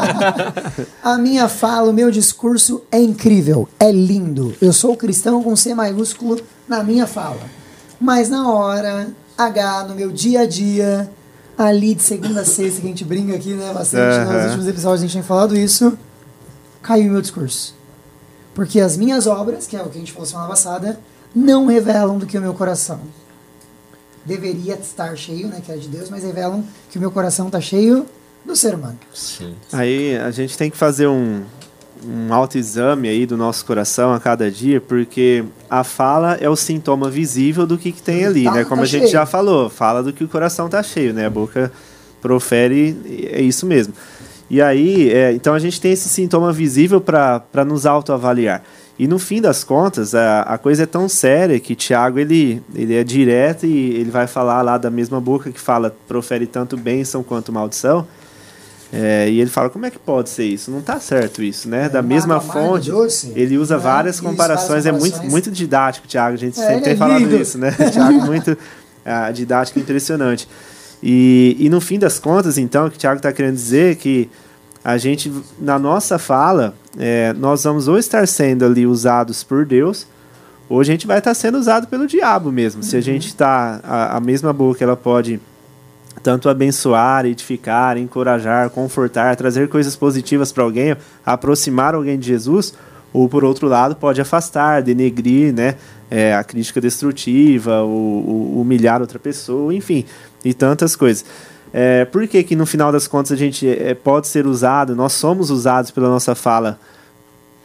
a 1.05 1.19
minha 1.19 1.47
fala, 1.47 1.91
o 1.91 1.93
meu 1.93 2.11
discurso 2.11 2.83
é 2.91 2.99
incrível, 2.99 3.69
é 3.79 3.93
lindo. 3.93 4.55
Eu 4.61 4.73
sou 4.73 4.97
cristão 4.97 5.43
com 5.43 5.55
C 5.55 5.75
maiúsculo 5.75 6.41
na 6.67 6.83
minha 6.83 7.07
fala. 7.07 7.43
Mas 8.01 8.31
na 8.31 8.51
hora, 8.51 9.09
H, 9.37 9.85
no 9.89 9.95
meu 9.95 10.11
dia 10.11 10.41
a 10.41 10.47
dia, 10.47 11.11
ali 11.59 11.95
de 11.95 12.03
segunda 12.03 12.41
a 12.41 12.45
sexta, 12.45 12.81
que 12.81 12.87
a 12.87 12.91
gente 12.91 13.05
brinca 13.05 13.37
aqui, 13.37 13.53
né? 13.53 13.73
Bastante. 13.75 14.27
Uhum. 14.27 14.33
Nos 14.33 14.45
últimos 14.45 14.69
episódios 14.69 15.01
a 15.01 15.03
gente 15.07 15.13
tem 15.13 15.23
falado 15.23 15.57
isso 15.57 15.97
caiu 16.87 17.09
o 17.09 17.13
meu 17.13 17.21
discurso. 17.21 17.75
Porque 18.55 18.81
as 18.81 18.97
minhas 18.97 19.27
obras, 19.27 19.67
que 19.67 19.77
é 19.77 19.83
o 19.83 19.89
que 19.89 19.97
a 19.97 20.01
gente 20.01 20.13
falou 20.13 20.25
semana 20.25 20.49
passada, 20.49 21.01
não 21.35 21.67
revelam 21.67 22.17
do 22.17 22.27
que 22.27 22.39
o 22.39 22.41
meu 22.41 22.55
coração. 22.55 23.01
Deveria 24.25 24.75
estar 24.75 25.15
cheio, 25.17 25.49
né, 25.49 25.61
que 25.65 25.71
é 25.71 25.77
de 25.77 25.89
Deus, 25.89 26.09
mas 26.09 26.23
revelam 26.23 26.65
que 26.91 26.97
o 26.97 27.01
meu 27.01 27.11
coração 27.11 27.47
está 27.49 27.61
cheio 27.61 28.07
do 28.45 28.55
ser 28.55 28.75
humano. 28.75 28.99
Sim. 29.13 29.55
Aí 29.73 30.17
a 30.17 30.31
gente 30.31 30.57
tem 30.57 30.71
que 30.71 30.77
fazer 30.77 31.09
um, 31.09 31.43
um 32.05 32.33
autoexame 32.33 33.09
aí 33.09 33.27
do 33.27 33.37
nosso 33.37 33.65
coração 33.67 34.13
a 34.13 34.21
cada 34.21 34.49
dia, 34.51 34.81
porque 34.81 35.45
a 35.69 35.83
fala 35.83 36.35
é 36.35 36.49
o 36.49 36.57
sintoma 36.57 37.11
visível 37.11 37.67
do 37.67 37.77
que, 37.77 37.91
que 37.91 38.03
tem 38.03 38.25
ali, 38.25 38.45
tá, 38.45 38.53
né? 38.53 38.65
Como 38.65 38.77
tá 38.77 38.83
a 38.85 38.87
gente 38.87 39.03
cheio. 39.03 39.13
já 39.13 39.27
falou, 39.27 39.69
fala 39.69 40.03
do 40.03 40.13
que 40.13 40.23
o 40.23 40.29
coração 40.29 40.67
está 40.67 40.83
cheio, 40.83 41.13
né? 41.13 41.27
A 41.27 41.31
boca 41.31 41.73
profere, 42.23 43.29
é 43.33 43.43
isso 43.43 43.67
mesmo. 43.67 43.93
E 44.49 44.63
aí, 44.63 45.11
é, 45.11 45.33
então 45.33 45.55
a 45.55 45.59
gente 45.59 45.81
tem 45.81 45.93
esse 45.93 46.09
sintoma 46.09 46.53
visível 46.53 47.01
para 47.01 47.65
nos 47.65 47.85
autoavaliar. 47.85 48.63
E 48.99 49.07
no 49.07 49.19
fim 49.19 49.43
das 49.43 49.63
contas, 49.63 50.15
a, 50.15 50.43
a 50.43 50.57
coisa 50.57 50.85
é 50.85 50.87
tão 50.87 51.09
séria 51.09 51.61
que 51.61 51.75
Tiago 51.75 52.19
ele, 52.19 52.63
ele 52.75 52.95
é 52.95 53.05
direto 53.05 53.67
e 53.67 53.95
ele 53.97 54.11
vai 54.11 54.27
falar 54.27 54.63
lá 54.63 54.79
da 54.79 54.91
mesma 54.91 55.21
boca 55.21 55.51
que 55.51 55.61
fala, 55.61 55.95
profere 56.09 56.47
tanto 56.47 56.77
bênção 56.77 57.23
quanto 57.23 57.53
maldição. 57.53 58.07
É, 58.93 59.29
e 59.29 59.41
ele 59.41 59.51
fala, 59.51 59.69
como 59.69 59.85
é 59.85 59.91
que 59.91 59.99
pode 59.99 60.31
ser 60.31 60.45
isso? 60.45 60.71
Não 60.71 60.79
está 60.79 60.99
certo 61.01 61.43
isso, 61.43 61.69
né? 61.69 61.87
É, 61.87 61.89
da 61.89 62.01
mesma 62.01 62.41
fonte, 62.41 62.91
doce, 62.91 63.33
ele 63.35 63.59
usa 63.59 63.77
né? 63.77 63.83
várias 63.83 64.21
comparações, 64.21 64.85
várias 64.85 64.87
comparações, 64.87 65.15
é 65.17 65.21
muito, 65.21 65.31
muito 65.31 65.51
didático, 65.51 66.07
Tiago, 66.07 66.35
a 66.35 66.39
gente 66.39 66.59
é, 66.59 66.67
sempre 66.67 66.83
tem 66.83 66.93
é 66.93 66.97
falado 66.97 67.37
isso, 67.37 67.59
né? 67.59 67.73
Tiago, 67.93 68.25
muito 68.25 68.57
a 69.05 69.31
didática 69.33 69.79
impressionante. 69.79 70.49
E, 71.03 71.57
e 71.59 71.69
no 71.69 71.81
fim 71.81 71.99
das 71.99 72.19
contas, 72.19 72.59
então, 72.59 72.87
o 72.87 72.91
que 72.91 72.97
o 72.97 72.99
Tiago 72.99 73.19
está 73.19 73.33
querendo 73.33 73.55
dizer 73.55 73.93
é 73.93 73.95
que 73.95 74.31
a 74.85 74.97
gente, 74.97 75.33
na 75.59 75.79
nossa 75.79 76.19
fala, 76.19 76.75
é, 76.99 77.33
nós 77.35 77.65
vamos 77.65 77.89
ou 77.89 77.99
estar 77.99 78.27
sendo 78.27 78.65
ali 78.65 78.87
usados 78.87 79.43
por 79.43 79.65
Deus, 79.65 80.07
ou 80.69 80.81
a 80.81 80.85
gente 80.85 81.07
vai 81.07 81.19
estar 81.19 81.35
sendo 81.35 81.59
usado 81.59 81.87
pelo 81.87 82.07
diabo 82.07 82.51
mesmo. 82.51 82.83
Uhum. 82.83 82.89
Se 82.89 82.97
a 82.97 82.99
uhum. 82.99 83.05
gente 83.05 83.27
está, 83.29 83.81
a, 83.83 84.17
a 84.17 84.21
mesma 84.21 84.53
boca, 84.53 84.83
ela 84.83 84.97
pode 84.97 85.41
tanto 86.23 86.49
abençoar, 86.49 87.27
edificar, 87.27 87.97
encorajar, 87.97 88.71
confortar, 88.71 89.37
trazer 89.37 89.69
coisas 89.69 89.95
positivas 89.95 90.51
para 90.51 90.65
alguém, 90.65 90.97
aproximar 91.25 91.95
alguém 91.95 92.19
de 92.19 92.27
Jesus, 92.27 92.75
ou 93.13 93.29
por 93.29 93.45
outro 93.45 93.69
lado 93.69 93.97
pode 93.97 94.21
afastar, 94.21 94.83
denegrir, 94.83 95.53
né, 95.55 95.77
é, 96.11 96.35
a 96.35 96.43
crítica 96.45 96.81
destrutiva, 96.81 97.83
humilhar 97.83 99.01
outra 99.01 99.19
pessoa, 99.19 99.75
enfim, 99.75 100.05
e 100.47 100.55
tantas 100.55 100.95
coisas. 100.95 101.25
É, 101.73 102.05
por 102.05 102.27
que, 102.27 102.43
que 102.43 102.57
no 102.57 102.65
final 102.65 102.93
das 102.93 103.07
contas 103.07 103.33
a 103.33 103.37
gente 103.37 103.69
é, 103.69 103.95
pode 103.95 104.29
ser 104.29 104.47
usado, 104.47 104.95
nós 104.95 105.13
somos 105.13 105.51
usados 105.51 105.91
pela 105.91 106.09
nossa 106.09 106.35
fala 106.35 106.79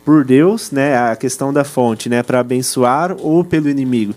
por 0.04 0.26
Deus, 0.26 0.72
né, 0.72 0.98
a 0.98 1.16
questão 1.16 1.54
da 1.54 1.64
fonte, 1.64 2.10
né, 2.10 2.24
para 2.24 2.40
abençoar 2.40 3.16
ou 3.20 3.46
pelo 3.46 3.70
inimigo? 3.70 4.16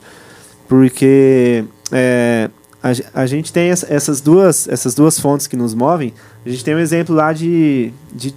Porque 0.67 1.65
é, 1.93 2.49
a, 2.83 3.23
a 3.23 3.27
gente 3.27 3.53
tem 3.53 3.71
essas 3.71 4.21
duas, 4.21 4.67
essas 4.67 4.95
duas 4.95 5.21
fontes 5.21 5.47
que 5.47 5.57
nos 5.57 5.75
movem. 5.75 6.15
A 6.45 6.49
gente 6.49 6.65
tem 6.65 6.75
um 6.75 6.79
exemplo 6.79 7.15
lá 7.15 7.33
de, 7.33 7.93
de 8.13 8.35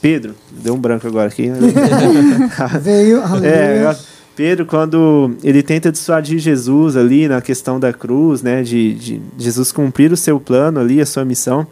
Pedro. 0.00 0.34
Deu 0.50 0.74
um 0.74 0.78
branco 0.78 1.06
agora 1.06 1.28
aqui. 1.28 1.48
Né? 1.48 1.58
Veio, 2.80 3.22
é, 3.42 3.96
Pedro, 4.36 4.64
quando 4.64 5.36
ele 5.42 5.62
tenta 5.62 5.92
dissuadir 5.92 6.38
Jesus 6.38 6.96
ali 6.96 7.28
na 7.28 7.40
questão 7.40 7.78
da 7.78 7.92
cruz, 7.92 8.42
né, 8.42 8.62
de, 8.62 8.94
de 8.94 9.22
Jesus 9.36 9.70
cumprir 9.72 10.12
o 10.12 10.16
seu 10.16 10.40
plano 10.40 10.80
ali, 10.80 11.00
a 11.00 11.06
sua 11.06 11.24
missão, 11.24 11.66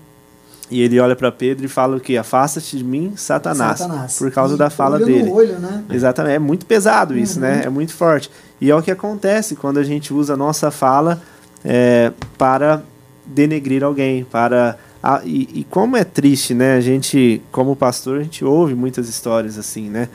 e 0.71 0.83
ele 0.83 1.01
olha 1.01 1.16
para 1.16 1.33
Pedro 1.33 1.64
e 1.64 1.68
fala 1.68 1.97
o 1.97 2.01
que 2.01 2.16
afasta-te 2.16 2.77
de 2.77 2.85
mim, 2.85 3.14
Satanás, 3.16 3.79
Satanás, 3.79 4.18
por 4.18 4.31
causa 4.31 4.55
e 4.55 4.59
da 4.59 4.68
fala 4.68 4.99
dele. 4.99 5.31
Olho, 5.31 5.59
né? 5.59 5.85
Exatamente, 5.90 6.35
é 6.35 6.38
muito 6.38 6.66
pesado 6.66 7.16
isso, 7.16 7.40
né? 7.40 7.51
uhum. 7.51 7.57
né? 7.57 7.62
É 7.64 7.71
muito 7.71 7.94
forte. 7.94 8.31
E 8.61 8.71
é 8.71 8.77
o 8.77 8.83
que 8.83 8.90
acontece 8.90 9.57
quando 9.57 9.79
a 9.79 9.83
gente 9.83 10.12
usa 10.12 10.35
a 10.35 10.37
nossa 10.37 10.71
fala 10.71 11.23
é, 11.64 12.12
para 12.37 12.83
denegrir 13.25 13.83
alguém, 13.83 14.25
para 14.25 14.77
ah, 15.03 15.23
e, 15.25 15.61
e, 15.61 15.64
como 15.71 15.97
é 15.97 16.05
triste, 16.05 16.55
né? 16.55 16.75
A 16.75 16.81
gente, 16.81 17.40
como 17.53 17.77
pastor, 17.77 18.18
a 18.18 18.23
gente 18.23 18.44
ouve 18.44 18.75
muitas 18.75 19.09
histórias 19.09 19.57
assim, 19.57 19.88
né? 19.88 20.09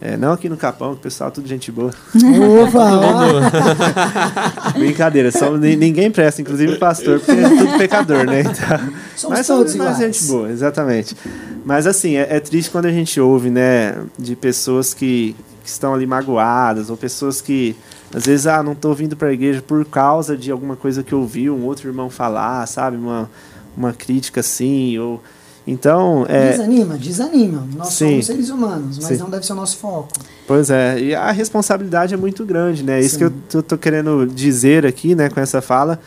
É, 0.00 0.16
não 0.16 0.32
aqui 0.32 0.48
no 0.48 0.56
Capão, 0.56 0.92
que 0.92 1.00
o 1.00 1.02
pessoal 1.02 1.28
é 1.28 1.32
tudo 1.32 1.48
gente 1.48 1.72
boa. 1.72 1.92
Brincadeira, 4.78 5.32
só, 5.32 5.56
ninguém 5.56 6.10
presta, 6.10 6.40
inclusive 6.40 6.74
o 6.74 6.78
pastor, 6.78 7.18
porque 7.18 7.32
é 7.32 7.48
tudo 7.48 7.78
pecador, 7.78 8.24
né? 8.24 8.42
Então, 8.42 8.92
Somos 9.16 9.38
mas 9.38 9.46
todos 9.46 9.74
mais 9.74 9.98
gente 9.98 10.24
boa, 10.24 10.50
exatamente. 10.50 11.16
Mas 11.64 11.86
assim, 11.86 12.16
é, 12.16 12.36
é, 12.36 12.40
triste 12.40 12.70
quando 12.70 12.86
a 12.86 12.92
gente 12.92 13.20
ouve, 13.20 13.50
né, 13.50 13.96
de 14.16 14.36
pessoas 14.36 14.94
que, 14.94 15.34
que 15.64 15.68
estão 15.68 15.92
ali 15.92 16.06
magoadas, 16.06 16.90
ou 16.90 16.96
pessoas 16.96 17.40
que 17.40 17.74
às 18.14 18.24
vezes, 18.24 18.46
ah, 18.46 18.62
não 18.62 18.72
estou 18.72 18.94
vindo 18.94 19.16
para 19.16 19.28
a 19.28 19.32
igreja 19.32 19.60
por 19.60 19.84
causa 19.84 20.36
de 20.36 20.50
alguma 20.50 20.76
coisa 20.76 21.02
que 21.02 21.14
ouvi 21.14 21.50
um 21.50 21.64
outro 21.64 21.88
irmão 21.88 22.08
falar, 22.08 22.66
sabe? 22.66 22.96
Uma, 22.96 23.30
uma 23.76 23.92
crítica 23.92 24.40
assim, 24.40 24.98
ou... 24.98 25.22
Então, 25.68 26.24
é... 26.26 26.52
Desanima, 26.52 26.96
desanima. 26.96 27.68
Nós 27.76 27.88
Sim. 27.88 28.08
somos 28.08 28.26
seres 28.26 28.48
humanos, 28.48 28.96
mas 28.96 29.06
Sim. 29.06 29.18
não 29.18 29.28
deve 29.28 29.44
ser 29.44 29.52
o 29.52 29.56
nosso 29.56 29.76
foco. 29.76 30.08
Pois 30.46 30.70
é, 30.70 30.98
e 30.98 31.14
a 31.14 31.30
responsabilidade 31.30 32.14
é 32.14 32.16
muito 32.16 32.42
grande, 32.46 32.82
né? 32.82 32.98
Isso 33.00 33.18
que 33.18 33.24
eu 33.24 33.62
tô 33.62 33.76
querendo 33.76 34.26
dizer 34.26 34.86
aqui, 34.86 35.14
né, 35.14 35.28
com 35.28 35.38
essa 35.38 35.60
fala, 35.60 36.00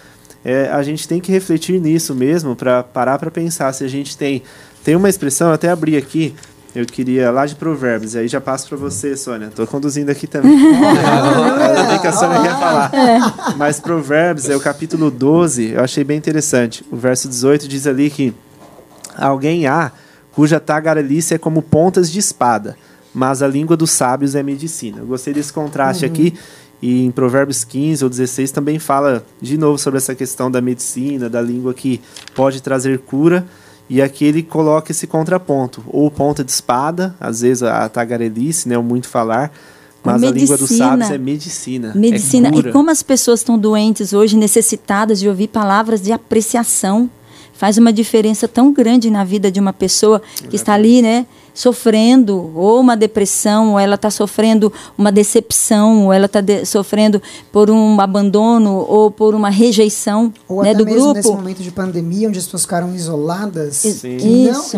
é, 0.44 0.68
a 0.72 0.82
gente 0.82 1.08
tem 1.08 1.22
que 1.22 1.32
refletir 1.32 1.80
nisso 1.80 2.16
mesmo, 2.16 2.56
para 2.56 2.82
parar 2.82 3.20
para 3.20 3.30
pensar 3.30 3.72
se 3.74 3.84
a 3.84 3.88
gente 3.88 4.18
tem... 4.18 4.42
Tem 4.84 4.96
uma 4.96 5.08
expressão, 5.08 5.52
até 5.52 5.70
abri 5.70 5.96
aqui, 5.96 6.34
eu 6.74 6.84
queria 6.88 7.30
lá 7.30 7.46
de 7.46 7.54
Provérbios, 7.54 8.16
aí 8.16 8.28
já 8.28 8.42
passo 8.42 8.68
para 8.68 8.78
você, 8.80 9.16
Sônia. 9.16 9.46
Estou 9.46 9.68
conduzindo 9.68 10.10
aqui 10.10 10.26
também. 10.26 10.58
Ainda 10.58 11.84
bem 11.84 12.00
que 12.00 12.08
a 12.08 12.12
Sônia 12.12 12.42
quer 12.42 12.60
falar. 12.60 12.92
É. 12.98 13.56
Mas 13.58 13.80
Provérbios 13.80 14.50
é 14.50 14.56
o 14.56 14.60
capítulo 14.60 15.12
12, 15.12 15.74
eu 15.74 15.84
achei 15.84 16.04
bem 16.04 16.18
interessante. 16.18 16.84
O 16.90 16.96
verso 16.96 17.28
18 17.28 17.68
diz 17.68 17.86
ali 17.86 18.10
que 18.10 18.34
alguém 19.18 19.68
há 19.68 19.92
cuja 20.32 20.60
tagarelice 20.60 21.34
é 21.34 21.38
como 21.38 21.62
pontas 21.62 22.12
de 22.12 22.20
espada, 22.20 22.78
mas 23.14 23.42
a 23.42 23.48
língua 23.48 23.76
dos 23.76 23.92
sábios 23.92 24.36
é 24.36 24.44
medicina. 24.44 25.00
Eu 25.00 25.06
gostei 25.06 25.34
desse 25.34 25.52
contraste 25.52 26.06
uhum. 26.06 26.12
aqui. 26.12 26.34
E 26.82 27.06
em 27.06 27.12
Provérbios 27.12 27.64
15 27.64 28.04
ou 28.04 28.10
16 28.10 28.52
também 28.52 28.80
fala 28.80 29.24
de 29.40 29.56
novo 29.56 29.78
sobre 29.78 29.98
essa 29.98 30.16
questão 30.16 30.50
da 30.50 30.60
medicina, 30.60 31.30
da 31.30 31.40
língua 31.40 31.76
que 31.76 32.02
pode 32.34 32.60
trazer 32.60 32.98
cura 32.98 33.46
e 33.92 34.02
aqui 34.02 34.24
ele 34.24 34.42
coloca 34.42 34.94
esse 34.94 35.06
contraponto, 35.06 35.84
ou 35.86 36.10
ponta 36.10 36.46
de 36.46 36.50
espada, 36.50 37.14
às 37.20 37.42
vezes 37.42 37.62
a 37.62 37.90
tagarelice, 37.90 38.70
né, 38.70 38.78
o 38.78 38.82
muito 38.82 39.10
falar, 39.10 39.52
mas 40.02 40.22
medicina. 40.22 40.30
a 40.30 40.42
língua 40.42 40.58
dos 40.58 40.78
sábios 40.78 41.12
é 41.12 41.18
medicina. 41.18 41.92
É 41.94 41.98
medicina. 41.98 42.48
É 42.48 42.52
e 42.52 42.72
como 42.72 42.90
as 42.90 43.04
pessoas 43.04 43.42
estão 43.42 43.60
doentes 43.60 44.14
hoje, 44.14 44.38
necessitadas 44.38 45.20
de 45.20 45.28
ouvir 45.28 45.50
palavras 45.50 46.02
de 46.02 46.14
apreciação, 46.14 47.10
faz 47.62 47.78
uma 47.78 47.94
diferença 47.94 48.48
tão 48.48 48.74
grande 48.74 49.12
na 49.12 49.24
vida 49.24 49.52
de 49.52 49.60
uma 49.60 49.72
pessoa 49.72 50.20
que 50.50 50.56
está 50.56 50.74
ali, 50.74 51.00
né? 51.00 51.28
Sofrendo 51.54 52.52
ou 52.56 52.80
uma 52.80 52.96
depressão, 52.96 53.74
ou 53.74 53.80
ela 53.80 53.96
está 53.96 54.10
sofrendo 54.10 54.72
uma 54.98 55.12
decepção, 55.12 56.06
ou 56.06 56.14
ela 56.14 56.26
está 56.26 56.40
sofrendo 56.66 57.22
por 57.52 57.70
um 57.70 58.00
abandono 58.00 58.86
ou 58.88 59.12
por 59.12 59.36
uma 59.36 59.50
rejeição 59.50 60.34
ou 60.48 60.64
né, 60.64 60.74
do 60.74 60.86
mesmo 60.86 61.02
grupo. 61.02 61.14
nesse 61.16 61.32
momento 61.32 61.64
de 61.64 61.72
pandemia, 61.72 62.28
onde 62.28 62.40
as 62.40 62.46
pessoas 62.46 62.64
ficaram 62.64 62.94
isoladas, 62.96 63.76
Sim. 63.76 64.18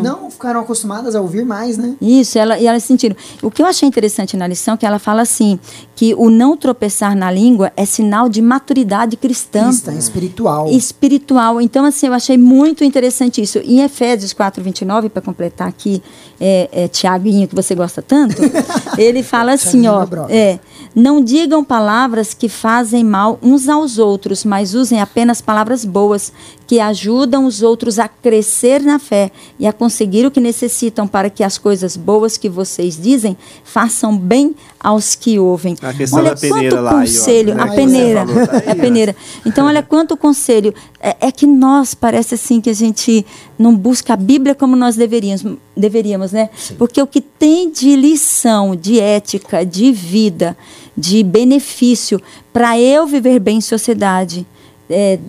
Não, 0.01 0.21
não 0.21 0.31
ficaram 0.31 0.59
acostumadas 0.61 1.15
a 1.15 1.21
ouvir 1.21 1.45
mais, 1.45 1.77
né? 1.77 1.95
Isso, 2.01 2.37
ela, 2.37 2.57
e 2.57 2.67
elas 2.67 2.83
sentiram. 2.83 3.15
O 3.41 3.51
que 3.51 3.61
eu 3.61 3.65
achei 3.65 3.87
interessante 3.87 4.35
na 4.35 4.47
lição 4.47 4.73
é 4.73 4.77
que 4.77 4.85
ela 4.85 4.99
fala 4.99 5.21
assim, 5.21 5.59
que 5.95 6.13
o 6.15 6.29
não 6.29 6.57
tropeçar 6.57 7.15
na 7.15 7.31
língua 7.31 7.71
é 7.75 7.85
sinal 7.85 8.27
de 8.29 8.41
maturidade 8.41 9.15
cristã. 9.17 9.67
Cristã, 9.67 9.93
espiritual. 9.93 10.69
Espiritual. 10.69 11.61
Então, 11.61 11.85
assim, 11.85 12.07
eu 12.07 12.13
achei 12.13 12.37
muito 12.37 12.83
interessante 12.83 13.41
isso. 13.41 13.59
Em 13.59 13.81
Efésios 13.81 14.33
4, 14.33 14.63
29, 14.63 15.09
para 15.09 15.21
completar 15.21 15.67
aqui, 15.67 16.01
é, 16.45 16.69
é, 16.73 16.87
Tiaguinho, 16.89 17.47
que 17.47 17.55
você 17.55 17.73
gosta 17.73 18.01
tanto, 18.01 18.35
ele 18.99 19.23
fala 19.23 19.53
assim, 19.53 19.87
ó, 19.87 20.05
é, 20.27 20.59
não 20.93 21.23
digam 21.23 21.63
palavras 21.63 22.33
que 22.33 22.49
fazem 22.49 23.01
mal 23.01 23.39
uns 23.41 23.69
aos 23.69 23.97
outros, 23.97 24.43
mas 24.43 24.73
usem 24.73 24.99
apenas 24.99 25.39
palavras 25.39 25.85
boas, 25.85 26.33
que 26.67 26.81
ajudam 26.81 27.45
os 27.45 27.61
outros 27.61 27.97
a 27.97 28.07
crescer 28.07 28.81
na 28.81 28.99
fé 28.99 29.31
e 29.57 29.65
a 29.65 29.71
conseguir 29.71 30.25
o 30.25 30.31
que 30.31 30.39
necessitam 30.41 31.07
para 31.07 31.29
que 31.29 31.43
as 31.43 31.57
coisas 31.57 31.95
boas 31.95 32.35
que 32.35 32.49
vocês 32.49 32.99
dizem 33.01 33.37
façam 33.63 34.17
bem 34.17 34.55
aos 34.79 35.15
que 35.15 35.39
ouvem. 35.39 35.77
A 35.81 35.93
questão 35.93 36.19
olha 36.19 36.31
da 36.31 36.41
peneira 36.41 36.81
quanto 36.81 36.95
conselho, 36.95 37.55
lá, 37.55 37.63
a 37.63 37.67
peneira, 37.67 38.25
tá 38.25 38.71
a 38.71 38.75
peneira. 38.75 39.15
Então 39.45 39.67
olha 39.67 39.81
quanto 39.81 40.17
conselho 40.17 40.73
é, 40.99 41.15
é, 41.27 41.31
que 41.31 41.45
nós 41.45 41.93
parece 41.93 42.35
assim 42.35 42.59
que 42.59 42.69
a 42.69 42.73
gente 42.73 43.25
não 43.57 43.75
busca 43.75 44.13
a 44.13 44.17
Bíblia 44.17 44.55
como 44.55 44.75
nós 44.75 44.95
deveríamos, 44.95 45.45
deveríamos, 45.75 46.32
né? 46.33 46.49
Sim. 46.55 46.75
Porque 46.75 47.01
o 47.01 47.07
que 47.07 47.21
tem 47.21 47.71
de 47.71 47.95
lição, 47.95 48.75
de 48.75 48.99
ética, 48.99 49.65
de 49.65 49.91
vida, 49.91 50.57
de 50.97 51.23
benefício 51.23 52.21
para 52.51 52.79
eu 52.79 53.07
viver 53.07 53.39
bem 53.39 53.57
em 53.57 53.61
sociedade, 53.61 54.45
é, 54.89 55.19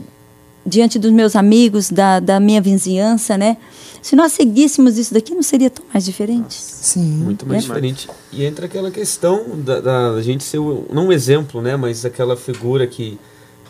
diante 0.66 0.98
dos 0.98 1.12
meus 1.12 1.36
amigos, 1.36 1.90
da, 1.90 2.20
da 2.20 2.40
minha 2.40 2.60
vizinhança, 2.60 3.36
né? 3.36 3.56
Se 4.00 4.14
nós 4.14 4.32
seguíssemos 4.32 4.98
isso 4.98 5.14
daqui, 5.14 5.34
não 5.34 5.42
seria 5.42 5.70
tão 5.70 5.84
mais 5.92 6.04
diferente? 6.04 6.54
Sim. 6.54 7.00
Muito 7.00 7.46
mais 7.46 7.64
é. 7.64 7.66
diferente. 7.66 8.08
E 8.30 8.44
entra 8.44 8.66
aquela 8.66 8.90
questão 8.90 9.44
da, 9.56 9.80
da 9.80 10.22
gente 10.22 10.44
ser, 10.44 10.58
não 10.92 11.06
um 11.06 11.12
exemplo, 11.12 11.62
né? 11.62 11.74
Mas 11.74 12.04
aquela 12.04 12.36
figura 12.36 12.86
que 12.86 13.18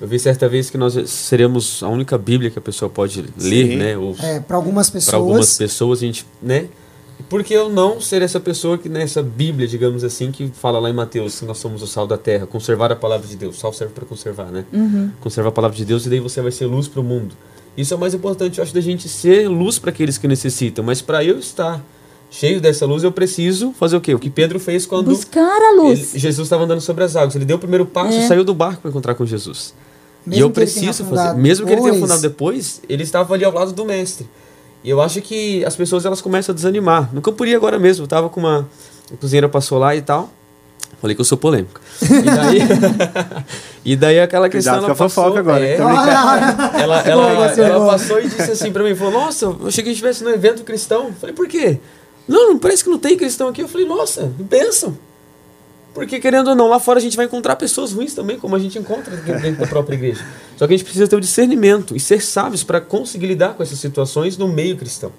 eu 0.01 0.09
vi 0.09 0.19
certa 0.19 0.49
vez 0.49 0.71
que 0.71 0.77
nós 0.77 0.99
seremos 1.09 1.83
a 1.83 1.89
única 1.89 2.19
Bíblia 2.19 2.51
que 2.51 2.59
a 2.59 2.63
pessoa 2.63 2.91
pode 2.91 3.23
ler, 3.39 3.69
Sim. 3.69 3.77
né? 3.77 3.95
É, 4.23 4.41
para 4.41 4.57
algumas 4.57 4.91
pessoas. 4.91 5.11
Para 5.11 5.19
algumas 5.19 5.57
pessoas 5.57 5.99
a 6.01 6.07
gente, 6.07 6.27
né? 6.43 6.67
Por 7.29 7.45
que 7.45 7.55
eu 7.55 7.69
não 7.69 8.01
ser 8.01 8.23
essa 8.23 8.41
pessoa 8.41 8.77
que 8.77 8.89
nessa 8.89 9.23
Bíblia, 9.23 9.67
digamos 9.69 10.05
assim, 10.05 10.33
que 10.33 10.49
fala 10.49 10.79
lá 10.79 10.91
em 10.91 10.93
Mateus 10.93 11.39
que 11.39 11.45
nós 11.45 11.59
somos 11.59 11.83
o 11.83 11.87
sal 11.87 12.07
da 12.07 12.19
terra, 12.19 12.47
conservar 12.47 12.91
a 12.93 12.97
palavra 12.97 13.27
de 13.27 13.37
Deus. 13.37 13.59
Sal 13.59 13.73
serve 13.73 13.95
para 13.95 14.05
conservar, 14.05 14.47
né? 14.47 14.65
Uhum. 14.73 15.11
Conservar 15.21 15.51
a 15.51 15.53
palavra 15.53 15.77
de 15.77 15.85
Deus 15.85 16.07
e 16.07 16.11
daí 16.11 16.21
você 16.21 16.41
vai 16.43 16.51
ser 16.51 16.67
luz 16.67 16.89
para 16.89 17.01
o 17.01 17.05
mundo. 17.05 17.35
Isso 17.77 17.93
é 17.95 17.97
o 17.97 18.01
mais 18.01 18.15
importante, 18.15 18.59
eu 18.59 18.65
acho, 18.65 18.75
da 18.75 18.81
gente 18.81 19.09
ser 19.09 19.49
luz 19.49 19.79
para 19.79 19.91
aqueles 19.91 20.19
que 20.19 20.29
necessitam. 20.29 20.85
Mas 20.85 21.01
para 21.01 21.25
eu 21.25 21.39
estar 21.39 21.85
cheio 22.31 22.61
dessa 22.61 22.87
luz, 22.87 23.03
eu 23.05 23.13
preciso 23.13 23.73
fazer 23.73 23.97
o 23.97 24.01
quê? 24.01 24.15
O 24.15 24.19
que 24.19 24.31
Pedro 24.31 24.59
fez 24.59 24.87
quando 24.87 25.11
buscar 25.11 25.41
a 25.41 25.83
luz. 25.83 26.15
Ele, 26.15 26.21
Jesus 26.21 26.47
estava 26.47 26.65
andando 26.65 26.81
sobre 26.81 27.05
as 27.05 27.17
águas. 27.17 27.37
Ele 27.37 27.45
deu 27.45 27.57
o 27.57 27.61
primeiro 27.61 27.87
passo, 27.87 28.17
é. 28.17 28.27
saiu 28.27 28.45
do 28.45 28.55
barco 28.55 28.83
para 28.83 28.91
encontrar 28.91 29.15
com 29.15 29.25
Jesus. 29.25 29.75
Mesmo 30.27 30.41
e 30.41 30.43
eu 30.43 30.51
preciso 30.51 31.05
fazer. 31.05 31.39
Mesmo 31.39 31.67
que 31.67 31.73
ele 31.73 31.83
tenha 31.83 31.95
fundado 31.95 32.21
depois, 32.21 32.81
ele 32.89 33.03
estava 33.03 33.35
ali 33.35 33.45
ao 33.45 33.53
lado 33.53 33.73
do 33.73 33.85
mestre. 33.85 34.29
E 34.85 34.91
eu 34.91 35.01
acho 35.01 35.21
que 35.23 35.65
as 35.65 35.75
pessoas 35.75 36.05
elas 36.05 36.21
começam 36.21 36.53
a 36.53 36.55
desanimar. 36.55 37.09
No 37.13 37.23
Campuri 37.23 37.55
agora 37.55 37.79
mesmo, 37.79 38.05
eu 38.05 38.09
tava 38.09 38.29
com 38.29 38.39
uma 38.39 38.69
a 39.13 39.17
cozinheira 39.17 39.49
passou 39.49 39.79
lá 39.79 39.97
e 39.97 40.03
tal. 40.03 40.31
Falei 41.01 41.15
que 41.15 41.21
eu 41.21 41.25
sou 41.25 41.37
polêmico. 41.37 41.81
E 42.03 42.23
daí, 42.23 42.59
e 43.85 43.97
daí 43.97 44.21
aquela 44.21 44.49
questão. 44.49 44.75
Cuidado 44.75 44.87
ela 44.87 44.97
com 44.97 45.05
a 45.05 45.09
fofoca 45.09 45.41
agora. 45.41 45.65
É, 45.65 45.77
ela, 45.81 46.79
ela, 46.79 47.03
ela, 47.03 47.53
ela 47.53 47.87
passou 47.91 48.21
e 48.21 48.29
disse 48.29 48.53
assim 48.53 48.73
pra 48.73 48.85
mim: 48.85 48.95
falou, 48.95 49.13
Nossa, 49.13 49.47
eu 49.47 49.67
achei 49.67 49.83
que 49.83 49.91
a 49.91 49.93
gente 49.93 50.05
estivesse 50.05 50.23
num 50.23 50.31
evento 50.31 50.63
cristão. 50.65 51.13
Falei, 51.13 51.35
por 51.35 51.49
quê? 51.49 51.81
Não, 52.27 52.59
parece 52.59 52.83
que 52.83 52.91
não 52.91 52.99
tem 52.99 53.17
cristão 53.17 53.49
aqui. 53.49 53.63
Eu 53.63 53.69
falei, 53.69 53.87
nossa, 53.87 54.33
bênção. 54.39 54.97
Porque, 55.95 56.19
querendo 56.19 56.49
ou 56.49 56.57
não, 56.57 56.69
lá 56.69 56.81
fora 56.81 56.99
a 56.99 57.03
gente 57.03 57.17
vai 57.17 57.27
encontrar 57.27 57.55
pessoas 57.55 57.93
ruins 57.93 58.13
também, 58.15 58.37
como 58.37 58.57
a 58.57 58.59
gente 58.59 58.77
encontra 58.77 59.17
dentro 59.17 59.61
da 59.61 59.67
própria 59.67 59.95
igreja. 59.95 60.27
Só 60.57 60.67
que 60.67 60.75
a 60.75 60.77
gente 60.77 60.85
precisa 60.85 61.07
ter 61.07 61.15
o 61.15 61.21
discernimento 61.21 61.95
e 61.95 62.01
ser 62.01 62.21
sábios 62.21 62.65
para 62.65 62.81
conseguir 62.81 63.29
lidar 63.29 63.55
com 63.55 63.63
essas 63.63 63.79
situações 63.79 64.37
no 64.37 64.49
meio 64.49 64.77
cristão. 64.77 65.13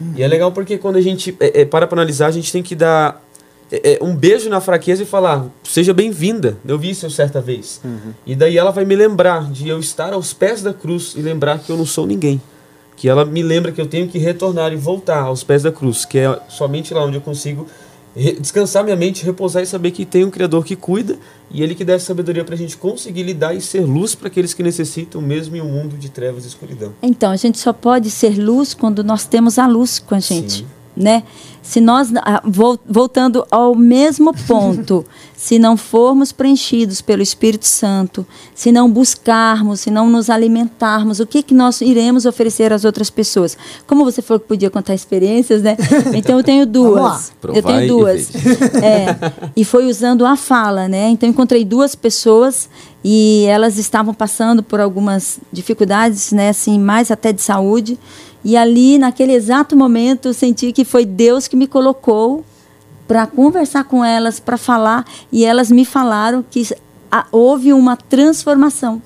Uhum. 0.00 0.14
E 0.16 0.22
é 0.22 0.26
legal 0.26 0.50
porque 0.50 0.78
quando 0.78 0.96
a 0.96 1.02
gente 1.02 1.36
é, 1.38 1.60
é, 1.60 1.64
para 1.66 1.86
para 1.86 2.00
analisar, 2.00 2.28
a 2.28 2.30
gente 2.30 2.50
tem 2.50 2.62
que 2.62 2.74
dar 2.74 3.22
é, 3.70 3.98
é 4.00 4.04
um 4.04 4.16
beijo 4.16 4.48
na 4.48 4.60
fraqueza 4.60 5.02
e 5.02 5.06
falar, 5.06 5.46
seja 5.62 5.92
bem-vinda. 5.92 6.56
Eu 6.66 6.78
vi 6.78 6.90
isso 6.90 7.08
certa 7.10 7.40
vez. 7.40 7.80
Uhum. 7.84 8.14
E 8.26 8.34
daí 8.34 8.56
ela 8.56 8.70
vai 8.70 8.86
me 8.86 8.96
lembrar 8.96 9.50
de 9.50 9.68
eu 9.68 9.78
estar 9.78 10.14
aos 10.14 10.32
pés 10.32 10.62
da 10.62 10.72
cruz 10.72 11.14
e 11.14 11.20
lembrar 11.20 11.58
que 11.58 11.70
eu 11.70 11.76
não 11.76 11.84
sou 11.86 12.06
ninguém. 12.06 12.40
Que 12.96 13.06
ela 13.06 13.24
me 13.24 13.42
lembra 13.42 13.70
que 13.70 13.80
eu 13.80 13.86
tenho 13.86 14.08
que 14.08 14.18
retornar 14.18 14.72
e 14.72 14.76
voltar 14.76 15.22
aos 15.22 15.44
pés 15.44 15.62
da 15.62 15.72
cruz, 15.72 16.06
que 16.06 16.18
é 16.18 16.40
somente 16.48 16.94
lá 16.94 17.04
onde 17.04 17.16
eu 17.16 17.20
consigo 17.20 17.66
descansar 18.14 18.84
minha 18.84 18.96
mente, 18.96 19.24
repousar 19.24 19.62
e 19.62 19.66
saber 19.66 19.90
que 19.90 20.04
tem 20.04 20.24
um 20.24 20.30
Criador 20.30 20.64
que 20.64 20.76
cuida 20.76 21.18
e 21.50 21.62
Ele 21.62 21.74
que 21.74 21.84
dá 21.84 21.98
sabedoria 21.98 22.44
para 22.44 22.54
a 22.54 22.58
gente 22.58 22.76
conseguir 22.76 23.22
lidar 23.22 23.54
e 23.54 23.60
ser 23.60 23.80
luz 23.80 24.14
para 24.14 24.28
aqueles 24.28 24.52
que 24.52 24.62
necessitam, 24.62 25.20
mesmo 25.20 25.56
em 25.56 25.60
um 25.60 25.68
mundo 25.68 25.96
de 25.96 26.08
trevas 26.10 26.44
e 26.44 26.48
escuridão. 26.48 26.92
Então, 27.02 27.30
a 27.30 27.36
gente 27.36 27.58
só 27.58 27.72
pode 27.72 28.10
ser 28.10 28.38
luz 28.38 28.74
quando 28.74 29.02
nós 29.02 29.26
temos 29.26 29.58
a 29.58 29.66
luz 29.66 29.98
com 29.98 30.14
a 30.14 30.20
gente. 30.20 30.58
Sim 30.58 30.81
né? 30.96 31.22
Se 31.62 31.80
nós, 31.80 32.12
ah, 32.16 32.42
voltando 32.84 33.46
ao 33.50 33.74
mesmo 33.74 34.34
ponto, 34.46 35.06
se 35.36 35.58
não 35.58 35.76
formos 35.76 36.32
preenchidos 36.32 37.00
pelo 37.00 37.22
Espírito 37.22 37.66
Santo, 37.66 38.26
se 38.54 38.70
não 38.70 38.90
buscarmos, 38.90 39.80
se 39.80 39.90
não 39.90 40.10
nos 40.10 40.28
alimentarmos, 40.28 41.20
o 41.20 41.26
que, 41.26 41.42
que 41.42 41.54
nós 41.54 41.80
iremos 41.80 42.26
oferecer 42.26 42.72
às 42.72 42.84
outras 42.84 43.10
pessoas? 43.10 43.56
Como 43.86 44.04
você 44.04 44.20
falou 44.20 44.40
que 44.40 44.48
podia 44.48 44.70
contar 44.70 44.94
experiências, 44.94 45.62
né? 45.62 45.76
Então 46.14 46.38
eu 46.38 46.44
tenho 46.44 46.66
duas. 46.66 47.32
eu 47.42 47.62
tenho 47.62 47.88
duas. 47.88 48.30
É, 48.82 49.50
e 49.56 49.64
foi 49.64 49.86
usando 49.86 50.26
a 50.26 50.36
fala, 50.36 50.88
né? 50.88 51.08
Então 51.08 51.28
encontrei 51.28 51.64
duas 51.64 51.94
pessoas 51.94 52.68
e 53.04 53.44
elas 53.46 53.78
estavam 53.78 54.12
passando 54.12 54.62
por 54.62 54.80
algumas 54.80 55.38
dificuldades, 55.52 56.32
né? 56.32 56.50
Assim, 56.50 56.78
mais 56.78 57.10
até 57.10 57.32
de 57.32 57.42
saúde. 57.42 57.98
E 58.44 58.56
ali, 58.56 58.98
naquele 58.98 59.32
exato 59.32 59.76
momento, 59.76 60.28
eu 60.28 60.34
senti 60.34 60.72
que 60.72 60.84
foi 60.84 61.04
Deus 61.04 61.46
que 61.46 61.56
me 61.56 61.66
colocou 61.66 62.44
para 63.06 63.26
conversar 63.26 63.84
com 63.84 64.04
elas, 64.04 64.40
para 64.40 64.56
falar, 64.56 65.04
e 65.30 65.44
elas 65.44 65.70
me 65.70 65.84
falaram 65.84 66.44
que 66.48 66.66
houve 67.30 67.72
uma 67.72 67.96
transformação. 67.96 69.02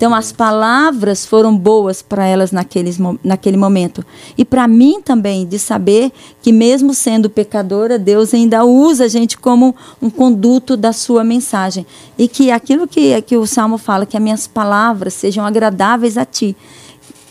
Então, 0.00 0.14
as 0.14 0.32
palavras 0.32 1.26
foram 1.26 1.54
boas 1.54 2.00
para 2.00 2.24
elas 2.24 2.52
naqueles, 2.52 2.98
naquele 3.22 3.58
momento. 3.58 4.02
E 4.38 4.46
para 4.46 4.66
mim 4.66 5.02
também, 5.04 5.46
de 5.46 5.58
saber 5.58 6.10
que, 6.40 6.52
mesmo 6.52 6.94
sendo 6.94 7.28
pecadora, 7.28 7.98
Deus 7.98 8.32
ainda 8.32 8.64
usa 8.64 9.04
a 9.04 9.08
gente 9.08 9.36
como 9.36 9.76
um 10.00 10.08
conduto 10.08 10.74
da 10.74 10.94
sua 10.94 11.22
mensagem. 11.22 11.84
E 12.16 12.28
que 12.28 12.50
aquilo 12.50 12.88
que, 12.88 13.20
que 13.20 13.36
o 13.36 13.46
Salmo 13.46 13.76
fala, 13.76 14.06
que 14.06 14.16
as 14.16 14.22
minhas 14.22 14.46
palavras 14.46 15.12
sejam 15.12 15.44
agradáveis 15.44 16.16
a 16.16 16.24
ti. 16.24 16.56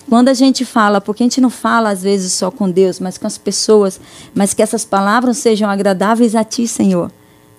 Quando 0.09 0.29
a 0.29 0.33
gente 0.33 0.65
fala, 0.65 0.99
porque 0.99 1.21
a 1.21 1.25
gente 1.25 1.39
não 1.39 1.51
fala 1.51 1.91
às 1.91 2.01
vezes 2.01 2.33
só 2.33 2.49
com 2.49 2.69
Deus, 2.69 2.99
mas 2.99 3.17
com 3.17 3.27
as 3.27 3.37
pessoas, 3.37 4.01
mas 4.33 4.53
que 4.53 4.61
essas 4.61 4.83
palavras 4.83 5.37
sejam 5.37 5.69
agradáveis 5.69 6.35
a 6.35 6.43
Ti, 6.43 6.67
Senhor. 6.67 7.11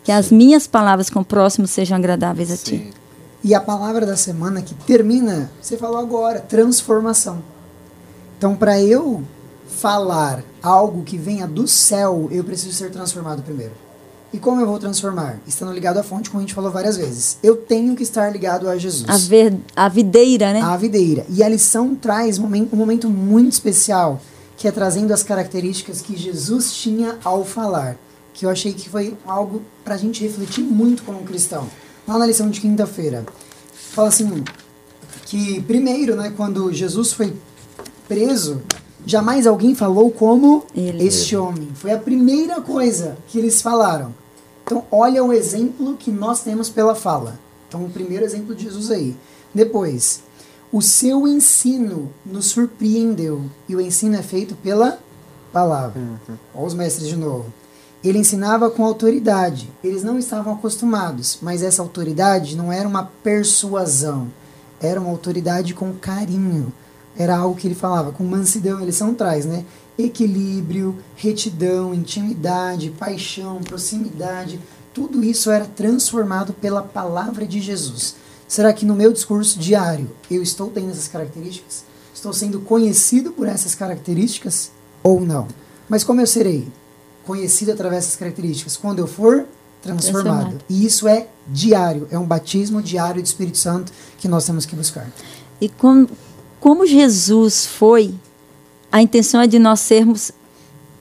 Que 0.02 0.10
Sim. 0.12 0.18
as 0.18 0.30
minhas 0.30 0.66
palavras 0.66 1.08
com 1.08 1.20
o 1.20 1.24
próximo 1.24 1.66
sejam 1.66 1.96
agradáveis 1.96 2.48
Sim. 2.48 2.54
a 2.54 2.56
Ti. 2.56 2.94
E 3.44 3.54
a 3.54 3.60
palavra 3.60 4.04
da 4.04 4.16
semana 4.16 4.60
que 4.60 4.74
termina, 4.74 5.50
você 5.62 5.76
falou 5.76 5.98
agora, 5.98 6.40
transformação. 6.40 7.42
Então, 8.36 8.56
para 8.56 8.80
eu 8.80 9.22
falar 9.68 10.42
algo 10.62 11.04
que 11.04 11.16
venha 11.16 11.46
do 11.46 11.68
céu, 11.68 12.28
eu 12.30 12.42
preciso 12.42 12.74
ser 12.74 12.90
transformado 12.90 13.42
primeiro. 13.42 13.72
E 14.32 14.38
como 14.38 14.60
eu 14.60 14.66
vou 14.66 14.78
transformar? 14.78 15.40
Estando 15.46 15.72
ligado 15.72 15.98
à 15.98 16.02
fonte, 16.04 16.30
como 16.30 16.40
a 16.40 16.42
gente 16.42 16.54
falou 16.54 16.70
várias 16.70 16.96
vezes. 16.96 17.36
Eu 17.42 17.56
tenho 17.56 17.96
que 17.96 18.02
estar 18.04 18.30
ligado 18.30 18.68
a 18.68 18.78
Jesus. 18.78 19.08
A, 19.08 19.16
ver, 19.16 19.58
a 19.74 19.88
videira, 19.88 20.52
né? 20.52 20.60
A 20.60 20.76
videira. 20.76 21.26
E 21.28 21.42
a 21.42 21.48
lição 21.48 21.96
traz 21.96 22.38
um 22.38 22.48
momento, 22.72 23.08
muito 23.08 23.52
especial, 23.52 24.20
que 24.56 24.68
é 24.68 24.70
trazendo 24.70 25.12
as 25.12 25.24
características 25.24 26.00
que 26.00 26.16
Jesus 26.16 26.72
tinha 26.74 27.18
ao 27.24 27.44
falar. 27.44 27.96
Que 28.32 28.46
eu 28.46 28.50
achei 28.50 28.72
que 28.72 28.88
foi 28.88 29.16
algo 29.26 29.62
para 29.84 29.94
a 29.94 29.98
gente 29.98 30.22
refletir 30.22 30.62
muito 30.62 31.02
como 31.02 31.24
cristão. 31.24 31.68
Lá 32.06 32.16
na 32.16 32.26
lição 32.26 32.48
de 32.48 32.60
quinta-feira. 32.60 33.26
Fala 33.74 34.08
assim, 34.08 34.44
que 35.26 35.60
primeiro, 35.62 36.14
né, 36.14 36.32
quando 36.36 36.72
Jesus 36.72 37.12
foi 37.12 37.34
preso, 38.06 38.62
jamais 39.06 39.46
alguém 39.46 39.74
falou 39.74 40.10
como 40.10 40.64
Ele. 40.74 41.06
este 41.06 41.36
homem. 41.36 41.68
Foi 41.74 41.92
a 41.92 41.98
primeira 41.98 42.60
coisa 42.60 43.16
que 43.28 43.38
eles 43.38 43.60
falaram. 43.62 44.14
Então, 44.64 44.84
olha 44.90 45.24
o 45.24 45.32
exemplo 45.32 45.96
que 45.98 46.10
nós 46.10 46.42
temos 46.42 46.68
pela 46.68 46.94
fala. 46.94 47.38
Então, 47.68 47.84
o 47.84 47.90
primeiro 47.90 48.24
exemplo 48.24 48.54
de 48.54 48.64
Jesus 48.64 48.90
aí. 48.90 49.16
Depois, 49.54 50.22
o 50.72 50.80
seu 50.80 51.26
ensino 51.26 52.10
nos 52.24 52.46
surpreendeu. 52.46 53.42
E 53.68 53.74
o 53.74 53.80
ensino 53.80 54.16
é 54.16 54.22
feito 54.22 54.54
pela 54.54 54.98
palavra. 55.52 56.00
Uhum. 56.00 56.36
Olha 56.54 56.66
os 56.66 56.74
mestres 56.74 57.08
de 57.08 57.16
novo. 57.16 57.46
Ele 58.02 58.18
ensinava 58.18 58.70
com 58.70 58.84
autoridade. 58.84 59.68
Eles 59.84 60.02
não 60.02 60.18
estavam 60.18 60.54
acostumados, 60.54 61.38
mas 61.42 61.62
essa 61.62 61.82
autoridade 61.82 62.56
não 62.56 62.72
era 62.72 62.88
uma 62.88 63.10
persuasão. 63.22 64.28
Era 64.80 65.00
uma 65.00 65.10
autoridade 65.10 65.74
com 65.74 65.92
carinho. 65.92 66.72
Era 67.16 67.36
algo 67.36 67.56
que 67.56 67.66
ele 67.66 67.74
falava 67.74 68.12
com 68.12 68.24
mansidão. 68.24 68.80
Eles 68.80 68.96
são 68.96 69.14
traz, 69.14 69.44
né? 69.44 69.64
equilíbrio, 70.02 70.96
retidão, 71.16 71.94
intimidade, 71.94 72.90
paixão, 72.90 73.60
proximidade, 73.62 74.60
tudo 74.92 75.22
isso 75.22 75.50
era 75.50 75.64
transformado 75.64 76.52
pela 76.52 76.82
palavra 76.82 77.46
de 77.46 77.60
Jesus. 77.60 78.16
Será 78.48 78.72
que 78.72 78.84
no 78.84 78.94
meu 78.94 79.12
discurso 79.12 79.58
diário 79.58 80.10
eu 80.30 80.42
estou 80.42 80.70
tendo 80.70 80.90
essas 80.90 81.06
características? 81.06 81.84
Estou 82.12 82.32
sendo 82.32 82.60
conhecido 82.60 83.30
por 83.30 83.46
essas 83.46 83.74
características 83.74 84.72
ou 85.02 85.20
não? 85.20 85.46
Mas 85.88 86.02
como 86.02 86.20
eu 86.20 86.26
serei 86.26 86.68
conhecido 87.24 87.72
através 87.72 88.04
dessas 88.04 88.18
características? 88.18 88.76
Quando 88.76 88.98
eu 88.98 89.06
for 89.06 89.46
transformado. 89.80 90.24
transformado. 90.24 90.64
E 90.68 90.84
isso 90.84 91.06
é 91.06 91.28
diário, 91.46 92.08
é 92.10 92.18
um 92.18 92.26
batismo 92.26 92.82
diário 92.82 93.22
do 93.22 93.26
Espírito 93.26 93.58
Santo 93.58 93.92
que 94.18 94.28
nós 94.28 94.44
temos 94.44 94.66
que 94.66 94.74
buscar. 94.74 95.08
E 95.60 95.68
como, 95.68 96.08
como 96.60 96.86
Jesus 96.86 97.66
foi 97.66 98.14
a 98.92 99.00
intenção 99.00 99.40
é 99.40 99.46
de 99.46 99.58
nós 99.58 99.80
sermos 99.80 100.32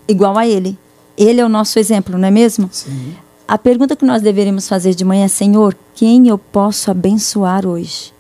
igual 0.08 0.38
a 0.38 0.48
Ele. 0.48 0.78
Ele 1.18 1.42
é 1.42 1.46
o 1.46 1.50
nosso 1.50 1.80
exemplo, 1.80 2.18
não 2.18 2.28
é 2.28 2.32
mesmo? 2.32 2.70
Sim. 2.72 3.16
A 3.48 3.58
pergunta 3.58 3.96
que 3.96 4.06
nós 4.06 4.22
deveríamos 4.22 4.70
fazer 4.70 4.94
de 4.94 5.04
manhã 5.04 5.26
é: 5.26 5.28
Senhor, 5.28 5.76
quem 5.96 6.28
eu 6.28 6.38
posso 6.38 6.92
abençoar 6.92 7.66
hoje? 7.66 8.14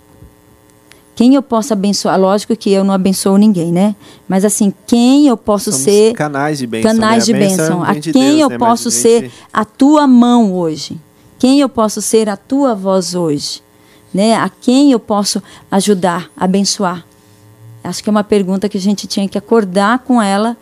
Quem 1.16 1.36
eu 1.36 1.42
posso 1.44 1.74
abençoar? 1.74 2.20
Lógico 2.20 2.56
que 2.56 2.72
eu 2.72 2.84
não 2.84 2.94
abençoo 2.94 3.38
ninguém, 3.38 3.72
né? 3.72 3.96
Mas 4.28 4.44
assim, 4.44 4.74
quem 4.88 5.28
eu 5.28 5.38
posso 5.38 5.72
Somos 5.72 5.86
ser. 5.86 6.14
Canais 6.14 6.60
de 6.60 6.66
bênção. 6.66 6.92
Canais 6.92 7.28
né? 7.28 7.34
de 7.34 7.40
bênção. 7.40 7.84
A, 7.84 7.94
quem 7.94 8.12
Deus, 8.12 8.40
eu 8.40 8.50
né? 8.50 8.58
posso 8.58 8.90
ser 8.90 9.32
a 9.52 9.64
tua 9.66 10.08
mão 10.08 10.54
hoje? 10.54 11.00
Quem 11.38 11.60
eu 11.60 11.70
posso 11.70 12.02
ser 12.02 12.28
a 12.30 12.38
tua 12.38 12.74
voz 12.74 13.16
hoje? 13.16 13.62
Né? 14.14 14.36
A 14.36 14.50
quem 14.50 14.92
eu 14.92 15.00
posso 15.00 15.44
ajudar, 15.70 16.30
abençoar? 16.36 17.06
Acho 17.84 18.04
que 18.04 18.10
é 18.10 18.12
uma 18.12 18.24
pergunta 18.24 18.68
que 18.68 18.78
a 18.78 18.82
gente 18.82 19.08
tinha 19.08 19.28
que 19.28 19.38
acordar 19.38 20.00
com 20.00 20.22
ela, 20.22 20.58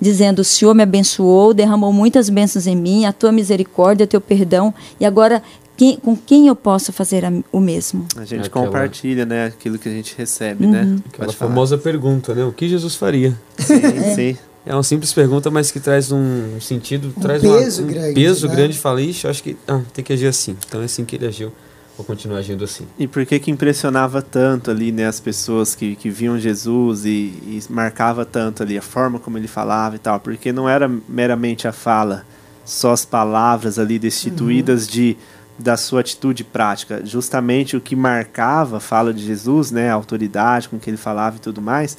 dizendo: 0.00 0.40
O 0.40 0.44
Senhor 0.44 0.74
me 0.74 0.82
abençoou, 0.82 1.54
derramou 1.54 1.92
muitas 1.92 2.28
bênçãos 2.28 2.66
em 2.66 2.76
mim, 2.76 3.04
a 3.04 3.12
tua 3.12 3.32
misericórdia, 3.32 4.06
teu 4.06 4.20
perdão, 4.20 4.74
e 4.98 5.04
agora 5.04 5.42
quem, 5.76 5.96
com 5.98 6.16
quem 6.16 6.48
eu 6.48 6.56
posso 6.56 6.92
fazer 6.92 7.24
a, 7.24 7.32
o 7.52 7.60
mesmo? 7.60 8.06
A 8.16 8.24
gente 8.24 8.46
Aquela... 8.46 8.66
compartilha, 8.66 9.26
né, 9.26 9.46
aquilo 9.46 9.78
que 9.78 9.88
a 9.88 9.92
gente 9.92 10.14
recebe, 10.16 10.66
né? 10.66 10.82
uhum. 10.82 10.94
né? 10.94 11.00
Aquela 11.12 11.32
famosa 11.32 11.76
pergunta, 11.76 12.34
né? 12.34 12.44
O 12.44 12.52
que 12.52 12.68
Jesus 12.68 12.94
faria? 12.94 13.36
Sim, 13.58 13.74
é. 13.84 14.14
sim. 14.14 14.38
É 14.64 14.74
uma 14.74 14.82
simples 14.82 15.12
pergunta, 15.12 15.48
mas 15.48 15.70
que 15.70 15.78
traz 15.78 16.10
um 16.10 16.60
sentido, 16.60 17.12
um 17.16 17.20
traz 17.20 17.40
peso 17.40 17.82
uma, 17.82 17.88
um 17.88 17.94
grande, 17.94 18.14
peso 18.14 18.48
né? 18.48 18.56
grande. 18.56 18.78
Fala, 18.78 19.00
ixi, 19.00 19.28
acho 19.28 19.40
que 19.40 19.56
ah, 19.68 19.80
tem 19.94 20.04
que 20.04 20.12
agir 20.12 20.26
assim. 20.26 20.56
Então 20.66 20.82
é 20.82 20.86
assim 20.86 21.04
que 21.04 21.14
ele 21.14 21.26
agiu 21.26 21.52
vou 21.96 22.04
continuar 22.04 22.38
agindo 22.38 22.64
assim. 22.64 22.86
E 22.98 23.08
por 23.08 23.24
que 23.24 23.38
que 23.38 23.50
impressionava 23.50 24.20
tanto 24.20 24.70
ali, 24.70 24.92
né, 24.92 25.06
as 25.06 25.18
pessoas 25.18 25.74
que, 25.74 25.96
que 25.96 26.10
viam 26.10 26.38
Jesus 26.38 27.04
e, 27.04 27.08
e 27.08 27.62
marcava 27.70 28.24
tanto 28.24 28.62
ali 28.62 28.76
a 28.76 28.82
forma 28.82 29.18
como 29.18 29.38
ele 29.38 29.48
falava 29.48 29.96
e 29.96 29.98
tal? 29.98 30.20
Porque 30.20 30.52
não 30.52 30.68
era 30.68 30.90
meramente 31.08 31.66
a 31.66 31.72
fala, 31.72 32.24
só 32.64 32.92
as 32.92 33.04
palavras 33.04 33.78
ali 33.78 33.98
destituídas 33.98 34.84
uhum. 34.86 34.92
de 34.92 35.16
da 35.58 35.76
sua 35.76 36.00
atitude 36.00 36.44
prática. 36.44 37.00
Justamente 37.04 37.76
o 37.76 37.80
que 37.80 37.96
marcava 37.96 38.76
a 38.76 38.80
fala 38.80 39.12
de 39.14 39.24
Jesus, 39.24 39.70
né, 39.70 39.90
a 39.90 39.94
autoridade 39.94 40.68
com 40.68 40.78
que 40.78 40.90
ele 40.90 40.98
falava 40.98 41.36
e 41.36 41.40
tudo 41.40 41.62
mais, 41.62 41.96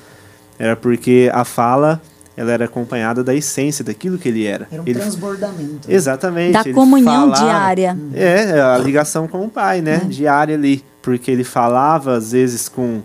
era 0.59 0.75
porque 0.75 1.29
a 1.33 1.43
fala 1.43 2.01
ela 2.37 2.51
era 2.51 2.65
acompanhada 2.65 3.23
da 3.23 3.33
essência 3.33 3.83
daquilo 3.83 4.19
que 4.19 4.29
ele 4.29 4.45
era. 4.45 4.67
Era 4.71 4.83
um 4.83 4.85
ele, 4.85 4.99
transbordamento. 4.99 5.89
Exatamente. 5.91 6.53
Da 6.53 6.71
comunhão 6.71 7.33
falava, 7.33 7.43
diária. 7.43 7.97
É, 8.13 8.61
a 8.61 8.77
ligação 8.77 9.27
com 9.27 9.43
o 9.43 9.49
pai, 9.49 9.81
né? 9.81 10.01
Uhum. 10.03 10.09
Diária 10.09 10.53
ali. 10.53 10.83
Porque 11.01 11.31
ele 11.31 11.43
falava, 11.43 12.15
às 12.15 12.31
vezes, 12.33 12.69
com. 12.69 13.01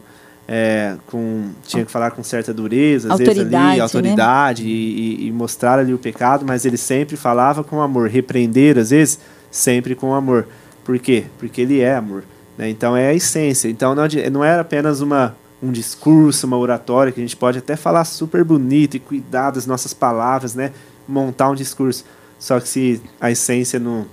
É, 0.46 0.96
com 1.06 1.46
tinha 1.66 1.82
que 1.82 1.90
falar 1.90 2.10
com 2.10 2.22
certa 2.22 2.52
dureza, 2.52 3.08
às 3.08 3.12
autoridade, 3.12 3.48
vezes 3.48 3.64
ali, 3.64 3.80
autoridade, 3.80 4.62
né? 4.64 4.68
e, 4.68 5.28
e, 5.28 5.32
mostrar 5.32 5.78
ali 5.78 5.94
o 5.94 5.98
pecado, 5.98 6.44
mas 6.44 6.66
ele 6.66 6.76
sempre 6.76 7.16
falava 7.16 7.64
com 7.64 7.80
amor. 7.80 8.10
Repreender, 8.10 8.76
às 8.76 8.90
vezes, 8.90 9.18
sempre 9.50 9.94
com 9.94 10.12
amor. 10.12 10.46
Por 10.84 10.98
quê? 10.98 11.24
Porque 11.38 11.62
ele 11.62 11.80
é 11.80 11.94
amor. 11.94 12.24
Né? 12.58 12.68
Então 12.68 12.94
é 12.94 13.08
a 13.08 13.14
essência. 13.14 13.68
Então 13.68 13.94
não, 13.94 14.04
não 14.30 14.44
era 14.44 14.60
apenas 14.60 15.00
uma, 15.00 15.34
um 15.62 15.70
discurso, 15.70 16.46
uma 16.46 16.58
oratória, 16.58 17.12
que 17.12 17.20
a 17.20 17.24
gente 17.24 17.36
pode 17.36 17.58
até 17.58 17.76
falar 17.76 18.04
super 18.04 18.42
bonito 18.42 18.96
e 18.96 19.00
cuidar 19.00 19.50
das 19.52 19.66
nossas 19.66 19.94
palavras, 19.94 20.54
né? 20.54 20.72
montar 21.06 21.50
um 21.50 21.54
discurso. 21.54 22.04
Só 22.38 22.58
que 22.58 22.68
se 22.68 23.02
a 23.20 23.30
essência 23.30 23.78
não, 23.78 24.06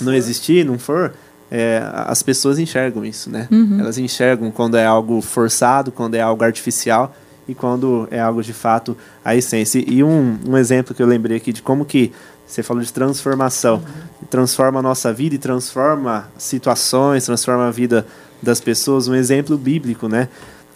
não 0.00 0.14
existir, 0.14 0.64
não 0.64 0.78
for, 0.78 1.14
é, 1.50 1.82
as 1.92 2.22
pessoas 2.22 2.58
enxergam 2.58 3.04
isso, 3.04 3.30
né? 3.30 3.48
Uhum. 3.50 3.80
Elas 3.80 3.98
enxergam 3.98 4.50
quando 4.50 4.76
é 4.76 4.84
algo 4.84 5.20
forçado, 5.20 5.90
quando 5.90 6.14
é 6.14 6.20
algo 6.20 6.44
artificial 6.44 7.14
e 7.48 7.54
quando 7.54 8.08
é 8.10 8.20
algo 8.20 8.42
de 8.42 8.52
fato 8.52 8.96
a 9.24 9.34
essência. 9.34 9.82
E 9.84 10.02
um, 10.02 10.38
um 10.46 10.56
exemplo 10.56 10.94
que 10.94 11.02
eu 11.02 11.06
lembrei 11.06 11.36
aqui 11.36 11.52
de 11.52 11.62
como 11.62 11.84
que 11.84 12.12
você 12.46 12.62
falou 12.62 12.82
de 12.82 12.92
transformação, 12.92 13.76
uhum. 13.76 14.26
transforma 14.30 14.78
a 14.78 14.82
nossa 14.82 15.12
vida 15.12 15.34
e 15.34 15.38
transforma 15.38 16.28
situações, 16.38 17.24
transforma 17.24 17.66
a 17.66 17.70
vida 17.70 18.06
das 18.40 18.60
pessoas. 18.60 19.08
Um 19.08 19.14
exemplo 19.14 19.56
bíblico, 19.58 20.08
né? 20.08 20.28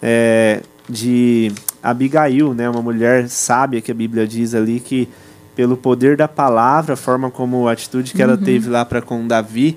É, 0.03 0.63
de 0.89 1.53
Abigail, 1.83 2.55
né? 2.55 2.69
Uma 2.69 2.83
mulher 2.83 3.29
sábia 3.29 3.81
que 3.81 3.91
a 3.91 3.95
Bíblia 3.95 4.27
diz 4.27 4.55
ali 4.55 4.81
que 4.81 5.09
pelo 5.55 5.77
poder 5.77 6.17
da 6.17 6.29
palavra, 6.29 6.95
a 6.95 6.97
forma 6.97 7.31
como 7.31 7.69
a 7.69 7.73
atitude 7.73 8.13
que 8.13 8.23
uhum. 8.23 8.31
ela 8.31 8.39
teve 8.39 8.69
lá 8.69 8.85
para 8.85 9.03
com 9.03 9.27
Davi, 9.27 9.77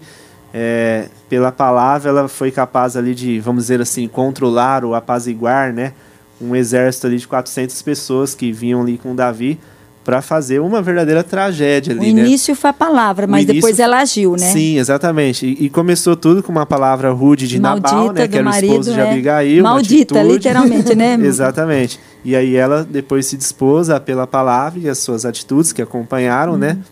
é, 0.54 1.10
pela 1.28 1.52
palavra 1.52 2.10
ela 2.10 2.28
foi 2.28 2.52
capaz 2.52 2.96
ali 2.96 3.14
de, 3.16 3.40
vamos 3.40 3.64
dizer 3.64 3.82
assim, 3.82 4.08
controlar 4.08 4.86
ou 4.86 4.96
apaziguar, 4.96 5.74
né? 5.74 5.94
Um 6.40 6.56
exército 6.56 7.08
ali 7.08 7.18
de 7.18 7.28
400 7.28 7.82
pessoas 7.82 8.36
que 8.36 8.52
vinham 8.52 8.82
ali 8.82 8.98
com 8.98 9.16
Davi 9.16 9.60
para 10.04 10.22
fazer 10.22 10.60
uma 10.60 10.82
verdadeira 10.82 11.24
tragédia 11.24 11.94
ali, 11.94 12.12
O 12.12 12.16
né? 12.16 12.22
início 12.22 12.52
né? 12.52 12.56
foi 12.56 12.70
a 12.70 12.74
palavra, 12.74 13.26
mas 13.26 13.44
início, 13.44 13.56
depois 13.56 13.80
ela 13.80 14.00
agiu, 14.00 14.34
né? 14.34 14.52
Sim, 14.52 14.78
exatamente. 14.78 15.46
E, 15.46 15.66
e, 15.66 15.70
começou 15.70 16.16
tudo 16.16 16.44
com 16.44 16.52
uma 16.52 16.66
palavra 16.66 17.12
rude 17.12 17.48
de 17.48 17.60
Maldita 17.60 17.96
Nabal, 17.96 18.14
né? 18.14 18.28
Que 18.28 18.38
era 18.38 18.50
o 18.50 18.54
esposo 18.54 18.92
é. 18.92 18.94
de 18.94 19.02
Abigail. 19.02 19.64
Maldita, 19.64 20.22
literalmente, 20.22 20.94
né? 20.94 21.16
exatamente. 21.24 22.00
E 22.24 22.36
aí 22.36 22.56
ela 22.56 22.84
depois 22.84 23.26
se 23.26 23.38
dispôs 23.38 23.90
a, 23.90 24.00
pela 24.00 24.28
palavra 24.28 24.80
e 24.80 24.90
as 24.90 25.00
suas 25.00 25.26
atitudes 25.26 25.72
que 25.72 25.82
acompanharam, 25.82 26.58
né? 26.58 26.72
uhum. 26.72 26.76
né? 26.76 26.84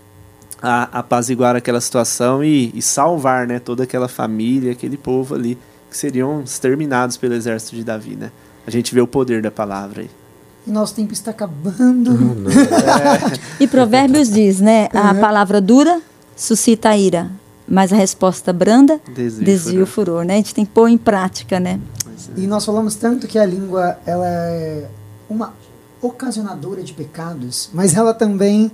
A 0.63 0.99
apaziguar 0.99 1.55
aquela 1.55 1.81
situação 1.81 2.43
e, 2.43 2.71
e 2.75 2.81
salvar, 2.81 3.47
né? 3.47 3.59
Toda 3.59 3.83
aquela 3.83 4.07
família, 4.07 4.71
aquele 4.71 4.95
povo 4.95 5.35
ali 5.35 5.57
que 5.89 5.97
seriam 5.97 6.41
exterminados 6.41 7.17
pelo 7.17 7.33
exército 7.33 7.75
de 7.75 7.83
Davi, 7.83 8.15
né? 8.15 8.31
A 8.65 8.71
gente 8.71 8.93
vê 8.93 9.01
o 9.01 9.07
poder 9.07 9.41
da 9.41 9.49
palavra 9.51 10.03
aí 10.03 10.20
e 10.65 10.71
nosso 10.71 10.93
tempo 10.95 11.13
está 11.13 11.31
acabando. 11.31 12.11
é. 12.51 13.63
E 13.63 13.67
Provérbios 13.67 14.29
diz, 14.29 14.59
né? 14.59 14.87
A 14.93 15.13
palavra 15.15 15.59
dura 15.59 16.01
suscita 16.35 16.89
a 16.89 16.97
ira, 16.97 17.29
mas 17.67 17.91
a 17.93 17.95
resposta 17.95 18.51
branda 18.51 18.99
desvia, 19.13 19.45
desvia 19.45 19.83
o 19.83 19.87
furor, 19.87 20.23
né? 20.23 20.33
A 20.33 20.37
gente 20.37 20.53
tem 20.53 20.65
que 20.65 20.71
pôr 20.71 20.87
em 20.87 20.97
prática, 20.97 21.59
né? 21.59 21.79
E 22.35 22.47
nós 22.47 22.65
falamos 22.65 22.95
tanto 22.95 23.27
que 23.27 23.37
a 23.37 23.45
língua 23.45 23.97
ela 24.05 24.27
é 24.27 24.87
uma 25.29 25.53
ocasionadora 26.01 26.81
de 26.83 26.93
pecados, 26.93 27.69
mas 27.73 27.95
ela 27.95 28.13
também 28.13 28.71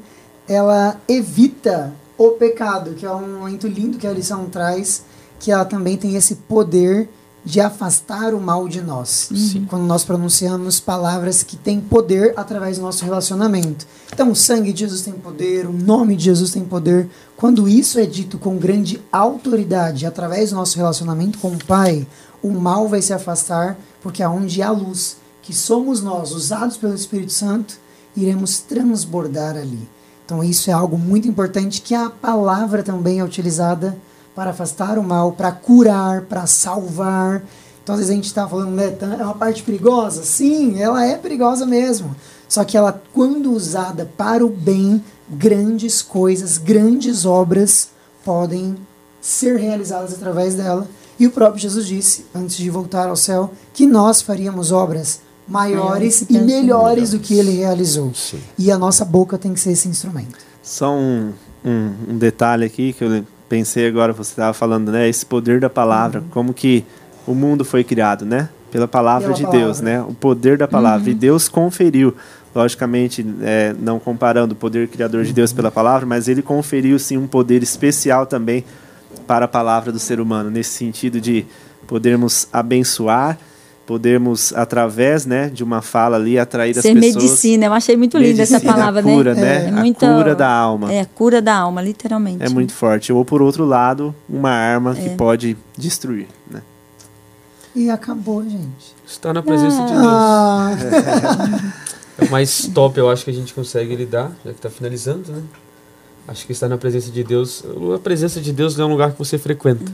ela 0.47 0.99
evita 1.07 1.93
o 2.17 2.31
pecado, 2.31 2.91
que 2.95 3.05
é 3.05 3.11
um 3.11 3.39
momento 3.39 3.67
lindo 3.67 3.97
que 3.97 4.07
a 4.07 4.11
lição 4.11 4.45
traz, 4.45 5.03
que 5.39 5.51
ela 5.51 5.65
também 5.65 5.97
tem 5.97 6.15
esse 6.15 6.35
poder 6.35 7.09
de 7.47 7.61
afastar 7.61 8.33
o 8.33 8.41
mal 8.41 8.67
de 8.67 8.81
nós. 8.81 9.29
Sim. 9.33 9.65
Quando 9.69 9.83
nós 9.83 10.03
pronunciamos 10.03 10.81
palavras 10.81 11.43
que 11.43 11.55
têm 11.55 11.79
poder 11.79 12.33
através 12.35 12.77
do 12.77 12.83
nosso 12.83 13.05
relacionamento. 13.05 13.87
Então, 14.11 14.31
o 14.31 14.35
sangue 14.35 14.73
de 14.73 14.81
Jesus 14.81 15.01
tem 15.01 15.13
poder, 15.13 15.65
o 15.65 15.71
nome 15.71 16.17
de 16.17 16.25
Jesus 16.25 16.51
tem 16.51 16.65
poder. 16.65 17.09
Quando 17.37 17.69
isso 17.69 17.99
é 17.99 18.05
dito 18.05 18.37
com 18.37 18.57
grande 18.57 19.01
autoridade 19.09 20.05
através 20.05 20.49
do 20.49 20.57
nosso 20.57 20.77
relacionamento 20.77 21.37
com 21.37 21.51
o 21.51 21.65
Pai, 21.65 22.05
o 22.43 22.49
mal 22.49 22.89
vai 22.89 23.01
se 23.01 23.13
afastar, 23.13 23.79
porque 24.01 24.21
aonde 24.21 24.61
há 24.61 24.69
luz, 24.69 25.15
que 25.41 25.53
somos 25.53 26.03
nós, 26.03 26.33
usados 26.33 26.75
pelo 26.75 26.95
Espírito 26.95 27.31
Santo, 27.31 27.79
iremos 28.13 28.59
transbordar 28.59 29.55
ali. 29.55 29.87
Então, 30.25 30.43
isso 30.43 30.69
é 30.69 30.73
algo 30.73 30.97
muito 30.97 31.29
importante 31.29 31.81
que 31.81 31.95
a 31.95 32.09
palavra 32.09 32.83
também 32.83 33.19
é 33.19 33.23
utilizada 33.23 33.97
para 34.37 34.51
afastar 34.51 34.99
o 34.99 35.03
mal, 35.03 35.31
para 35.31 35.51
curar, 35.51 36.21
para 36.21 36.45
salvar. 36.45 37.41
Então, 37.81 37.95
às 37.95 38.01
vezes 38.01 38.11
a 38.11 38.13
gente 38.13 38.25
está 38.25 38.47
falando, 38.47 38.69
né, 38.69 38.95
é 39.19 39.23
uma 39.23 39.33
parte 39.33 39.63
perigosa? 39.63 40.21
Sim, 40.21 40.79
ela 40.79 41.03
é 41.03 41.17
perigosa 41.17 41.65
mesmo. 41.65 42.15
Só 42.47 42.63
que 42.63 42.77
ela, 42.77 43.01
quando 43.15 43.51
usada 43.51 44.07
para 44.15 44.45
o 44.45 44.49
bem, 44.49 45.03
grandes 45.27 46.03
coisas, 46.03 46.59
grandes 46.59 47.25
obras 47.25 47.89
podem 48.23 48.77
ser 49.19 49.57
realizadas 49.57 50.13
através 50.13 50.53
dela. 50.53 50.87
E 51.19 51.25
o 51.25 51.31
próprio 51.31 51.59
Jesus 51.59 51.87
disse, 51.87 52.27
antes 52.35 52.57
de 52.57 52.69
voltar 52.69 53.09
ao 53.09 53.15
céu, 53.15 53.51
que 53.73 53.87
nós 53.87 54.21
faríamos 54.21 54.71
obras 54.71 55.19
maiores 55.47 56.23
e 56.29 56.37
melhores 56.37 57.09
do 57.09 57.17
que 57.17 57.33
ele 57.33 57.55
realizou. 57.55 58.13
Sim. 58.13 58.39
E 58.55 58.71
a 58.71 58.77
nossa 58.77 59.03
boca 59.03 59.35
tem 59.35 59.55
que 59.55 59.59
ser 59.59 59.71
esse 59.71 59.87
instrumento. 59.87 60.37
Só 60.61 60.93
um, 60.93 61.33
um, 61.65 61.93
um 62.09 62.17
detalhe 62.19 62.65
aqui 62.65 62.93
que 62.93 63.03
eu 63.03 63.25
pensei 63.47 63.87
agora, 63.87 64.13
você 64.13 64.31
estava 64.31 64.53
falando, 64.53 64.91
né? 64.91 65.07
Esse 65.07 65.25
poder 65.25 65.59
da 65.59 65.69
palavra, 65.69 66.21
uhum. 66.21 66.27
como 66.29 66.53
que 66.53 66.83
o 67.25 67.33
mundo 67.33 67.65
foi 67.65 67.83
criado, 67.83 68.25
né? 68.25 68.49
Pela 68.71 68.87
palavra 68.87 69.27
Pela 69.27 69.35
de 69.35 69.43
palavra. 69.43 69.65
Deus, 69.65 69.81
né? 69.81 70.01
O 70.01 70.13
poder 70.13 70.57
da 70.57 70.67
palavra. 70.67 71.05
Uhum. 71.05 71.11
E 71.11 71.13
Deus 71.13 71.47
conferiu, 71.47 72.15
logicamente, 72.53 73.25
é, 73.41 73.75
não 73.79 73.99
comparando 73.99 74.53
o 74.53 74.57
poder 74.57 74.87
criador 74.87 75.23
de 75.23 75.33
Deus 75.33 75.53
pela 75.53 75.71
palavra, 75.71 76.05
mas 76.05 76.27
ele 76.27 76.41
conferiu, 76.41 76.97
sim, 76.99 77.17
um 77.17 77.27
poder 77.27 77.63
especial 77.63 78.25
também 78.25 78.63
para 79.25 79.45
a 79.45 79.47
palavra 79.47 79.91
do 79.91 79.99
ser 79.99 80.19
humano, 80.19 80.49
nesse 80.49 80.71
sentido 80.71 81.19
de 81.19 81.45
podermos 81.85 82.47
abençoar, 82.51 83.37
podermos, 83.87 84.51
através 84.53 85.25
né, 85.25 85.49
de 85.49 85.63
uma 85.63 85.81
fala 85.81 86.17
ali, 86.17 86.37
atrair 86.37 86.73
Ser 86.73 86.79
as 86.79 86.93
pessoas. 86.93 87.15
medicina, 87.15 87.65
eu 87.67 87.73
achei 87.73 87.95
muito 87.95 88.17
linda 88.17 88.43
essa 88.43 88.59
palavra, 88.59 88.99
a 88.99 89.03
cura, 89.03 89.33
né? 89.33 89.41
né? 89.41 89.65
É, 89.65 89.69
a 89.69 89.71
muito, 89.71 89.99
cura 89.99 90.35
da 90.35 90.49
alma. 90.49 90.93
É, 90.93 90.99
a 90.99 91.05
cura 91.05 91.41
da 91.41 91.55
alma, 91.55 91.81
literalmente. 91.81 92.43
É 92.43 92.49
muito 92.49 92.73
forte. 92.73 93.13
Ou, 93.13 93.23
por 93.23 93.41
outro 93.41 93.63
lado, 93.63 94.13
uma 94.29 94.51
arma 94.51 94.91
é. 94.91 95.01
que 95.01 95.15
pode 95.15 95.55
destruir, 95.77 96.27
né? 96.51 96.61
E 97.73 97.89
acabou, 97.89 98.43
gente. 98.43 98.93
Está 99.07 99.33
na 99.33 99.41
presença 99.41 99.81
ah. 99.81 99.85
de 99.85 99.93
Deus. 99.93 100.05
Ah. 100.05 101.73
É 102.19 102.25
o 102.25 102.31
mais 102.31 102.67
top, 102.73 102.99
eu 102.99 103.09
acho 103.09 103.23
que 103.23 103.29
a 103.29 103.33
gente 103.33 103.53
consegue 103.53 103.95
lidar, 103.95 104.31
já 104.43 104.51
que 104.51 104.57
está 104.57 104.69
finalizando, 104.69 105.31
né? 105.31 105.41
Acho 106.27 106.45
que 106.45 106.51
estar 106.51 106.67
na 106.67 106.77
presença 106.77 107.09
de 107.09 107.23
Deus. 107.23 107.63
A 107.95 107.99
presença 107.99 108.41
de 108.41 108.51
Deus 108.51 108.75
não 108.75 108.85
é 108.85 108.87
um 108.87 108.91
lugar 108.91 109.13
que 109.13 109.19
você 109.19 109.37
frequenta 109.37 109.85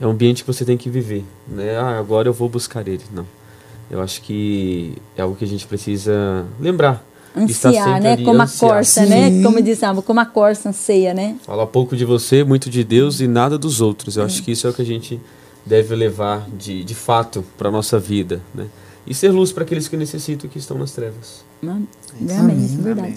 é 0.00 0.06
um 0.06 0.10
ambiente 0.10 0.42
que 0.42 0.52
você 0.52 0.64
tem 0.64 0.76
que 0.76 0.88
viver, 0.88 1.24
né? 1.46 1.76
Ah, 1.76 1.98
agora 1.98 2.28
eu 2.28 2.32
vou 2.32 2.48
buscar 2.48 2.86
ele. 2.86 3.02
Não. 3.12 3.26
Eu 3.90 4.00
acho 4.00 4.22
que 4.22 4.94
é 5.16 5.22
algo 5.22 5.36
que 5.36 5.44
a 5.44 5.48
gente 5.48 5.66
precisa 5.66 6.46
lembrar. 6.58 7.04
Ansiar, 7.36 8.00
né? 8.00 8.12
Ali, 8.12 8.24
como 8.24 8.42
ansiar. 8.42 8.70
a 8.70 8.74
corça, 8.74 9.06
né? 9.06 9.28
Sim. 9.28 9.36
né? 9.36 9.42
Como 9.42 9.62
diz, 9.62 9.80
como 10.04 10.20
a 10.20 10.26
corça 10.26 10.68
anseia, 10.68 11.14
né? 11.14 11.36
Fala 11.44 11.66
pouco 11.66 11.96
de 11.96 12.04
você, 12.04 12.44
muito 12.44 12.68
de 12.68 12.84
Deus 12.84 13.20
e 13.20 13.26
nada 13.26 13.58
dos 13.58 13.80
outros. 13.80 14.16
Eu 14.16 14.22
é. 14.22 14.26
acho 14.26 14.42
que 14.42 14.52
isso 14.52 14.66
é 14.66 14.70
o 14.70 14.72
que 14.72 14.82
a 14.82 14.86
gente 14.86 15.20
deve 15.64 15.94
levar 15.94 16.46
de, 16.50 16.84
de 16.84 16.94
fato 16.94 17.44
para 17.56 17.68
a 17.68 17.72
nossa 17.72 17.98
vida, 17.98 18.40
né? 18.54 18.66
E 19.06 19.14
ser 19.14 19.30
luz 19.30 19.52
para 19.52 19.64
aqueles 19.64 19.88
que 19.88 19.96
necessitam 19.96 20.48
que 20.48 20.58
estão 20.58 20.78
nas 20.78 20.92
trevas. 20.92 21.44
Amém, 21.62 21.86
Amém. 22.38 22.64
é 22.64 22.82
verdade. 22.82 23.08
Amém. 23.08 23.14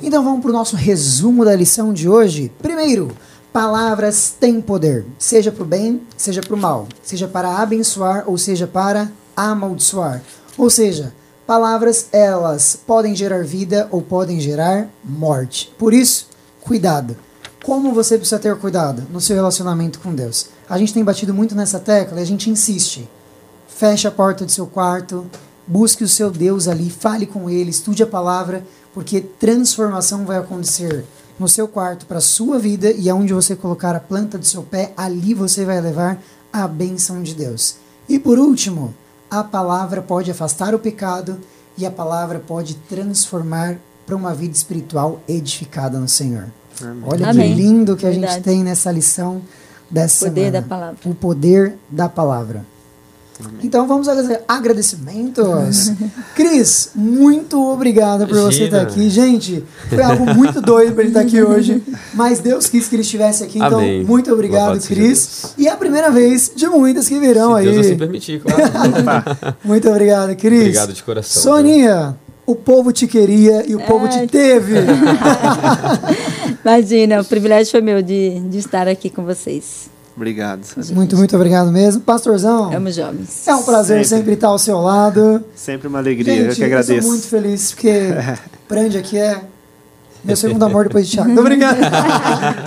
Então 0.00 0.22
vamos 0.22 0.40
para 0.40 0.50
o 0.50 0.52
nosso 0.52 0.76
resumo 0.76 1.44
da 1.44 1.54
lição 1.56 1.92
de 1.92 2.08
hoje. 2.08 2.52
Primeiro, 2.60 3.10
Palavras 3.52 4.34
têm 4.38 4.60
poder, 4.60 5.06
seja 5.18 5.50
para 5.50 5.62
o 5.62 5.66
bem, 5.66 6.02
seja 6.16 6.42
para 6.42 6.54
o 6.54 6.58
mal, 6.58 6.86
seja 7.02 7.26
para 7.26 7.56
abençoar 7.58 8.24
ou 8.26 8.36
seja 8.36 8.66
para 8.66 9.10
amaldiçoar. 9.34 10.22
Ou 10.56 10.68
seja, 10.68 11.14
palavras 11.46 12.08
elas 12.12 12.78
podem 12.86 13.16
gerar 13.16 13.42
vida 13.44 13.88
ou 13.90 14.02
podem 14.02 14.38
gerar 14.38 14.88
morte. 15.02 15.74
Por 15.78 15.94
isso, 15.94 16.28
cuidado. 16.60 17.16
Como 17.64 17.94
você 17.94 18.16
precisa 18.16 18.38
ter 18.38 18.54
cuidado 18.56 19.06
no 19.10 19.20
seu 19.20 19.34
relacionamento 19.34 19.98
com 19.98 20.14
Deus? 20.14 20.46
A 20.68 20.78
gente 20.78 20.92
tem 20.92 21.02
batido 21.02 21.32
muito 21.32 21.54
nessa 21.54 21.80
tecla 21.80 22.20
e 22.20 22.22
a 22.22 22.26
gente 22.26 22.50
insiste. 22.50 23.08
Feche 23.66 24.06
a 24.06 24.10
porta 24.10 24.44
do 24.44 24.52
seu 24.52 24.66
quarto, 24.66 25.26
busque 25.66 26.04
o 26.04 26.08
seu 26.08 26.30
Deus 26.30 26.68
ali, 26.68 26.90
fale 26.90 27.26
com 27.26 27.48
ele, 27.48 27.70
estude 27.70 28.02
a 28.02 28.06
palavra, 28.06 28.64
porque 28.92 29.20
transformação 29.20 30.24
vai 30.24 30.38
acontecer 30.38 31.04
no 31.38 31.48
seu 31.48 31.68
quarto 31.68 32.06
para 32.06 32.18
a 32.18 32.22
sua 32.22 32.58
vida 32.58 32.90
e 32.90 33.08
aonde 33.08 33.32
você 33.32 33.54
colocar 33.54 33.94
a 33.94 34.00
planta 34.00 34.36
do 34.36 34.44
seu 34.44 34.62
pé, 34.62 34.92
ali 34.96 35.34
você 35.34 35.64
vai 35.64 35.80
levar 35.80 36.20
a 36.52 36.66
bênção 36.66 37.22
de 37.22 37.34
Deus. 37.34 37.76
E 38.08 38.18
por 38.18 38.38
último, 38.38 38.94
a 39.30 39.44
palavra 39.44 40.02
pode 40.02 40.30
afastar 40.30 40.74
o 40.74 40.78
pecado 40.78 41.38
e 41.76 41.86
a 41.86 41.90
palavra 41.90 42.40
pode 42.40 42.74
transformar 42.74 43.78
para 44.06 44.16
uma 44.16 44.34
vida 44.34 44.54
espiritual 44.54 45.20
edificada 45.28 45.98
no 45.98 46.08
Senhor. 46.08 46.46
Amém. 46.80 47.02
Olha 47.06 47.30
Amém. 47.30 47.54
que 47.54 47.62
lindo 47.62 47.96
que 47.96 48.06
a 48.06 48.10
Verdade. 48.10 48.34
gente 48.34 48.44
tem 48.44 48.64
nessa 48.64 48.90
lição 48.90 49.42
dessa 49.90 50.24
o 50.24 50.28
poder 50.28 50.40
semana. 50.46 50.60
da 50.62 50.68
palavra. 50.68 50.98
O 51.04 51.14
poder 51.14 51.78
da 51.90 52.08
palavra. 52.08 52.64
Então 53.62 53.86
vamos 53.86 54.08
aos 54.08 54.26
agradecimentos. 54.46 55.92
Cris, 56.34 56.90
muito 56.94 57.60
obrigado 57.70 58.26
por 58.26 58.36
você 58.36 58.64
estar 58.64 58.82
aqui. 58.82 59.08
Gente, 59.08 59.64
foi 59.88 60.02
algo 60.02 60.34
muito 60.34 60.60
doido 60.60 60.92
para 60.92 61.02
ele 61.02 61.10
estar 61.10 61.20
aqui 61.20 61.40
hoje. 61.42 61.82
Mas 62.14 62.40
Deus 62.40 62.66
quis 62.66 62.88
que 62.88 62.96
ele 62.96 63.02
estivesse 63.02 63.44
aqui. 63.44 63.58
Então, 63.58 63.78
Amém. 63.78 64.04
muito 64.04 64.32
obrigado, 64.32 64.80
Cris. 64.80 65.54
E 65.56 65.68
é 65.68 65.70
a 65.70 65.76
primeira 65.76 66.10
vez 66.10 66.50
de 66.54 66.66
muitas 66.68 67.08
que 67.08 67.18
virão 67.18 67.52
Se 67.52 67.58
aí. 67.58 67.64
Deus 67.72 67.86
assim 67.86 67.96
permitir, 67.96 68.40
claro. 68.40 69.56
muito 69.64 69.88
obrigado, 69.88 70.34
Cris. 70.36 70.60
Obrigado 70.60 70.92
de 70.92 71.02
coração. 71.02 71.42
Soninha. 71.42 72.16
O 72.44 72.54
povo 72.54 72.92
te 72.92 73.06
queria 73.06 73.62
e 73.68 73.76
o 73.76 73.80
é. 73.80 73.84
povo 73.84 74.08
te 74.08 74.26
teve. 74.26 74.72
Imagina, 76.64 77.20
o 77.20 77.24
privilégio 77.24 77.70
foi 77.70 77.82
meu 77.82 78.00
de, 78.00 78.40
de 78.40 78.58
estar 78.58 78.88
aqui 78.88 79.10
com 79.10 79.22
vocês. 79.22 79.90
Obrigado. 80.18 80.66
Muito, 80.90 81.16
muito 81.16 81.36
obrigado 81.36 81.70
mesmo. 81.70 82.02
Pastorzão. 82.02 82.74
Amo 82.74 82.90
jovens. 82.90 83.46
É 83.46 83.54
um 83.54 83.62
prazer 83.62 83.98
sempre, 83.98 84.16
sempre 84.16 84.32
estar 84.32 84.48
ao 84.48 84.58
seu 84.58 84.80
lado. 84.80 85.44
Sempre 85.54 85.86
uma 85.86 85.98
alegria, 86.00 86.34
Gente, 86.34 86.48
eu 86.48 86.54
que 86.56 86.64
agradeço. 86.64 86.92
Eu 86.92 87.02
sou 87.02 87.10
muito 87.12 87.26
feliz, 87.28 87.70
porque 87.70 88.08
Brande 88.68 88.98
aqui 88.98 89.16
é 89.16 89.40
meu 90.24 90.34
segundo 90.34 90.64
amor 90.64 90.88
depois 90.88 91.06
de 91.06 91.12
Thiago. 91.14 91.32
Tô 91.36 91.42
brincando. 91.44 91.78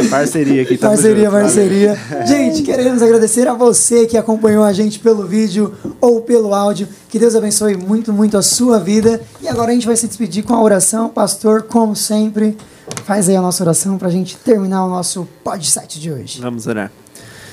parceria 0.09 0.61
aqui, 0.61 0.77
Parceria, 0.77 1.25
junto, 1.25 1.31
parceria. 1.33 1.99
Gente, 2.25 2.61
queremos 2.63 3.01
agradecer 3.01 3.49
a 3.49 3.53
você 3.53 4.05
que 4.05 4.17
acompanhou 4.17 4.63
a 4.63 4.71
gente 4.71 4.97
pelo 4.99 5.27
vídeo 5.27 5.73
ou 5.99 6.21
pelo 6.21 6.55
áudio. 6.55 6.87
Que 7.09 7.19
Deus 7.19 7.35
abençoe 7.35 7.75
muito, 7.75 8.13
muito 8.13 8.37
a 8.37 8.41
sua 8.41 8.79
vida. 8.79 9.21
E 9.41 9.49
agora 9.49 9.71
a 9.71 9.73
gente 9.73 9.85
vai 9.85 9.97
se 9.97 10.07
despedir 10.07 10.45
com 10.45 10.53
a 10.53 10.63
oração. 10.63 11.09
Pastor, 11.09 11.63
como 11.63 11.97
sempre, 11.97 12.57
faz 13.03 13.27
aí 13.27 13.35
a 13.35 13.41
nossa 13.41 13.61
oração 13.61 13.97
para 13.97 14.07
a 14.07 14.11
gente 14.11 14.37
terminar 14.37 14.85
o 14.85 14.89
nosso 14.89 15.27
podcast 15.43 15.99
de 15.99 16.09
hoje. 16.09 16.39
Vamos 16.39 16.65
orar. 16.65 16.89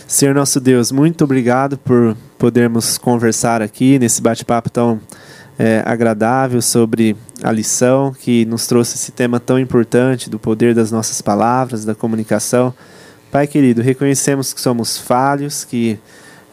Senhor 0.09 0.34
nosso 0.34 0.59
Deus, 0.59 0.90
muito 0.90 1.22
obrigado 1.22 1.76
por 1.76 2.16
podermos 2.38 2.96
conversar 2.96 3.61
aqui 3.61 3.98
nesse 3.98 4.22
bate-papo 4.22 4.70
tão 4.70 4.98
é, 5.59 5.82
agradável 5.84 6.62
sobre 6.62 7.14
a 7.42 7.52
lição 7.52 8.14
que 8.18 8.46
nos 8.46 8.66
trouxe 8.66 8.96
esse 8.96 9.12
tema 9.12 9.38
tão 9.38 9.59
importante 9.59 10.30
do 10.30 10.38
poder 10.38 10.74
das 10.74 10.90
nossas 10.90 11.20
palavras, 11.20 11.84
da 11.84 11.94
comunicação. 11.94 12.72
Pai 13.30 13.46
querido, 13.46 13.82
reconhecemos 13.82 14.54
que 14.54 14.62
somos 14.62 14.96
falhos, 14.96 15.62
que 15.62 15.98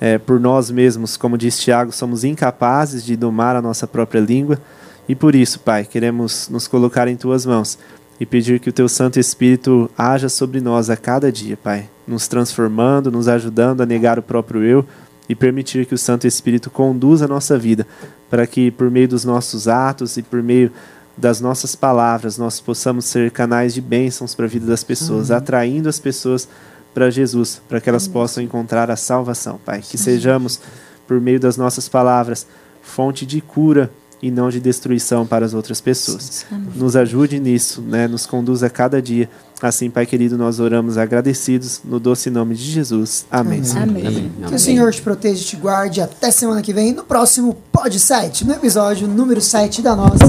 é, 0.01 0.17
por 0.17 0.37
nós 0.37 0.69
mesmos, 0.69 1.15
como 1.15 1.37
diz 1.37 1.57
Tiago, 1.57 1.93
somos 1.93 2.25
incapazes 2.25 3.05
de 3.05 3.15
domar 3.15 3.55
a 3.55 3.61
nossa 3.61 3.87
própria 3.87 4.19
língua 4.19 4.59
e 5.07 5.15
por 5.15 5.33
isso, 5.33 5.61
Pai, 5.61 5.85
queremos 5.85 6.49
nos 6.49 6.67
colocar 6.67 7.07
em 7.07 7.15
tuas 7.15 7.45
mãos 7.45 7.79
e 8.19 8.25
pedir 8.25 8.59
que 8.59 8.69
o 8.69 8.73
teu 8.73 8.87
Santo 8.87 9.19
Espírito 9.19 9.89
haja 9.97 10.29
sobre 10.29 10.61
nós 10.61 10.89
a 10.89 10.95
cada 10.95 11.31
dia, 11.31 11.57
Pai, 11.57 11.89
nos 12.07 12.27
transformando, 12.27 13.11
nos 13.11 13.27
ajudando 13.27 13.81
a 13.81 13.85
negar 13.85 14.17
o 14.17 14.23
próprio 14.23 14.63
eu 14.63 14.85
e 15.27 15.35
permitir 15.35 15.85
que 15.85 15.95
o 15.95 15.97
Santo 15.97 16.25
Espírito 16.25 16.69
conduza 16.69 17.25
a 17.25 17.27
nossa 17.27 17.57
vida, 17.57 17.85
para 18.29 18.47
que 18.47 18.71
por 18.71 18.89
meio 18.89 19.07
dos 19.07 19.25
nossos 19.25 19.67
atos 19.67 20.17
e 20.17 20.21
por 20.23 20.41
meio 20.41 20.71
das 21.17 21.39
nossas 21.39 21.75
palavras 21.75 22.37
nós 22.37 22.59
possamos 22.59 23.05
ser 23.05 23.31
canais 23.31 23.73
de 23.73 23.81
bênçãos 23.81 24.35
para 24.35 24.45
a 24.45 24.49
vida 24.49 24.65
das 24.65 24.83
pessoas, 24.83 25.29
uhum. 25.29 25.37
atraindo 25.37 25.89
as 25.89 25.99
pessoas 25.99 26.47
para 26.93 27.09
Jesus, 27.09 27.61
para 27.67 27.81
que 27.81 27.89
elas 27.89 28.07
possam 28.07 28.41
encontrar 28.41 28.89
a 28.89 28.95
salvação, 28.95 29.59
Pai. 29.65 29.81
Que 29.81 29.97
sejamos, 29.97 30.61
por 31.05 31.19
meio 31.19 31.39
das 31.39 31.57
nossas 31.57 31.89
palavras, 31.89 32.47
fonte 32.81 33.25
de 33.25 33.41
cura 33.41 33.91
e 34.21 34.31
não 34.31 34.49
de 34.49 34.59
destruição 34.59 35.25
para 35.25 35.45
as 35.45 35.53
outras 35.53 35.81
pessoas. 35.81 36.45
Nos 36.75 36.95
ajude 36.95 37.39
nisso, 37.39 37.81
né? 37.81 38.07
nos 38.07 38.25
conduza 38.25 38.67
a 38.67 38.69
cada 38.69 39.01
dia. 39.01 39.29
Assim, 39.61 39.89
Pai 39.89 40.05
querido, 40.05 40.37
nós 40.37 40.59
oramos 40.59 40.97
agradecidos 40.97 41.81
no 41.83 41.99
doce 41.99 42.29
nome 42.29 42.55
de 42.55 42.63
Jesus. 42.63 43.25
Amém. 43.31 43.61
Amém. 43.75 44.07
Amém. 44.07 44.31
Que 44.47 44.55
o 44.55 44.59
Senhor 44.59 44.91
te 44.93 45.01
proteja 45.01 45.41
e 45.41 45.45
te 45.45 45.55
guarde 45.55 46.01
até 46.01 46.29
semana 46.29 46.61
que 46.61 46.73
vem 46.73 46.93
no 46.93 47.03
próximo 47.03 47.55
Pod 47.71 47.97
7, 47.97 48.45
no 48.45 48.53
episódio 48.53 49.07
número 49.07 49.39
7 49.39 49.81
da 49.81 49.95
nossa 49.95 50.25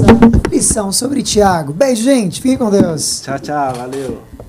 lição 0.49 0.91
sobre 0.91 1.21
Tiago. 1.21 1.73
Beijo, 1.73 2.03
gente. 2.03 2.41
Fiquem 2.41 2.57
com 2.57 2.69
Deus. 2.69 3.21
Tchau, 3.21 3.39
tchau. 3.39 3.73
Valeu. 3.75 4.46